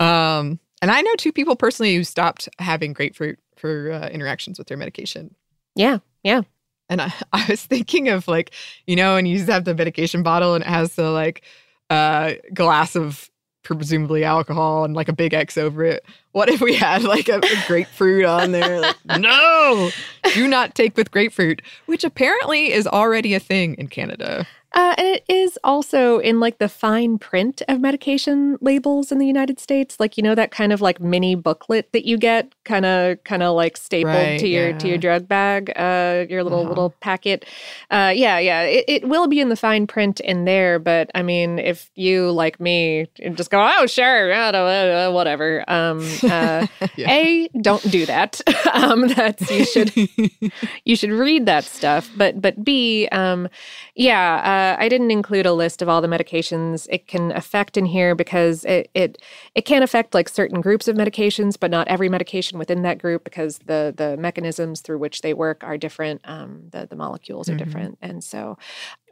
um, 0.00 0.58
and 0.82 0.90
I 0.90 1.00
know 1.00 1.14
two 1.16 1.32
people 1.32 1.56
personally 1.56 1.94
who 1.94 2.04
stopped 2.04 2.48
having 2.58 2.92
grapefruit 2.92 3.38
for 3.56 3.92
uh, 3.92 4.08
interactions 4.08 4.58
with 4.58 4.66
their 4.66 4.76
medication. 4.76 5.34
Yeah, 5.76 5.98
yeah. 6.24 6.42
And 6.90 7.00
I, 7.00 7.14
I 7.32 7.46
was 7.48 7.64
thinking 7.64 8.08
of 8.08 8.28
like, 8.28 8.50
you 8.86 8.96
know, 8.96 9.16
and 9.16 9.26
you 9.26 9.38
just 9.38 9.48
have 9.48 9.64
the 9.64 9.74
medication 9.74 10.22
bottle 10.22 10.54
and 10.54 10.64
it 10.64 10.68
has 10.68 10.96
the 10.96 11.10
like 11.10 11.42
uh, 11.88 12.32
glass 12.52 12.96
of 12.96 13.30
presumably 13.62 14.24
alcohol 14.24 14.84
and 14.84 14.94
like 14.94 15.08
a 15.08 15.12
big 15.12 15.32
X 15.32 15.56
over 15.56 15.84
it. 15.84 16.04
What 16.32 16.48
if 16.48 16.60
we 16.60 16.74
had 16.74 17.04
like 17.04 17.28
a, 17.28 17.36
a 17.36 17.66
grapefruit 17.68 18.24
on 18.24 18.50
there? 18.50 18.80
Like, 18.80 18.96
no, 19.20 19.90
do 20.34 20.48
not 20.48 20.74
take 20.74 20.96
with 20.96 21.12
grapefruit, 21.12 21.62
which 21.86 22.02
apparently 22.02 22.72
is 22.72 22.88
already 22.88 23.34
a 23.34 23.40
thing 23.40 23.74
in 23.74 23.86
Canada. 23.86 24.46
Uh, 24.74 24.94
and 24.96 25.06
it 25.06 25.24
is 25.28 25.58
also 25.62 26.18
in 26.18 26.40
like 26.40 26.58
the 26.58 26.68
fine 26.68 27.18
print 27.18 27.62
of 27.68 27.80
medication 27.80 28.56
labels 28.60 29.12
in 29.12 29.18
the 29.18 29.26
United 29.26 29.60
States, 29.60 30.00
like 30.00 30.16
you 30.16 30.22
know 30.22 30.34
that 30.34 30.50
kind 30.50 30.72
of 30.72 30.80
like 30.80 31.00
mini 31.00 31.34
booklet 31.34 31.92
that 31.92 32.06
you 32.06 32.16
get, 32.16 32.54
kind 32.64 32.86
of 32.86 33.22
kind 33.24 33.42
of 33.42 33.54
like 33.54 33.76
stapled 33.76 34.14
right, 34.14 34.40
to 34.40 34.48
your 34.48 34.70
yeah. 34.70 34.78
to 34.78 34.88
your 34.88 34.98
drug 34.98 35.28
bag, 35.28 35.72
uh, 35.76 36.24
your 36.28 36.42
little 36.42 36.60
uh-huh. 36.60 36.68
little 36.68 36.90
packet. 37.00 37.44
Uh, 37.90 38.12
yeah, 38.14 38.38
yeah, 38.38 38.62
it, 38.62 38.84
it 38.88 39.08
will 39.08 39.26
be 39.26 39.40
in 39.40 39.50
the 39.50 39.56
fine 39.56 39.86
print 39.86 40.20
in 40.20 40.44
there, 40.46 40.78
but 40.78 41.10
I 41.14 41.22
mean, 41.22 41.58
if 41.58 41.90
you 41.94 42.30
like 42.30 42.58
me, 42.58 43.08
just 43.34 43.50
go, 43.50 43.60
oh 43.78 43.86
sure, 43.86 44.32
uh, 44.32 45.10
whatever. 45.10 45.64
Um, 45.68 46.00
uh, 46.22 46.66
yeah. 46.96 47.10
A, 47.10 47.48
don't 47.60 47.82
do 47.90 48.06
that. 48.06 48.40
um, 48.72 49.08
that's 49.08 49.50
you 49.50 49.64
should 49.66 49.92
you 50.84 50.96
should 50.96 51.10
read 51.10 51.44
that 51.46 51.64
stuff, 51.64 52.10
but 52.16 52.40
but 52.40 52.64
B, 52.64 53.08
um, 53.12 53.48
yeah 53.94 54.61
uh, 54.62 54.76
I 54.78 54.88
didn't 54.88 55.10
include 55.10 55.44
a 55.44 55.52
list 55.52 55.82
of 55.82 55.88
all 55.88 56.00
the 56.00 56.08
medications 56.08 56.86
it 56.88 57.08
can 57.08 57.32
affect 57.32 57.76
in 57.76 57.84
here 57.84 58.14
because 58.14 58.64
it 58.64 58.90
it 58.94 59.20
it 59.54 59.62
can 59.62 59.82
affect 59.82 60.14
like 60.14 60.28
certain 60.28 60.60
groups 60.60 60.86
of 60.86 60.96
medications, 60.96 61.58
but 61.58 61.70
not 61.70 61.88
every 61.88 62.08
medication 62.08 62.58
within 62.58 62.82
that 62.82 62.98
group 62.98 63.24
because 63.24 63.58
the 63.66 63.92
the 63.96 64.16
mechanisms 64.16 64.80
through 64.80 64.98
which 64.98 65.22
they 65.22 65.34
work 65.34 65.64
are 65.64 65.76
different. 65.76 66.20
Um, 66.24 66.68
the 66.70 66.86
the 66.88 66.96
molecules 66.96 67.48
are 67.48 67.52
mm-hmm. 67.52 67.64
different, 67.64 67.98
and 68.00 68.22
so 68.22 68.56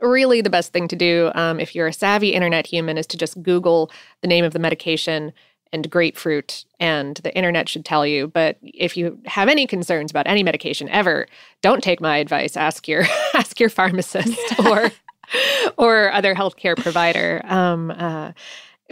really 0.00 0.40
the 0.40 0.50
best 0.50 0.72
thing 0.72 0.86
to 0.88 0.96
do 0.96 1.32
um, 1.34 1.58
if 1.58 1.74
you're 1.74 1.88
a 1.88 1.92
savvy 1.92 2.32
internet 2.32 2.66
human 2.66 2.96
is 2.96 3.06
to 3.08 3.16
just 3.16 3.42
Google 3.42 3.90
the 4.22 4.28
name 4.28 4.44
of 4.44 4.52
the 4.52 4.58
medication 4.58 5.32
and 5.72 5.88
grapefruit, 5.90 6.64
and 6.80 7.16
the 7.18 7.34
internet 7.36 7.68
should 7.68 7.84
tell 7.84 8.06
you. 8.06 8.28
But 8.28 8.58
if 8.62 8.96
you 8.96 9.18
have 9.26 9.48
any 9.48 9.66
concerns 9.66 10.10
about 10.10 10.26
any 10.26 10.42
medication 10.42 10.88
ever, 10.88 11.26
don't 11.62 11.82
take 11.82 12.00
my 12.00 12.18
advice. 12.18 12.56
Ask 12.56 12.88
your 12.88 13.04
ask 13.34 13.58
your 13.58 13.68
pharmacist 13.68 14.38
or 14.66 14.90
or 15.78 16.12
other 16.12 16.34
healthcare 16.34 16.76
provider. 16.76 17.40
Um, 17.44 17.90
uh, 17.90 18.32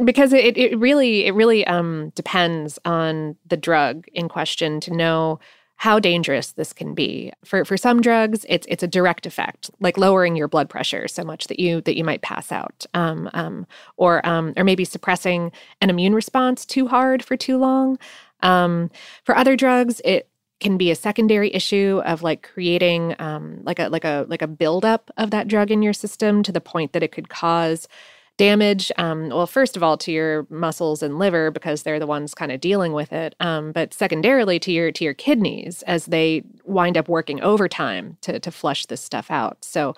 because 0.04 0.32
it, 0.32 0.56
it 0.56 0.78
really 0.78 1.26
it 1.26 1.32
really 1.32 1.66
um, 1.66 2.10
depends 2.14 2.78
on 2.84 3.36
the 3.46 3.56
drug 3.56 4.06
in 4.12 4.28
question 4.28 4.80
to 4.80 4.94
know 4.94 5.40
how 5.76 6.00
dangerous 6.00 6.52
this 6.52 6.72
can 6.72 6.92
be. 6.92 7.32
For 7.44 7.64
for 7.64 7.76
some 7.76 8.00
drugs, 8.00 8.44
it's 8.48 8.66
it's 8.68 8.82
a 8.82 8.88
direct 8.88 9.26
effect, 9.26 9.70
like 9.80 9.96
lowering 9.96 10.36
your 10.36 10.48
blood 10.48 10.68
pressure 10.68 11.08
so 11.08 11.24
much 11.24 11.46
that 11.46 11.58
you 11.58 11.80
that 11.82 11.96
you 11.96 12.04
might 12.04 12.22
pass 12.22 12.52
out, 12.52 12.84
um, 12.94 13.30
um, 13.34 13.66
or 13.96 14.26
um, 14.26 14.52
or 14.56 14.64
maybe 14.64 14.84
suppressing 14.84 15.52
an 15.80 15.90
immune 15.90 16.14
response 16.14 16.66
too 16.66 16.86
hard 16.88 17.24
for 17.24 17.36
too 17.36 17.58
long. 17.58 17.98
Um, 18.40 18.90
for 19.24 19.36
other 19.36 19.56
drugs, 19.56 20.00
it 20.04 20.28
can 20.60 20.76
be 20.76 20.90
a 20.90 20.94
secondary 20.94 21.52
issue 21.54 22.02
of 22.04 22.22
like 22.22 22.42
creating 22.42 23.14
um, 23.18 23.60
like 23.64 23.78
a 23.78 23.88
like 23.88 24.04
a 24.04 24.26
like 24.28 24.42
a 24.42 24.46
buildup 24.46 25.10
of 25.16 25.30
that 25.30 25.48
drug 25.48 25.70
in 25.70 25.82
your 25.82 25.92
system 25.92 26.42
to 26.42 26.52
the 26.52 26.60
point 26.60 26.92
that 26.92 27.02
it 27.02 27.12
could 27.12 27.28
cause 27.28 27.88
damage 28.36 28.92
um, 28.98 29.28
well 29.30 29.46
first 29.46 29.76
of 29.76 29.82
all 29.82 29.96
to 29.96 30.12
your 30.12 30.46
muscles 30.48 31.02
and 31.02 31.18
liver 31.18 31.50
because 31.50 31.82
they're 31.82 31.98
the 31.98 32.06
ones 32.06 32.34
kind 32.34 32.52
of 32.52 32.60
dealing 32.60 32.92
with 32.92 33.12
it 33.12 33.34
um, 33.40 33.72
but 33.72 33.92
secondarily 33.92 34.60
to 34.60 34.70
your 34.70 34.92
to 34.92 35.04
your 35.04 35.14
kidneys 35.14 35.82
as 35.82 36.06
they 36.06 36.44
wind 36.68 36.96
up 36.96 37.08
working 37.08 37.40
overtime 37.42 38.16
to 38.20 38.38
to 38.38 38.50
flush 38.50 38.86
this 38.86 39.00
stuff 39.00 39.30
out. 39.30 39.64
So 39.64 39.96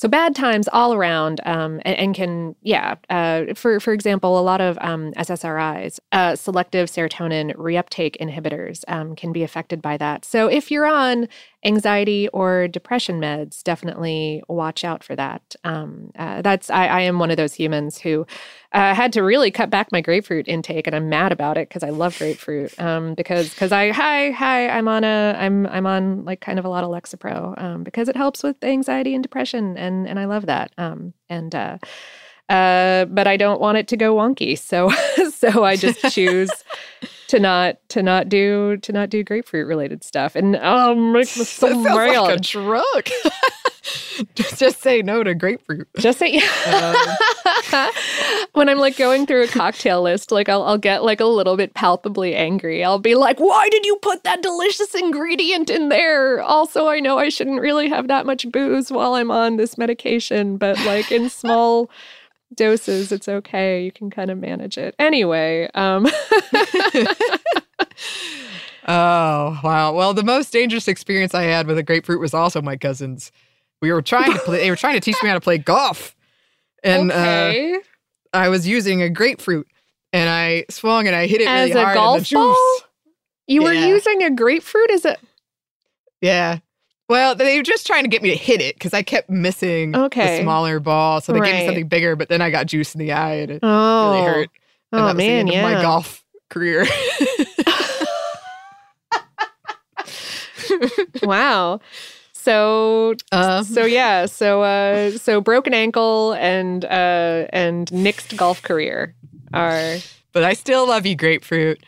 so 0.00 0.08
bad 0.08 0.34
times 0.34 0.66
all 0.72 0.94
around 0.94 1.42
um, 1.44 1.78
and, 1.84 1.98
and, 1.98 2.14
can 2.14 2.56
yeah 2.62 2.94
uh, 3.10 3.44
for 3.54 3.78
for 3.80 3.92
example 3.92 4.38
a 4.38 4.40
lot 4.40 4.60
of 4.60 4.78
um, 4.80 5.12
ssris 5.12 6.00
uh, 6.12 6.34
selective 6.34 6.88
serotonin 6.88 7.54
reuptake 7.56 8.16
inhibitors 8.16 8.82
um, 8.88 9.14
can 9.14 9.30
be 9.30 9.42
affected 9.42 9.82
by 9.82 9.98
that 9.98 10.24
so 10.24 10.46
if 10.46 10.70
you're 10.70 10.86
on 10.86 11.28
anxiety 11.64 12.28
or 12.28 12.68
depression 12.68 13.20
meds, 13.20 13.62
definitely 13.62 14.42
watch 14.48 14.84
out 14.84 15.04
for 15.04 15.14
that. 15.16 15.54
Um, 15.64 16.10
uh, 16.18 16.42
that's 16.42 16.70
I, 16.70 16.86
I, 16.86 17.00
am 17.02 17.18
one 17.18 17.30
of 17.30 17.36
those 17.36 17.54
humans 17.54 17.98
who 17.98 18.26
uh, 18.72 18.94
had 18.94 19.12
to 19.14 19.22
really 19.22 19.50
cut 19.50 19.68
back 19.68 19.90
my 19.90 20.00
grapefruit 20.00 20.46
intake, 20.46 20.86
and 20.86 20.94
I'm 20.94 21.08
mad 21.08 21.32
about 21.32 21.58
it 21.58 21.68
because 21.68 21.82
I 21.82 21.90
love 21.90 22.16
grapefruit. 22.18 22.78
Um, 22.78 23.14
because 23.14 23.50
because 23.50 23.72
I 23.72 23.90
hi 23.90 24.30
hi 24.30 24.68
I'm 24.68 24.86
on 24.86 25.02
a 25.02 25.36
I'm 25.38 25.66
I'm 25.66 25.86
on 25.86 26.24
like 26.24 26.40
kind 26.40 26.58
of 26.58 26.64
a 26.64 26.68
lot 26.68 26.84
of 26.84 26.90
Lexapro 26.90 27.60
um, 27.60 27.82
because 27.82 28.08
it 28.08 28.16
helps 28.16 28.42
with 28.42 28.62
anxiety 28.62 29.14
and 29.14 29.22
depression, 29.22 29.76
and 29.76 30.06
and 30.06 30.20
I 30.20 30.26
love 30.26 30.46
that. 30.46 30.72
Um, 30.78 31.14
and 31.28 31.54
uh, 31.54 31.78
uh, 32.48 33.06
but 33.06 33.26
I 33.26 33.36
don't 33.36 33.60
want 33.60 33.78
it 33.78 33.88
to 33.88 33.96
go 33.96 34.14
wonky, 34.14 34.58
so 34.58 34.90
so 35.30 35.64
I 35.64 35.76
just 35.76 36.00
choose 36.12 36.50
to 37.28 37.38
not 37.38 37.76
to 37.90 38.02
not 38.02 38.28
do 38.28 38.76
to 38.78 38.92
not 38.92 39.08
do 39.08 39.22
grapefruit 39.22 39.66
related 39.66 40.04
stuff. 40.04 40.34
And 40.36 40.56
um, 40.56 41.12
make 41.12 41.36
me 41.36 41.44
so 41.44 41.78
mad. 41.80 42.18
Like 42.18 42.38
a 42.38 42.40
drug. 42.40 43.08
just, 44.34 44.58
just 44.58 44.80
say 44.80 45.02
no 45.02 45.22
to 45.22 45.34
grapefruit. 45.34 45.88
Just 45.98 46.18
say 46.18 46.40
um. 46.66 46.96
when 48.52 48.68
I'm 48.68 48.78
like 48.78 48.96
going 48.96 49.26
through 49.26 49.44
a 49.44 49.48
cocktail 49.48 50.02
list, 50.02 50.30
like 50.30 50.48
I'll 50.48 50.62
I'll 50.62 50.78
get 50.78 51.04
like 51.04 51.20
a 51.20 51.26
little 51.26 51.56
bit 51.56 51.74
palpably 51.74 52.34
angry. 52.34 52.84
I'll 52.84 52.98
be 52.98 53.14
like, 53.14 53.38
"Why 53.38 53.68
did 53.68 53.86
you 53.86 53.96
put 53.96 54.24
that 54.24 54.42
delicious 54.42 54.94
ingredient 54.94 55.70
in 55.70 55.88
there?" 55.88 56.40
Also, 56.42 56.88
I 56.88 57.00
know 57.00 57.18
I 57.18 57.28
shouldn't 57.28 57.60
really 57.60 57.88
have 57.88 58.08
that 58.08 58.26
much 58.26 58.50
booze 58.50 58.90
while 58.90 59.14
I'm 59.14 59.30
on 59.30 59.56
this 59.56 59.78
medication, 59.78 60.56
but 60.56 60.78
like 60.84 61.10
in 61.10 61.28
small 61.30 61.90
doses, 62.54 63.12
it's 63.12 63.28
okay. 63.28 63.84
You 63.84 63.92
can 63.92 64.10
kind 64.10 64.30
of 64.30 64.38
manage 64.38 64.76
it. 64.78 64.94
Anyway, 64.98 65.70
um 65.74 66.06
Oh, 68.88 69.60
wow. 69.62 69.92
Well, 69.92 70.14
the 70.14 70.24
most 70.24 70.52
dangerous 70.52 70.88
experience 70.88 71.32
I 71.34 71.42
had 71.42 71.66
with 71.68 71.78
a 71.78 71.82
grapefruit 71.82 72.18
was 72.18 72.34
also 72.34 72.60
my 72.60 72.76
cousins. 72.76 73.30
We 73.80 73.92
were 73.92 74.02
trying 74.02 74.32
to 74.32 74.38
play 74.40 74.58
they 74.58 74.70
were 74.70 74.76
trying 74.76 74.94
to 74.94 75.00
teach 75.00 75.16
me 75.22 75.28
how 75.28 75.34
to 75.34 75.40
play 75.40 75.58
golf. 75.58 76.14
And 76.82 77.10
uh, 77.10 77.14
okay. 77.14 77.74
uh, 77.74 77.78
I 78.32 78.48
was 78.48 78.66
using 78.66 79.02
a 79.02 79.10
grapefruit 79.10 79.66
and 80.12 80.28
I 80.28 80.64
swung 80.70 81.06
and 81.06 81.14
I 81.14 81.26
hit 81.26 81.40
it 81.40 81.48
As 81.48 81.70
really 81.70 81.80
a 81.80 81.84
hard 81.84 81.94
golf 81.94 82.30
ball? 82.30 82.56
You 83.46 83.62
yeah. 83.62 83.68
were 83.68 83.74
using 83.74 84.22
a 84.22 84.30
grapefruit 84.30 84.90
as 84.90 85.04
a 85.04 85.16
Yeah. 86.20 86.58
Well, 87.08 87.34
they 87.34 87.56
were 87.56 87.64
just 87.64 87.88
trying 87.88 88.04
to 88.04 88.08
get 88.08 88.22
me 88.22 88.30
to 88.30 88.36
hit 88.36 88.60
it 88.60 88.76
because 88.76 88.94
I 88.94 89.02
kept 89.02 89.28
missing 89.28 89.96
okay. 89.96 90.36
the 90.36 90.42
smaller 90.44 90.78
ball. 90.78 91.20
So 91.20 91.32
they 91.32 91.40
right. 91.40 91.50
gave 91.50 91.60
me 91.60 91.66
something 91.66 91.88
bigger, 91.88 92.14
but 92.14 92.28
then 92.28 92.40
I 92.40 92.50
got 92.50 92.66
juice 92.66 92.94
in 92.94 93.00
the 93.00 93.10
eye 93.10 93.34
and 93.34 93.50
it 93.50 93.60
oh. 93.64 94.12
really 94.12 94.26
hurt. 94.26 94.50
And 94.92 95.00
oh, 95.00 95.06
that 95.06 95.14
was 95.14 95.16
man, 95.16 95.46
the 95.46 95.52
end 95.52 95.52
yeah. 95.52 95.66
of 95.66 95.74
my 95.74 95.82
golf 95.82 96.24
career. 96.50 96.86
wow. 101.24 101.80
So 102.50 103.14
uh, 103.30 103.62
so 103.62 103.84
yeah, 103.84 104.26
so 104.26 104.62
uh 104.62 105.12
so 105.12 105.40
broken 105.40 105.72
ankle 105.72 106.32
and 106.32 106.84
uh 106.84 107.46
and 107.52 107.86
nixed 107.90 108.36
golf 108.36 108.60
career 108.62 109.14
are 109.54 109.98
But 110.32 110.42
I 110.42 110.54
still 110.54 110.88
love 110.88 111.06
you, 111.06 111.14
grapefruit. 111.14 111.80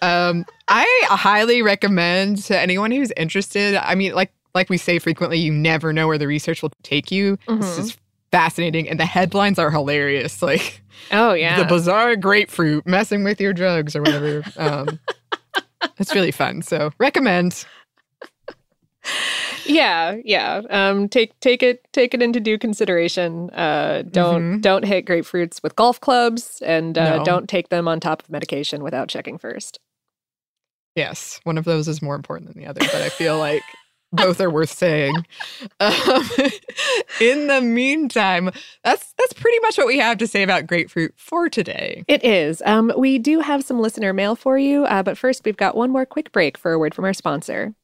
Um 0.00 0.46
I 0.68 0.86
highly 1.04 1.60
recommend 1.60 2.38
to 2.44 2.58
anyone 2.58 2.92
who's 2.92 3.12
interested. 3.14 3.76
I 3.76 3.94
mean, 3.94 4.14
like 4.14 4.32
like 4.54 4.70
we 4.70 4.78
say 4.78 4.98
frequently, 4.98 5.36
you 5.38 5.52
never 5.52 5.92
know 5.92 6.06
where 6.06 6.16
the 6.16 6.26
research 6.26 6.62
will 6.62 6.72
take 6.82 7.12
you. 7.12 7.36
Mm-hmm. 7.46 7.60
This 7.60 7.78
is 7.78 7.98
fascinating. 8.32 8.88
And 8.88 8.98
the 8.98 9.04
headlines 9.04 9.58
are 9.58 9.70
hilarious. 9.70 10.40
Like, 10.46 10.80
oh, 11.12 11.34
yeah. 11.34 11.58
The 11.58 11.66
bizarre 11.66 12.16
grapefruit 12.16 12.86
messing 12.86 13.22
with 13.22 13.38
your 13.38 13.52
drugs 13.52 13.94
or 13.94 14.00
whatever. 14.00 14.42
um, 14.56 14.98
it's 15.98 16.14
really 16.14 16.30
fun. 16.30 16.62
So, 16.62 16.90
recommend. 16.98 17.66
Yeah 19.68 20.16
yeah 20.24 20.62
um 20.70 21.08
take 21.08 21.38
take 21.40 21.62
it 21.62 21.86
take 21.92 22.14
it 22.14 22.22
into 22.22 22.40
due 22.40 22.58
consideration 22.58 23.50
uh 23.50 24.02
don't 24.10 24.42
mm-hmm. 24.42 24.60
don't 24.60 24.84
hit 24.84 25.06
grapefruits 25.06 25.62
with 25.62 25.76
golf 25.76 26.00
clubs 26.00 26.62
and 26.64 26.96
uh, 26.96 27.18
no. 27.18 27.24
don't 27.24 27.48
take 27.48 27.68
them 27.68 27.88
on 27.88 28.00
top 28.00 28.22
of 28.22 28.30
medication 28.30 28.82
without 28.82 29.08
checking 29.08 29.38
first 29.38 29.78
yes 30.94 31.40
one 31.44 31.58
of 31.58 31.64
those 31.64 31.88
is 31.88 32.00
more 32.02 32.14
important 32.14 32.52
than 32.52 32.62
the 32.62 32.68
other 32.68 32.80
but 32.80 33.02
i 33.02 33.08
feel 33.08 33.38
like 33.38 33.62
both 34.12 34.40
are 34.40 34.50
worth 34.50 34.70
saying. 34.70 35.14
Um, 35.80 36.28
in 37.20 37.46
the 37.48 37.60
meantime, 37.60 38.50
that's 38.84 39.12
that's 39.18 39.32
pretty 39.32 39.58
much 39.60 39.78
what 39.78 39.86
we 39.86 39.98
have 39.98 40.18
to 40.18 40.26
say 40.26 40.42
about 40.42 40.66
grapefruit 40.66 41.14
for 41.16 41.48
today. 41.48 42.04
It 42.08 42.24
is. 42.24 42.62
Um, 42.64 42.92
we 42.96 43.18
do 43.18 43.40
have 43.40 43.64
some 43.64 43.80
listener 43.80 44.12
mail 44.12 44.36
for 44.36 44.58
you, 44.58 44.84
uh, 44.86 45.02
but 45.02 45.18
first 45.18 45.44
we've 45.44 45.56
got 45.56 45.76
one 45.76 45.90
more 45.90 46.06
quick 46.06 46.32
break 46.32 46.56
for 46.56 46.72
a 46.72 46.78
word 46.78 46.94
from 46.94 47.04
our 47.04 47.14
sponsor. 47.14 47.74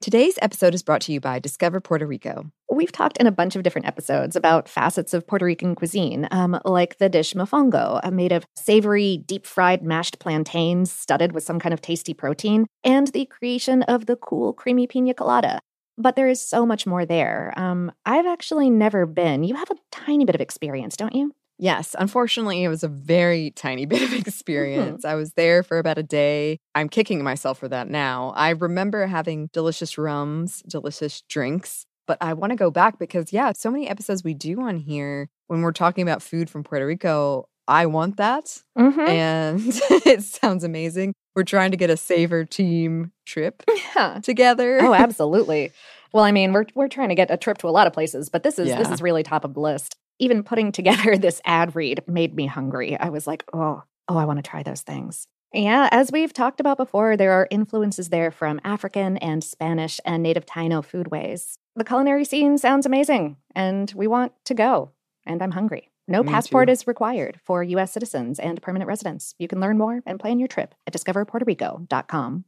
Today's 0.00 0.38
episode 0.40 0.74
is 0.74 0.82
brought 0.82 1.02
to 1.02 1.12
you 1.12 1.20
by 1.20 1.38
Discover 1.38 1.80
Puerto 1.80 2.06
Rico. 2.06 2.50
We've 2.72 2.90
talked 2.90 3.18
in 3.18 3.26
a 3.26 3.30
bunch 3.30 3.54
of 3.54 3.62
different 3.62 3.86
episodes 3.86 4.34
about 4.34 4.66
facets 4.66 5.12
of 5.12 5.26
Puerto 5.26 5.44
Rican 5.44 5.74
cuisine, 5.74 6.26
um, 6.30 6.58
like 6.64 6.96
the 6.96 7.10
dish 7.10 7.34
mofongo, 7.34 8.00
uh, 8.02 8.10
made 8.10 8.32
of 8.32 8.46
savory, 8.56 9.18
deep 9.18 9.44
fried 9.44 9.82
mashed 9.82 10.18
plantains 10.18 10.90
studded 10.90 11.32
with 11.32 11.44
some 11.44 11.58
kind 11.60 11.74
of 11.74 11.82
tasty 11.82 12.14
protein, 12.14 12.66
and 12.82 13.08
the 13.08 13.26
creation 13.26 13.82
of 13.82 14.06
the 14.06 14.16
cool, 14.16 14.54
creamy 14.54 14.86
pina 14.86 15.12
colada. 15.12 15.60
But 15.98 16.16
there 16.16 16.28
is 16.28 16.40
so 16.40 16.64
much 16.64 16.86
more 16.86 17.04
there. 17.04 17.52
Um, 17.58 17.92
I've 18.06 18.24
actually 18.24 18.70
never 18.70 19.04
been. 19.04 19.44
You 19.44 19.56
have 19.56 19.70
a 19.70 19.76
tiny 19.92 20.24
bit 20.24 20.34
of 20.34 20.40
experience, 20.40 20.96
don't 20.96 21.14
you? 21.14 21.34
Yes, 21.62 21.94
unfortunately, 21.98 22.64
it 22.64 22.68
was 22.68 22.82
a 22.82 22.88
very 22.88 23.50
tiny 23.50 23.84
bit 23.92 24.02
of 24.02 24.08
Mm-hmm. 24.08 24.18
experience. 24.20 25.04
I 25.04 25.14
was 25.14 25.34
there 25.34 25.62
for 25.62 25.78
about 25.78 25.98
a 25.98 26.02
day. 26.02 26.58
I'm 26.74 26.88
kicking 26.88 27.22
myself 27.22 27.58
for 27.58 27.68
that 27.68 27.88
now. 27.88 28.32
I 28.34 28.50
remember 28.50 29.06
having 29.06 29.50
delicious 29.52 29.98
rums, 29.98 30.62
delicious 30.66 31.20
drinks, 31.28 31.84
but 32.06 32.16
I 32.20 32.32
want 32.32 32.50
to 32.50 32.56
go 32.56 32.70
back 32.70 32.98
because, 32.98 33.32
yeah, 33.32 33.52
so 33.52 33.70
many 33.70 33.88
episodes 33.88 34.24
we 34.24 34.34
do 34.34 34.60
on 34.62 34.78
here 34.78 35.28
when 35.48 35.60
we're 35.60 35.72
talking 35.72 36.02
about 36.02 36.22
food 36.22 36.48
from 36.48 36.64
Puerto 36.64 36.86
Rico. 36.86 37.46
I 37.68 37.86
want 37.86 38.16
that. 38.16 38.62
Mm-hmm. 38.76 39.00
And 39.00 39.60
it 40.06 40.22
sounds 40.24 40.64
amazing. 40.64 41.12
We're 41.36 41.44
trying 41.44 41.70
to 41.70 41.76
get 41.76 41.90
a 41.90 41.96
Savor 41.96 42.44
team 42.44 43.12
trip 43.26 43.62
Yeah. 43.94 44.18
together. 44.22 44.78
Oh, 44.82 44.94
absolutely. 45.06 45.70
Well, 46.12 46.24
I 46.24 46.32
mean, 46.32 46.52
we're 46.52 46.64
we're 46.74 46.88
trying 46.88 47.10
to 47.10 47.14
get 47.14 47.30
a 47.30 47.36
trip 47.36 47.58
to 47.58 47.68
a 47.68 47.70
lot 47.70 47.86
of 47.86 47.92
places, 47.92 48.28
but 48.28 48.42
this 48.42 48.58
is 48.58 48.66
this 48.76 48.90
is 48.90 49.00
really 49.00 49.22
top 49.22 49.44
of 49.44 49.54
the 49.54 49.60
list. 49.60 49.94
Even 50.20 50.44
putting 50.44 50.70
together 50.70 51.16
this 51.18 51.40
ad 51.44 51.74
read 51.74 52.04
made 52.06 52.36
me 52.36 52.46
hungry. 52.46 52.96
I 52.98 53.08
was 53.08 53.26
like, 53.26 53.44
oh, 53.52 53.82
oh, 54.08 54.16
I 54.16 54.24
want 54.24 54.38
to 54.38 54.48
try 54.48 54.62
those 54.62 54.82
things. 54.82 55.26
Yeah, 55.52 55.88
as 55.90 56.12
we've 56.12 56.32
talked 56.32 56.60
about 56.60 56.76
before, 56.76 57.16
there 57.16 57.32
are 57.32 57.48
influences 57.50 58.10
there 58.10 58.30
from 58.30 58.60
African 58.62 59.16
and 59.16 59.42
Spanish 59.42 59.98
and 60.04 60.22
native 60.22 60.46
Taino 60.46 60.80
foodways. 60.80 61.54
The 61.74 61.84
culinary 61.84 62.24
scene 62.24 62.56
sounds 62.56 62.86
amazing, 62.86 63.36
and 63.54 63.92
we 63.96 64.06
want 64.06 64.32
to 64.44 64.54
go. 64.54 64.92
And 65.26 65.42
I'm 65.42 65.50
hungry. 65.50 65.90
No 66.06 66.22
Me 66.22 66.28
passport 66.30 66.68
too. 66.68 66.72
is 66.72 66.86
required 66.86 67.40
for 67.44 67.64
U.S. 67.64 67.92
citizens 67.92 68.38
and 68.38 68.62
permanent 68.62 68.88
residents. 68.88 69.34
You 69.38 69.48
can 69.48 69.60
learn 69.60 69.78
more 69.78 70.02
and 70.06 70.20
plan 70.20 70.38
your 70.38 70.48
trip 70.48 70.74
at 70.86 70.92
discoverpuertorico.com. 70.92 72.44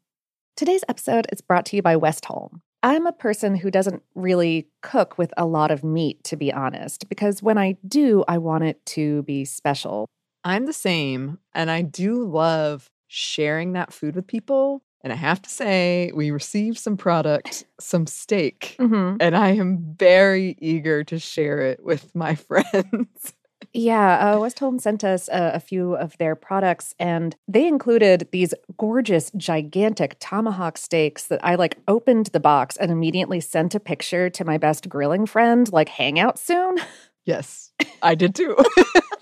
Today's 0.56 0.84
episode 0.88 1.26
is 1.32 1.40
brought 1.40 1.66
to 1.66 1.76
you 1.76 1.82
by 1.82 1.96
Westholme. 1.96 2.60
I'm 2.82 3.06
a 3.06 3.12
person 3.12 3.54
who 3.54 3.70
doesn't 3.70 4.02
really 4.14 4.68
cook 4.82 5.16
with 5.18 5.32
a 5.36 5.46
lot 5.46 5.70
of 5.70 5.84
meat, 5.84 6.24
to 6.24 6.36
be 6.36 6.52
honest, 6.52 7.08
because 7.08 7.42
when 7.42 7.56
I 7.58 7.76
do, 7.86 8.24
I 8.26 8.38
want 8.38 8.64
it 8.64 8.84
to 8.86 9.22
be 9.22 9.44
special. 9.44 10.06
I'm 10.44 10.66
the 10.66 10.72
same, 10.72 11.38
and 11.54 11.70
I 11.70 11.82
do 11.82 12.24
love 12.24 12.88
sharing 13.06 13.74
that 13.74 13.92
food 13.92 14.16
with 14.16 14.26
people. 14.26 14.82
And 15.04 15.12
I 15.12 15.16
have 15.16 15.42
to 15.42 15.50
say, 15.50 16.12
we 16.14 16.30
received 16.30 16.78
some 16.78 16.96
product, 16.96 17.64
some 17.80 18.06
steak, 18.06 18.76
Mm-hmm. 18.80 19.16
and 19.20 19.36
I 19.36 19.50
am 19.50 19.94
very 19.98 20.56
eager 20.60 21.02
to 21.04 21.18
share 21.18 21.58
it 21.60 21.84
with 21.84 22.14
my 22.14 22.34
friends. 22.48 23.34
Yeah, 23.74 24.18
uh, 24.18 24.36
Westholme 24.36 24.80
sent 24.80 25.02
us 25.02 25.28
a, 25.28 25.52
a 25.54 25.60
few 25.60 25.94
of 25.94 26.18
their 26.18 26.34
products, 26.36 26.94
and 26.98 27.34
they 27.48 27.66
included 27.66 28.28
these 28.30 28.52
gorgeous, 28.76 29.30
gigantic 29.34 30.16
tomahawk 30.20 30.76
steaks 30.76 31.26
that 31.28 31.40
I 31.42 31.54
like 31.54 31.78
opened 31.88 32.26
the 32.26 32.40
box 32.40 32.76
and 32.76 32.90
immediately 32.90 33.40
sent 33.40 33.74
a 33.74 33.80
picture 33.80 34.28
to 34.28 34.44
my 34.44 34.58
best 34.58 34.88
grilling 34.90 35.24
friend, 35.24 35.72
like, 35.72 35.88
hang 35.88 36.18
out 36.18 36.38
soon. 36.38 36.78
yes, 37.24 37.72
I 38.02 38.14
did 38.14 38.34
too. 38.34 38.56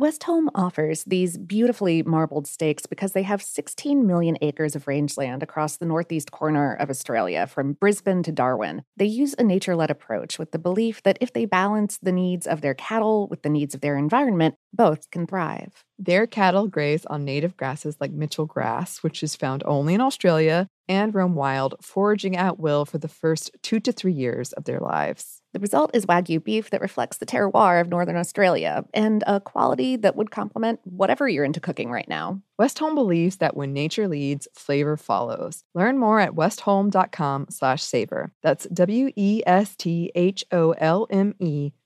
Westholme 0.00 0.48
offers 0.54 1.04
these 1.04 1.36
beautifully 1.36 2.02
marbled 2.02 2.46
steaks 2.46 2.86
because 2.86 3.12
they 3.12 3.22
have 3.22 3.42
16 3.42 4.06
million 4.06 4.38
acres 4.40 4.74
of 4.74 4.86
rangeland 4.86 5.42
across 5.42 5.76
the 5.76 5.84
northeast 5.84 6.30
corner 6.30 6.72
of 6.72 6.88
Australia, 6.88 7.46
from 7.46 7.74
Brisbane 7.74 8.22
to 8.22 8.32
Darwin. 8.32 8.82
They 8.96 9.04
use 9.04 9.34
a 9.36 9.44
nature 9.44 9.76
led 9.76 9.90
approach 9.90 10.38
with 10.38 10.52
the 10.52 10.58
belief 10.58 11.02
that 11.02 11.18
if 11.20 11.34
they 11.34 11.44
balance 11.44 11.98
the 11.98 12.12
needs 12.12 12.46
of 12.46 12.62
their 12.62 12.72
cattle 12.72 13.28
with 13.28 13.42
the 13.42 13.50
needs 13.50 13.74
of 13.74 13.82
their 13.82 13.98
environment, 13.98 14.54
both 14.72 15.10
can 15.10 15.26
thrive. 15.26 15.84
Their 15.98 16.26
cattle 16.26 16.66
graze 16.66 17.04
on 17.04 17.26
native 17.26 17.58
grasses 17.58 17.98
like 18.00 18.10
Mitchell 18.10 18.46
grass, 18.46 19.02
which 19.02 19.22
is 19.22 19.36
found 19.36 19.62
only 19.66 19.92
in 19.92 20.00
Australia, 20.00 20.66
and 20.88 21.14
roam 21.14 21.34
wild, 21.34 21.74
foraging 21.82 22.38
at 22.38 22.58
will 22.58 22.86
for 22.86 22.96
the 22.96 23.06
first 23.06 23.50
two 23.62 23.80
to 23.80 23.92
three 23.92 24.14
years 24.14 24.54
of 24.54 24.64
their 24.64 24.80
lives. 24.80 25.39
The 25.52 25.60
result 25.60 25.90
is 25.94 26.06
Wagyu 26.06 26.42
beef 26.42 26.70
that 26.70 26.80
reflects 26.80 27.16
the 27.18 27.26
terroir 27.26 27.80
of 27.80 27.88
Northern 27.88 28.16
Australia 28.16 28.84
and 28.94 29.24
a 29.26 29.40
quality 29.40 29.96
that 29.96 30.14
would 30.14 30.30
complement 30.30 30.78
whatever 30.84 31.28
you're 31.28 31.44
into 31.44 31.58
cooking 31.58 31.90
right 31.90 32.08
now. 32.08 32.40
Westholme 32.60 32.94
believes 32.94 33.38
that 33.38 33.56
when 33.56 33.72
nature 33.72 34.06
leads, 34.06 34.46
flavor 34.54 34.96
follows. 34.96 35.64
Learn 35.74 35.98
more 35.98 36.20
at 36.20 36.32
westholme.com 36.32 37.46
slash 37.50 37.82
savor. 37.82 38.32
That's 38.42 38.66
W-E-S-T-H-O-L-M-E 38.66 39.42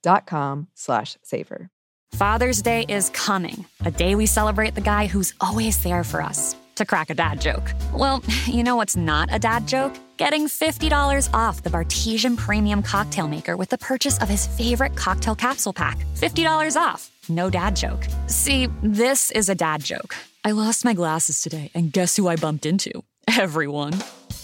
dot 0.02 0.26
com 0.26 0.68
slash 0.74 1.16
savor. 1.22 1.70
Father's 2.12 2.62
Day 2.62 2.84
is 2.88 3.10
coming, 3.10 3.64
a 3.84 3.90
day 3.90 4.14
we 4.14 4.26
celebrate 4.26 4.74
the 4.76 4.80
guy 4.80 5.06
who's 5.06 5.34
always 5.40 5.82
there 5.82 6.04
for 6.04 6.22
us. 6.22 6.54
To 6.76 6.84
crack 6.84 7.10
a 7.10 7.14
dad 7.14 7.40
joke. 7.40 7.72
Well, 7.92 8.22
you 8.46 8.62
know 8.62 8.76
what's 8.76 8.96
not 8.96 9.28
a 9.32 9.38
dad 9.38 9.66
joke? 9.68 9.94
Getting 10.16 10.48
$50 10.48 11.28
off 11.32 11.62
the 11.62 11.70
Bartesian 11.70 12.36
Premium 12.36 12.82
Cocktail 12.82 13.28
Maker 13.28 13.56
with 13.56 13.68
the 13.68 13.78
purchase 13.78 14.18
of 14.20 14.28
his 14.28 14.46
favorite 14.46 14.96
cocktail 14.96 15.34
capsule 15.34 15.72
pack. 15.72 15.98
$50 16.16 16.80
off. 16.80 17.10
No 17.28 17.50
dad 17.50 17.76
joke. 17.76 18.06
See, 18.26 18.68
this 18.82 19.30
is 19.30 19.48
a 19.48 19.54
dad 19.54 19.82
joke. 19.82 20.16
I 20.44 20.50
lost 20.52 20.84
my 20.84 20.92
glasses 20.94 21.40
today, 21.40 21.70
and 21.74 21.90
guess 21.92 22.16
who 22.16 22.28
I 22.28 22.36
bumped 22.36 22.66
into? 22.66 22.90
Everyone. 23.38 23.94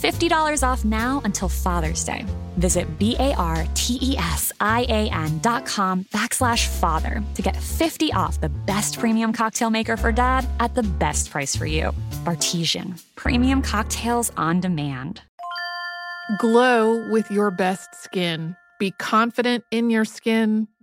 $50 0.00 0.62
off 0.62 0.84
now 0.84 1.20
until 1.24 1.48
Father's 1.48 2.04
Day. 2.04 2.26
Visit 2.56 2.98
B-A-R-T-E-S-I-A-N 2.98 3.38
dot 5.40 5.64
com 5.66 6.04
backslash 6.04 6.66
father 6.66 7.22
to 7.34 7.42
get 7.42 7.56
50 7.56 8.12
off 8.12 8.40
the 8.40 8.48
best 8.48 8.98
premium 8.98 9.32
cocktail 9.32 9.70
maker 9.70 9.96
for 9.96 10.12
dad 10.12 10.46
at 10.58 10.74
the 10.74 10.82
best 10.82 11.30
price 11.30 11.54
for 11.54 11.66
you. 11.66 11.92
Bartesian. 12.24 13.00
Premium 13.16 13.62
cocktails 13.62 14.32
on 14.36 14.60
demand. 14.60 15.22
Glow 16.38 17.10
with 17.10 17.30
your 17.30 17.50
best 17.50 17.94
skin. 17.94 18.56
Be 18.78 18.92
confident 18.92 19.64
in 19.70 19.90
your 19.90 20.04
skin. 20.04 20.68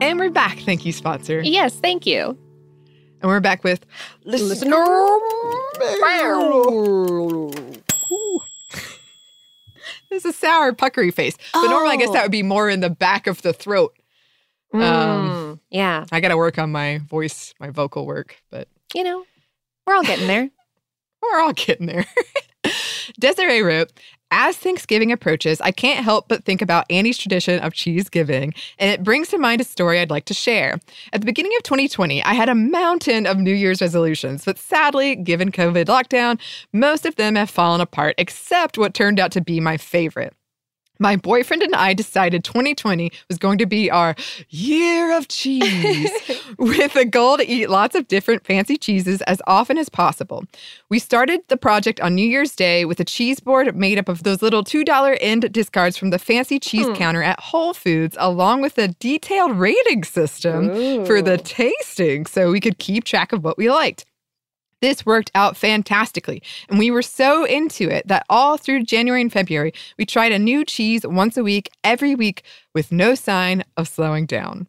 And 0.00 0.18
we're 0.18 0.30
back. 0.30 0.58
Thank 0.58 0.84
you, 0.84 0.92
sponsor. 0.92 1.40
Yes, 1.40 1.74
thank 1.76 2.06
you. 2.06 2.38
And 3.22 3.30
we're 3.30 3.40
back 3.40 3.64
with 3.64 3.86
listener. 4.24 4.76
This 10.10 10.24
is 10.24 10.26
a 10.26 10.32
sour, 10.32 10.72
puckery 10.72 11.10
face. 11.10 11.36
But 11.52 11.68
normally, 11.68 11.94
I 11.94 11.96
guess 11.96 12.10
that 12.12 12.22
would 12.22 12.30
be 12.32 12.42
more 12.42 12.68
in 12.70 12.80
the 12.80 12.90
back 12.90 13.26
of 13.26 13.42
the 13.42 13.52
throat. 13.52 13.96
Um, 14.72 14.80
Mm, 14.82 15.60
yeah, 15.70 16.04
I 16.12 16.20
got 16.20 16.28
to 16.28 16.36
work 16.36 16.58
on 16.58 16.70
my 16.70 16.98
voice, 16.98 17.54
my 17.58 17.70
vocal 17.70 18.06
work, 18.06 18.36
but 18.50 18.68
you 18.94 19.02
know, 19.04 19.24
we're 19.86 19.94
all 19.94 20.02
getting 20.02 20.26
there. 20.26 20.50
we're 21.22 21.40
all 21.40 21.52
getting 21.52 21.86
there. 21.86 22.04
Desiree 23.18 23.62
wrote, 23.62 23.92
as 24.36 24.54
Thanksgiving 24.58 25.10
approaches, 25.10 25.62
I 25.62 25.70
can't 25.70 26.04
help 26.04 26.28
but 26.28 26.44
think 26.44 26.60
about 26.60 26.84
Annie's 26.90 27.16
tradition 27.16 27.58
of 27.60 27.72
cheese 27.72 28.10
giving, 28.10 28.52
and 28.78 28.90
it 28.90 29.02
brings 29.02 29.28
to 29.28 29.38
mind 29.38 29.62
a 29.62 29.64
story 29.64 29.98
I'd 29.98 30.10
like 30.10 30.26
to 30.26 30.34
share. 30.34 30.78
At 31.14 31.22
the 31.22 31.26
beginning 31.26 31.52
of 31.56 31.62
2020, 31.62 32.22
I 32.22 32.34
had 32.34 32.50
a 32.50 32.54
mountain 32.54 33.26
of 33.26 33.38
New 33.38 33.54
Year's 33.54 33.80
resolutions, 33.80 34.44
but 34.44 34.58
sadly, 34.58 35.16
given 35.16 35.50
COVID 35.50 35.86
lockdown, 35.86 36.38
most 36.74 37.06
of 37.06 37.16
them 37.16 37.34
have 37.34 37.48
fallen 37.48 37.80
apart, 37.80 38.14
except 38.18 38.76
what 38.76 38.92
turned 38.92 39.18
out 39.18 39.32
to 39.32 39.40
be 39.40 39.58
my 39.58 39.78
favorite. 39.78 40.34
My 40.98 41.16
boyfriend 41.16 41.62
and 41.62 41.74
I 41.74 41.94
decided 41.94 42.44
2020 42.44 43.10
was 43.28 43.38
going 43.38 43.58
to 43.58 43.66
be 43.66 43.90
our 43.90 44.14
year 44.48 45.16
of 45.16 45.28
cheese 45.28 46.10
with 46.58 46.96
a 46.96 47.04
goal 47.04 47.36
to 47.36 47.48
eat 47.48 47.68
lots 47.68 47.94
of 47.94 48.08
different 48.08 48.46
fancy 48.46 48.76
cheeses 48.76 49.22
as 49.22 49.40
often 49.46 49.78
as 49.78 49.88
possible. 49.88 50.44
We 50.88 50.98
started 50.98 51.40
the 51.48 51.56
project 51.56 52.00
on 52.00 52.14
New 52.14 52.26
Year's 52.26 52.54
Day 52.54 52.84
with 52.84 53.00
a 53.00 53.04
cheese 53.04 53.40
board 53.40 53.74
made 53.76 53.98
up 53.98 54.08
of 54.08 54.22
those 54.22 54.42
little 54.42 54.64
$2 54.64 55.18
end 55.20 55.52
discards 55.52 55.96
from 55.96 56.10
the 56.10 56.18
fancy 56.18 56.58
cheese 56.58 56.86
hmm. 56.86 56.94
counter 56.94 57.22
at 57.22 57.40
Whole 57.40 57.74
Foods, 57.74 58.16
along 58.18 58.62
with 58.62 58.78
a 58.78 58.88
detailed 58.88 59.58
rating 59.58 60.04
system 60.04 61.04
for 61.06 61.22
the 61.22 61.38
tasting 61.38 62.26
so 62.26 62.50
we 62.50 62.60
could 62.60 62.78
keep 62.78 63.04
track 63.04 63.32
of 63.32 63.44
what 63.44 63.58
we 63.58 63.70
liked. 63.70 64.04
This 64.82 65.06
worked 65.06 65.30
out 65.34 65.56
fantastically, 65.56 66.42
and 66.68 66.78
we 66.78 66.90
were 66.90 67.02
so 67.02 67.44
into 67.44 67.88
it 67.88 68.06
that 68.08 68.26
all 68.28 68.58
through 68.58 68.84
January 68.84 69.22
and 69.22 69.32
February, 69.32 69.72
we 69.98 70.04
tried 70.04 70.32
a 70.32 70.38
new 70.38 70.64
cheese 70.64 71.06
once 71.06 71.36
a 71.36 71.42
week, 71.42 71.70
every 71.82 72.14
week, 72.14 72.42
with 72.74 72.92
no 72.92 73.14
sign 73.14 73.64
of 73.76 73.88
slowing 73.88 74.26
down. 74.26 74.68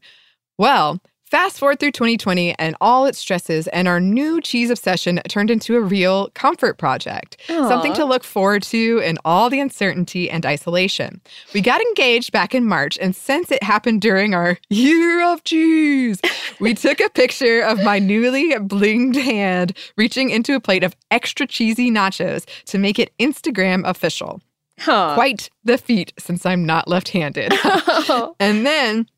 Well, 0.58 1.02
Fast 1.30 1.60
forward 1.60 1.82
through 1.82 1.92
2020 1.92 2.58
and 2.58 2.74
all 2.80 3.06
its 3.06 3.18
stresses, 3.20 3.68
and 3.68 3.86
our 3.86 4.00
new 4.00 4.40
cheese 4.40 4.70
obsession 4.70 5.20
turned 5.28 5.52
into 5.52 5.76
a 5.76 5.82
real 5.82 6.30
comfort 6.30 6.78
project. 6.78 7.36
Aw. 7.50 7.68
Something 7.68 7.94
to 7.96 8.06
look 8.06 8.24
forward 8.24 8.64
to 8.64 9.00
in 9.00 9.18
all 9.26 9.50
the 9.50 9.60
uncertainty 9.60 10.30
and 10.30 10.46
isolation. 10.46 11.20
We 11.54 11.60
got 11.60 11.82
engaged 11.82 12.32
back 12.32 12.56
in 12.56 12.64
March, 12.64 12.98
and 12.98 13.14
since 13.14 13.52
it 13.52 13.62
happened 13.62 14.00
during 14.00 14.34
our 14.34 14.58
year 14.70 15.22
of 15.30 15.44
cheese, 15.44 16.22
we 16.62 16.74
took 16.76 17.02
a 17.02 17.10
picture 17.10 17.62
of 17.62 17.84
my 17.84 18.00
newly 18.00 18.54
blinged 18.54 19.22
hand 19.22 19.76
reaching 19.98 20.30
into 20.30 20.56
a 20.56 20.62
plate 20.62 20.86
of 20.86 20.96
extra 21.12 21.46
cheesy 21.46 21.92
nachos 21.92 22.46
to 22.68 22.78
make 22.78 23.00
it 23.00 23.12
Instagram 23.20 23.86
official. 23.86 24.40
Huh. 24.80 25.16
Quite 25.16 25.50
the 25.66 25.78
feat 25.78 26.14
since 26.18 26.46
I'm 26.46 26.64
not 26.64 26.88
left 26.88 27.10
handed. 27.10 27.54
and 28.40 28.66
then 28.66 29.10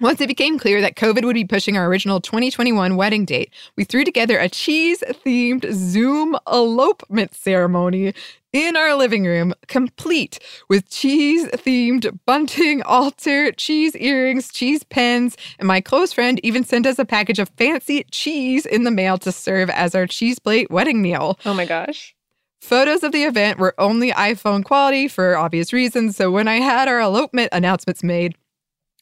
once 0.00 0.20
it 0.20 0.26
became 0.26 0.58
clear 0.58 0.80
that 0.82 0.94
COVID 0.94 1.24
would 1.24 1.34
be 1.34 1.44
pushing 1.44 1.76
our 1.76 1.86
original 1.86 2.20
2021 2.20 2.96
wedding 2.96 3.24
date, 3.24 3.52
we 3.76 3.84
threw 3.84 4.04
together 4.04 4.38
a 4.38 4.48
cheese 4.48 5.02
themed 5.24 5.72
Zoom 5.72 6.36
elopement 6.46 7.34
ceremony 7.34 8.12
in 8.52 8.76
our 8.76 8.94
living 8.94 9.24
room, 9.24 9.54
complete 9.68 10.38
with 10.68 10.88
cheese 10.90 11.46
themed 11.46 12.18
bunting, 12.26 12.82
altar, 12.82 13.52
cheese 13.52 13.96
earrings, 13.96 14.52
cheese 14.52 14.82
pens, 14.84 15.36
and 15.58 15.66
my 15.66 15.80
close 15.80 16.12
friend 16.12 16.40
even 16.42 16.64
sent 16.64 16.86
us 16.86 16.98
a 16.98 17.04
package 17.04 17.38
of 17.38 17.48
fancy 17.56 18.04
cheese 18.10 18.66
in 18.66 18.84
the 18.84 18.90
mail 18.90 19.16
to 19.18 19.32
serve 19.32 19.70
as 19.70 19.94
our 19.94 20.06
cheese 20.06 20.38
plate 20.38 20.70
wedding 20.70 21.00
meal. 21.00 21.38
oh 21.46 21.54
my 21.54 21.64
gosh. 21.64 22.14
Photos 22.60 23.02
of 23.02 23.12
the 23.12 23.24
event 23.24 23.58
were 23.58 23.74
only 23.78 24.10
iPhone 24.12 24.64
quality 24.64 25.08
for 25.08 25.36
obvious 25.36 25.72
reasons, 25.72 26.16
so 26.16 26.30
when 26.30 26.48
I 26.48 26.56
had 26.56 26.88
our 26.88 27.00
elopement 27.00 27.50
announcements 27.52 28.02
made, 28.02 28.34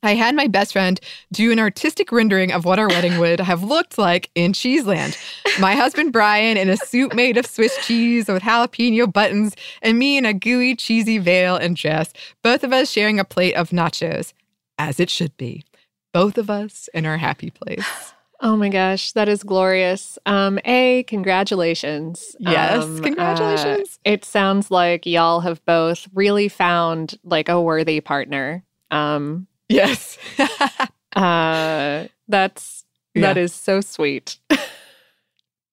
I 0.05 0.14
had 0.14 0.34
my 0.36 0.46
best 0.46 0.72
friend 0.72 1.00
do 1.32 1.50
an 1.50 1.59
artistic 1.59 2.12
rendering 2.12 2.52
of 2.52 2.64
what 2.64 2.78
our 2.78 2.88
wedding 2.88 3.18
would 3.18 3.40
have 3.40 3.62
looked 3.62 3.98
like 3.98 4.30
in 4.34 4.52
Cheeseland. 4.52 5.16
My 5.59 5.74
husband 5.74 6.12
Brian 6.12 6.57
in 6.57 6.68
a 6.68 6.76
suit 6.76 7.14
made 7.14 7.36
of 7.36 7.46
Swiss 7.46 7.76
cheese 7.86 8.28
with 8.28 8.42
jalapeno 8.42 9.12
buttons, 9.12 9.55
and 9.82 9.98
me 9.98 10.16
in 10.16 10.26
a 10.26 10.34
gooey, 10.34 10.76
cheesy 10.76 11.18
veil 11.18 11.57
and 11.57 11.76
dress, 11.76 12.12
both 12.42 12.62
of 12.64 12.72
us 12.72 12.90
sharing 12.90 13.18
a 13.18 13.24
plate 13.24 13.55
of 13.55 13.70
nachos, 13.70 14.32
as 14.78 15.00
it 15.00 15.11
should 15.11 15.36
be. 15.36 15.64
Both 16.12 16.38
of 16.38 16.50
us 16.50 16.88
in 16.94 17.07
our 17.07 17.16
happy 17.16 17.50
place. 17.50 17.84
Oh 18.40 18.57
my 18.57 18.68
gosh, 18.68 19.12
that 19.12 19.26
is 19.26 19.42
glorious. 19.42 20.18
Um, 20.26 20.59
A, 20.66 21.05
congratulations. 21.05 22.36
Yes, 22.38 22.82
Um, 22.84 23.00
congratulations. 23.00 23.98
uh, 24.05 24.11
it 24.11 24.24
sounds 24.24 24.70
like 24.70 25.07
y'all 25.07 25.40
have 25.40 25.64
both 25.64 26.07
really 26.12 26.48
found 26.48 27.16
like 27.24 27.48
a 27.48 27.59
worthy 27.62 28.00
partner. 28.02 28.62
Um, 28.90 29.46
Yes. 29.68 30.18
uh, 31.16 32.06
that's 32.28 32.84
that 33.14 33.36
is 33.36 33.52
so 33.54 33.80
sweet. 33.80 34.38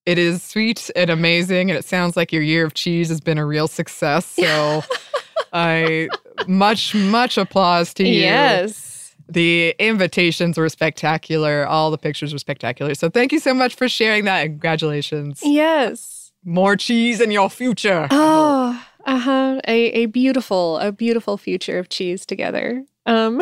It 0.05 0.17
is 0.17 0.41
sweet 0.41 0.89
and 0.95 1.09
amazing, 1.09 1.69
and 1.69 1.77
it 1.77 1.85
sounds 1.85 2.17
like 2.17 2.31
your 2.31 2.41
year 2.41 2.65
of 2.65 2.73
cheese 2.73 3.09
has 3.09 3.21
been 3.21 3.37
a 3.37 3.45
real 3.45 3.67
success. 3.67 4.25
So, 4.25 4.83
I 5.53 6.09
much, 6.47 6.95
much 6.95 7.37
applause 7.37 7.93
to 7.95 8.07
you. 8.07 8.21
Yes. 8.21 9.15
The 9.29 9.75
invitations 9.77 10.57
were 10.57 10.69
spectacular. 10.69 11.67
All 11.67 11.91
the 11.91 11.99
pictures 11.99 12.33
were 12.33 12.39
spectacular. 12.39 12.95
So, 12.95 13.09
thank 13.09 13.31
you 13.31 13.39
so 13.39 13.53
much 13.53 13.75
for 13.75 13.87
sharing 13.87 14.25
that. 14.25 14.43
Congratulations. 14.45 15.39
Yes. 15.43 16.31
More 16.43 16.75
cheese 16.75 17.21
in 17.21 17.29
your 17.29 17.49
future. 17.49 18.07
Oh, 18.09 18.83
uh 19.05 19.19
huh. 19.19 19.61
A 19.67 20.03
a 20.03 20.05
beautiful, 20.07 20.79
a 20.79 20.91
beautiful 20.91 21.37
future 21.37 21.77
of 21.77 21.89
cheese 21.89 22.25
together. 22.25 22.83
Um, 23.11 23.41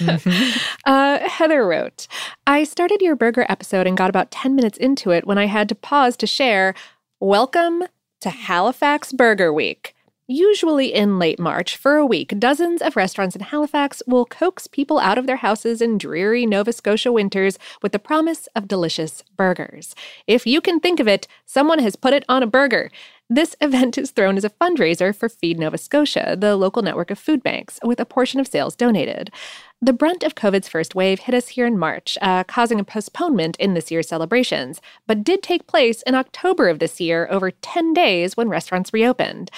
uh, 0.84 1.18
Heather 1.26 1.66
wrote, 1.66 2.06
I 2.46 2.64
started 2.64 3.00
your 3.00 3.16
burger 3.16 3.46
episode 3.48 3.86
and 3.86 3.96
got 3.96 4.10
about 4.10 4.30
10 4.30 4.54
minutes 4.54 4.76
into 4.76 5.12
it 5.12 5.26
when 5.26 5.38
I 5.38 5.46
had 5.46 5.66
to 5.70 5.74
pause 5.74 6.14
to 6.18 6.26
share, 6.26 6.74
Welcome 7.18 7.84
to 8.20 8.28
Halifax 8.28 9.14
Burger 9.14 9.50
Week. 9.50 9.94
Usually 10.30 10.92
in 10.92 11.18
late 11.18 11.38
March, 11.38 11.74
for 11.78 11.96
a 11.96 12.04
week, 12.04 12.34
dozens 12.38 12.82
of 12.82 12.96
restaurants 12.96 13.34
in 13.34 13.40
Halifax 13.40 14.02
will 14.06 14.26
coax 14.26 14.66
people 14.66 14.98
out 14.98 15.16
of 15.16 15.26
their 15.26 15.38
houses 15.38 15.80
in 15.80 15.96
dreary 15.96 16.44
Nova 16.44 16.70
Scotia 16.70 17.10
winters 17.10 17.58
with 17.80 17.92
the 17.92 17.98
promise 17.98 18.46
of 18.54 18.68
delicious 18.68 19.24
burgers. 19.38 19.94
If 20.26 20.46
you 20.46 20.60
can 20.60 20.80
think 20.80 21.00
of 21.00 21.08
it, 21.08 21.26
someone 21.46 21.78
has 21.78 21.96
put 21.96 22.12
it 22.12 22.26
on 22.28 22.42
a 22.42 22.46
burger. 22.46 22.90
This 23.30 23.56
event 23.62 23.96
is 23.96 24.10
thrown 24.10 24.36
as 24.36 24.44
a 24.44 24.50
fundraiser 24.50 25.16
for 25.16 25.30
Feed 25.30 25.58
Nova 25.58 25.78
Scotia, 25.78 26.36
the 26.38 26.56
local 26.56 26.82
network 26.82 27.10
of 27.10 27.18
food 27.18 27.42
banks, 27.42 27.80
with 27.82 27.98
a 27.98 28.04
portion 28.04 28.38
of 28.38 28.48
sales 28.48 28.76
donated. 28.76 29.30
The 29.80 29.94
brunt 29.94 30.22
of 30.22 30.34
COVID's 30.34 30.68
first 30.68 30.94
wave 30.94 31.20
hit 31.20 31.34
us 31.34 31.48
here 31.48 31.64
in 31.64 31.78
March, 31.78 32.18
uh, 32.20 32.44
causing 32.44 32.78
a 32.78 32.84
postponement 32.84 33.56
in 33.56 33.72
this 33.72 33.90
year's 33.90 34.08
celebrations, 34.08 34.82
but 35.06 35.24
did 35.24 35.42
take 35.42 35.66
place 35.66 36.02
in 36.02 36.14
October 36.14 36.68
of 36.68 36.80
this 36.80 37.00
year, 37.00 37.26
over 37.30 37.50
10 37.50 37.94
days 37.94 38.36
when 38.36 38.50
restaurants 38.50 38.92
reopened. 38.92 39.50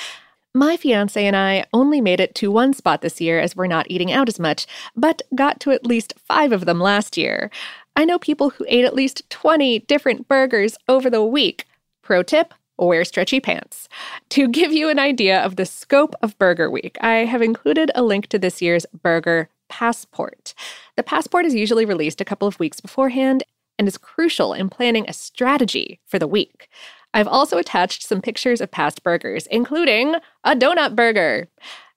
My 0.54 0.76
fiance 0.76 1.24
and 1.24 1.36
I 1.36 1.64
only 1.72 2.00
made 2.00 2.18
it 2.18 2.34
to 2.36 2.50
one 2.50 2.74
spot 2.74 3.02
this 3.02 3.20
year 3.20 3.38
as 3.38 3.54
we're 3.54 3.68
not 3.68 3.88
eating 3.88 4.10
out 4.10 4.28
as 4.28 4.40
much, 4.40 4.66
but 4.96 5.22
got 5.32 5.60
to 5.60 5.70
at 5.70 5.86
least 5.86 6.14
five 6.18 6.50
of 6.50 6.66
them 6.66 6.80
last 6.80 7.16
year. 7.16 7.52
I 7.94 8.04
know 8.04 8.18
people 8.18 8.50
who 8.50 8.66
ate 8.68 8.84
at 8.84 8.94
least 8.94 9.28
20 9.30 9.80
different 9.80 10.26
burgers 10.26 10.76
over 10.88 11.08
the 11.08 11.24
week. 11.24 11.66
Pro 12.02 12.24
tip 12.24 12.52
wear 12.78 13.04
stretchy 13.04 13.38
pants. 13.38 13.88
To 14.30 14.48
give 14.48 14.72
you 14.72 14.88
an 14.88 14.98
idea 14.98 15.40
of 15.40 15.54
the 15.54 15.66
scope 15.66 16.16
of 16.20 16.36
Burger 16.38 16.68
Week, 16.68 16.96
I 17.00 17.26
have 17.26 17.42
included 17.42 17.92
a 17.94 18.02
link 18.02 18.26
to 18.28 18.38
this 18.38 18.60
year's 18.60 18.86
Burger 19.02 19.50
Passport. 19.68 20.54
The 20.96 21.04
passport 21.04 21.46
is 21.46 21.54
usually 21.54 21.84
released 21.84 22.20
a 22.20 22.24
couple 22.24 22.48
of 22.48 22.58
weeks 22.58 22.80
beforehand 22.80 23.44
and 23.78 23.86
is 23.86 23.98
crucial 23.98 24.52
in 24.52 24.68
planning 24.68 25.04
a 25.08 25.12
strategy 25.12 26.00
for 26.06 26.18
the 26.18 26.26
week. 26.26 26.68
I've 27.12 27.28
also 27.28 27.58
attached 27.58 28.02
some 28.02 28.22
pictures 28.22 28.60
of 28.60 28.70
past 28.70 29.02
burgers, 29.02 29.46
including 29.48 30.14
a 30.44 30.54
donut 30.54 30.94
burger. 30.94 31.48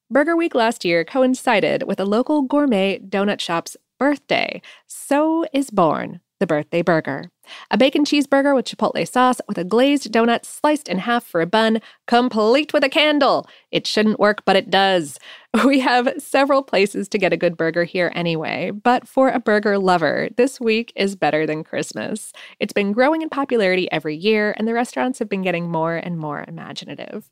Burger 0.09 0.36
Week 0.36 0.55
last 0.55 0.84
year 0.84 1.05
coincided 1.05 1.84
with 1.84 1.99
a 1.99 2.05
local 2.05 2.41
gourmet 2.41 2.99
donut 2.99 3.39
shop's 3.39 3.78
birthday. 3.99 4.61
So 4.88 5.45
is 5.53 5.70
born 5.70 6.20
the 6.44 6.48
birthday 6.48 6.82
burger. 6.82 7.32
A 7.72 7.78
bacon 7.78 8.04
cheeseburger 8.04 8.54
with 8.54 8.66
chipotle 8.66 9.08
sauce 9.08 9.39
with 9.48 9.58
a 9.58 9.64
glazed 9.64 10.12
donut 10.12 10.44
sliced 10.44 10.89
in 10.89 10.98
half 10.98 11.24
for 11.24 11.39
a 11.39 11.46
bun, 11.46 11.80
complete 12.06 12.74
with 12.74 12.84
a 12.84 12.89
candle. 12.89 13.48
It 13.72 13.88
shouldn't 13.88 14.20
work, 14.20 14.44
but 14.44 14.58
it 14.58 14.70
does. 14.70 15.20
We 15.66 15.80
have 15.82 16.12
several 16.18 16.64
places 16.64 17.08
to 17.10 17.20
get 17.20 17.32
a 17.32 17.38
good 17.38 17.56
burger 17.56 17.84
here 17.84 18.12
anyway, 18.16 18.72
but 18.72 19.08
for 19.08 19.30
a 19.30 19.39
burger 19.39 19.78
lover, 19.78 20.30
this 20.36 20.60
week 20.60 20.91
is 20.96 21.16
better 21.16 21.46
than 21.46 21.64
Christmas. 21.64 22.34
It's 22.60 22.74
been 22.74 22.91
growing 22.91 23.22
in 23.22 23.30
popularity 23.30 23.89
every 23.91 24.16
year, 24.16 24.56
and 24.58 24.68
the 24.68 24.74
restaurants 24.74 25.20
have 25.20 25.30
been 25.30 25.44
getting 25.44 25.70
more 25.70 25.96
and 25.96 26.18
more 26.18 26.44
imaginative. 26.48 27.30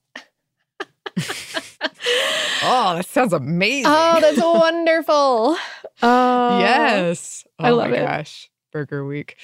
Oh, 2.64 2.96
that 2.96 3.08
sounds 3.08 3.34
amazing. 3.34 3.92
Oh, 3.92 4.20
that's 4.22 4.38
wonderful. 4.44 5.58
Oh, 6.04 6.60
yes. 6.60 7.44
Oh 7.58 7.66
I 7.66 7.70
love 7.72 7.90
my 7.90 7.98
it. 7.98 8.06
gosh. 8.06 8.51
Burger 8.72 9.06
week. 9.06 9.38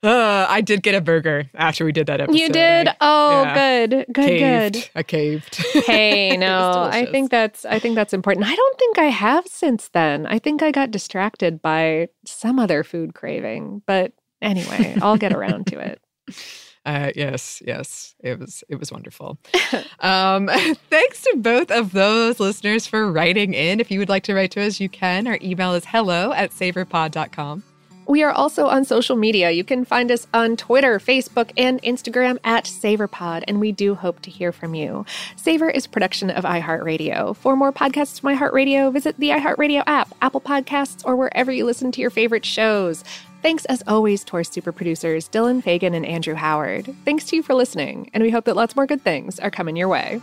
Uh, 0.00 0.46
I 0.48 0.60
did 0.60 0.84
get 0.84 0.94
a 0.94 1.00
burger 1.00 1.50
after 1.54 1.84
we 1.84 1.90
did 1.90 2.06
that 2.06 2.20
episode. 2.20 2.38
You 2.38 2.48
did? 2.50 2.86
I 2.86 2.96
oh, 3.00 3.42
yeah. 3.42 3.54
good. 3.86 4.06
Good, 4.12 4.26
caved. 4.28 4.74
good. 4.74 4.90
I 4.94 5.02
caved. 5.02 5.56
Hey, 5.86 6.36
no, 6.36 6.88
I 6.88 7.06
think 7.06 7.32
that's 7.32 7.64
I 7.64 7.80
think 7.80 7.96
that's 7.96 8.12
important. 8.12 8.46
I 8.46 8.54
don't 8.54 8.78
think 8.78 8.98
I 8.98 9.06
have 9.06 9.46
since 9.48 9.88
then. 9.88 10.26
I 10.26 10.38
think 10.38 10.62
I 10.62 10.70
got 10.70 10.92
distracted 10.92 11.60
by 11.60 12.08
some 12.24 12.60
other 12.60 12.84
food 12.84 13.14
craving, 13.14 13.82
but 13.86 14.12
anyway, 14.40 14.96
I'll 15.02 15.16
get 15.16 15.32
around 15.32 15.66
to 15.68 15.80
it. 15.80 16.00
Uh, 16.86 17.12
yes, 17.14 17.60
yes, 17.66 18.14
it 18.20 18.38
was 18.38 18.64
it 18.70 18.76
was 18.76 18.90
wonderful. 18.90 19.36
um, 20.00 20.48
thanks 20.88 21.20
to 21.20 21.36
both 21.36 21.70
of 21.70 21.92
those 21.92 22.40
listeners 22.40 22.86
for 22.86 23.12
writing 23.12 23.52
in. 23.52 23.78
If 23.78 23.90
you 23.90 23.98
would 23.98 24.08
like 24.08 24.22
to 24.22 24.34
write 24.34 24.52
to 24.52 24.62
us, 24.62 24.80
you 24.80 24.88
can. 24.88 25.26
Our 25.26 25.38
email 25.42 25.74
is 25.74 25.84
hello 25.84 26.32
at 26.32 26.50
savorpod.com. 26.50 27.62
We 28.08 28.22
are 28.22 28.32
also 28.32 28.68
on 28.68 28.86
social 28.86 29.16
media. 29.16 29.50
You 29.50 29.64
can 29.64 29.84
find 29.84 30.10
us 30.10 30.26
on 30.32 30.56
Twitter, 30.56 30.98
Facebook, 30.98 31.52
and 31.58 31.80
Instagram 31.82 32.38
at 32.42 32.64
SavorPod, 32.64 33.44
and 33.46 33.60
we 33.60 33.70
do 33.70 33.94
hope 33.94 34.22
to 34.22 34.30
hear 34.30 34.50
from 34.50 34.74
you. 34.74 35.04
Savor 35.36 35.68
is 35.68 35.86
production 35.86 36.30
of 36.30 36.44
iHeartRadio. 36.44 37.36
For 37.36 37.54
more 37.54 37.70
podcasts 37.70 38.18
from 38.18 38.34
iHeartRadio, 38.34 38.90
visit 38.94 39.18
the 39.18 39.28
iHeartRadio 39.28 39.82
app, 39.86 40.14
Apple 40.22 40.40
Podcasts, 40.40 41.04
or 41.04 41.16
wherever 41.16 41.52
you 41.52 41.66
listen 41.66 41.92
to 41.92 42.00
your 42.00 42.08
favorite 42.08 42.46
shows. 42.46 43.04
Thanks 43.42 43.66
as 43.66 43.82
always 43.86 44.24
to 44.24 44.36
our 44.38 44.44
super 44.44 44.72
producers, 44.72 45.28
Dylan 45.28 45.62
Fagan 45.62 45.92
and 45.92 46.06
Andrew 46.06 46.34
Howard. 46.34 46.94
Thanks 47.04 47.26
to 47.26 47.36
you 47.36 47.42
for 47.42 47.52
listening, 47.52 48.08
and 48.14 48.22
we 48.22 48.30
hope 48.30 48.46
that 48.46 48.56
lots 48.56 48.74
more 48.74 48.86
good 48.86 49.02
things 49.02 49.38
are 49.38 49.50
coming 49.50 49.76
your 49.76 49.88
way. 49.88 50.22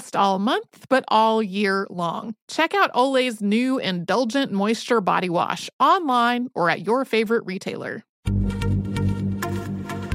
just 0.00 0.16
all 0.16 0.38
month, 0.38 0.86
but 0.88 1.04
all 1.08 1.42
year 1.42 1.86
long. 1.90 2.34
Check 2.48 2.74
out 2.74 2.90
Olay's 2.94 3.42
new 3.42 3.78
Indulgent 3.78 4.50
Moisture 4.50 5.02
Body 5.02 5.28
Wash 5.28 5.68
online 5.78 6.48
or 6.54 6.70
at 6.70 6.86
your 6.86 7.04
favorite 7.04 7.44
retailer. 7.44 8.02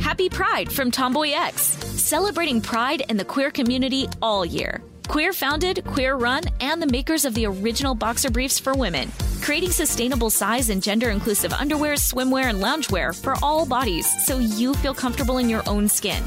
Happy 0.02 0.28
Pride 0.28 0.72
from 0.72 0.90
Tomboy 0.90 1.34
X, 1.34 1.62
celebrating 1.62 2.62
pride 2.62 3.04
in 3.10 3.18
the 3.18 3.26
queer 3.26 3.52
community 3.52 4.08
all 4.24 4.44
year. 4.44 4.82
Queer 5.08 5.34
founded, 5.34 5.86
queer 5.86 6.16
run, 6.16 6.42
and 6.62 6.82
the 6.82 6.88
makers 6.88 7.24
of 7.24 7.36
the 7.36 7.46
original 7.46 7.94
boxer 7.94 8.32
briefs 8.32 8.58
for 8.58 8.74
women, 8.74 9.12
creating 9.44 9.70
sustainable 9.70 10.32
size 10.32 10.72
and 10.72 10.82
gender 10.82 11.12
inclusive 11.12 11.54
underwear, 11.54 11.94
swimwear, 11.94 12.46
and 12.46 12.60
loungewear 12.60 13.14
for 13.14 13.36
all 13.44 13.68
bodies 13.68 14.08
so 14.26 14.40
you 14.40 14.74
feel 14.74 14.96
comfortable 14.96 15.38
in 15.38 15.48
your 15.48 15.62
own 15.70 15.88
skin. 15.88 16.24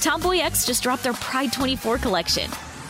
Tomboy 0.00 0.38
X 0.38 0.64
just 0.64 0.84
dropped 0.84 1.02
their 1.02 1.14
Pride 1.14 1.52
24 1.52 1.98
collection 1.98 2.48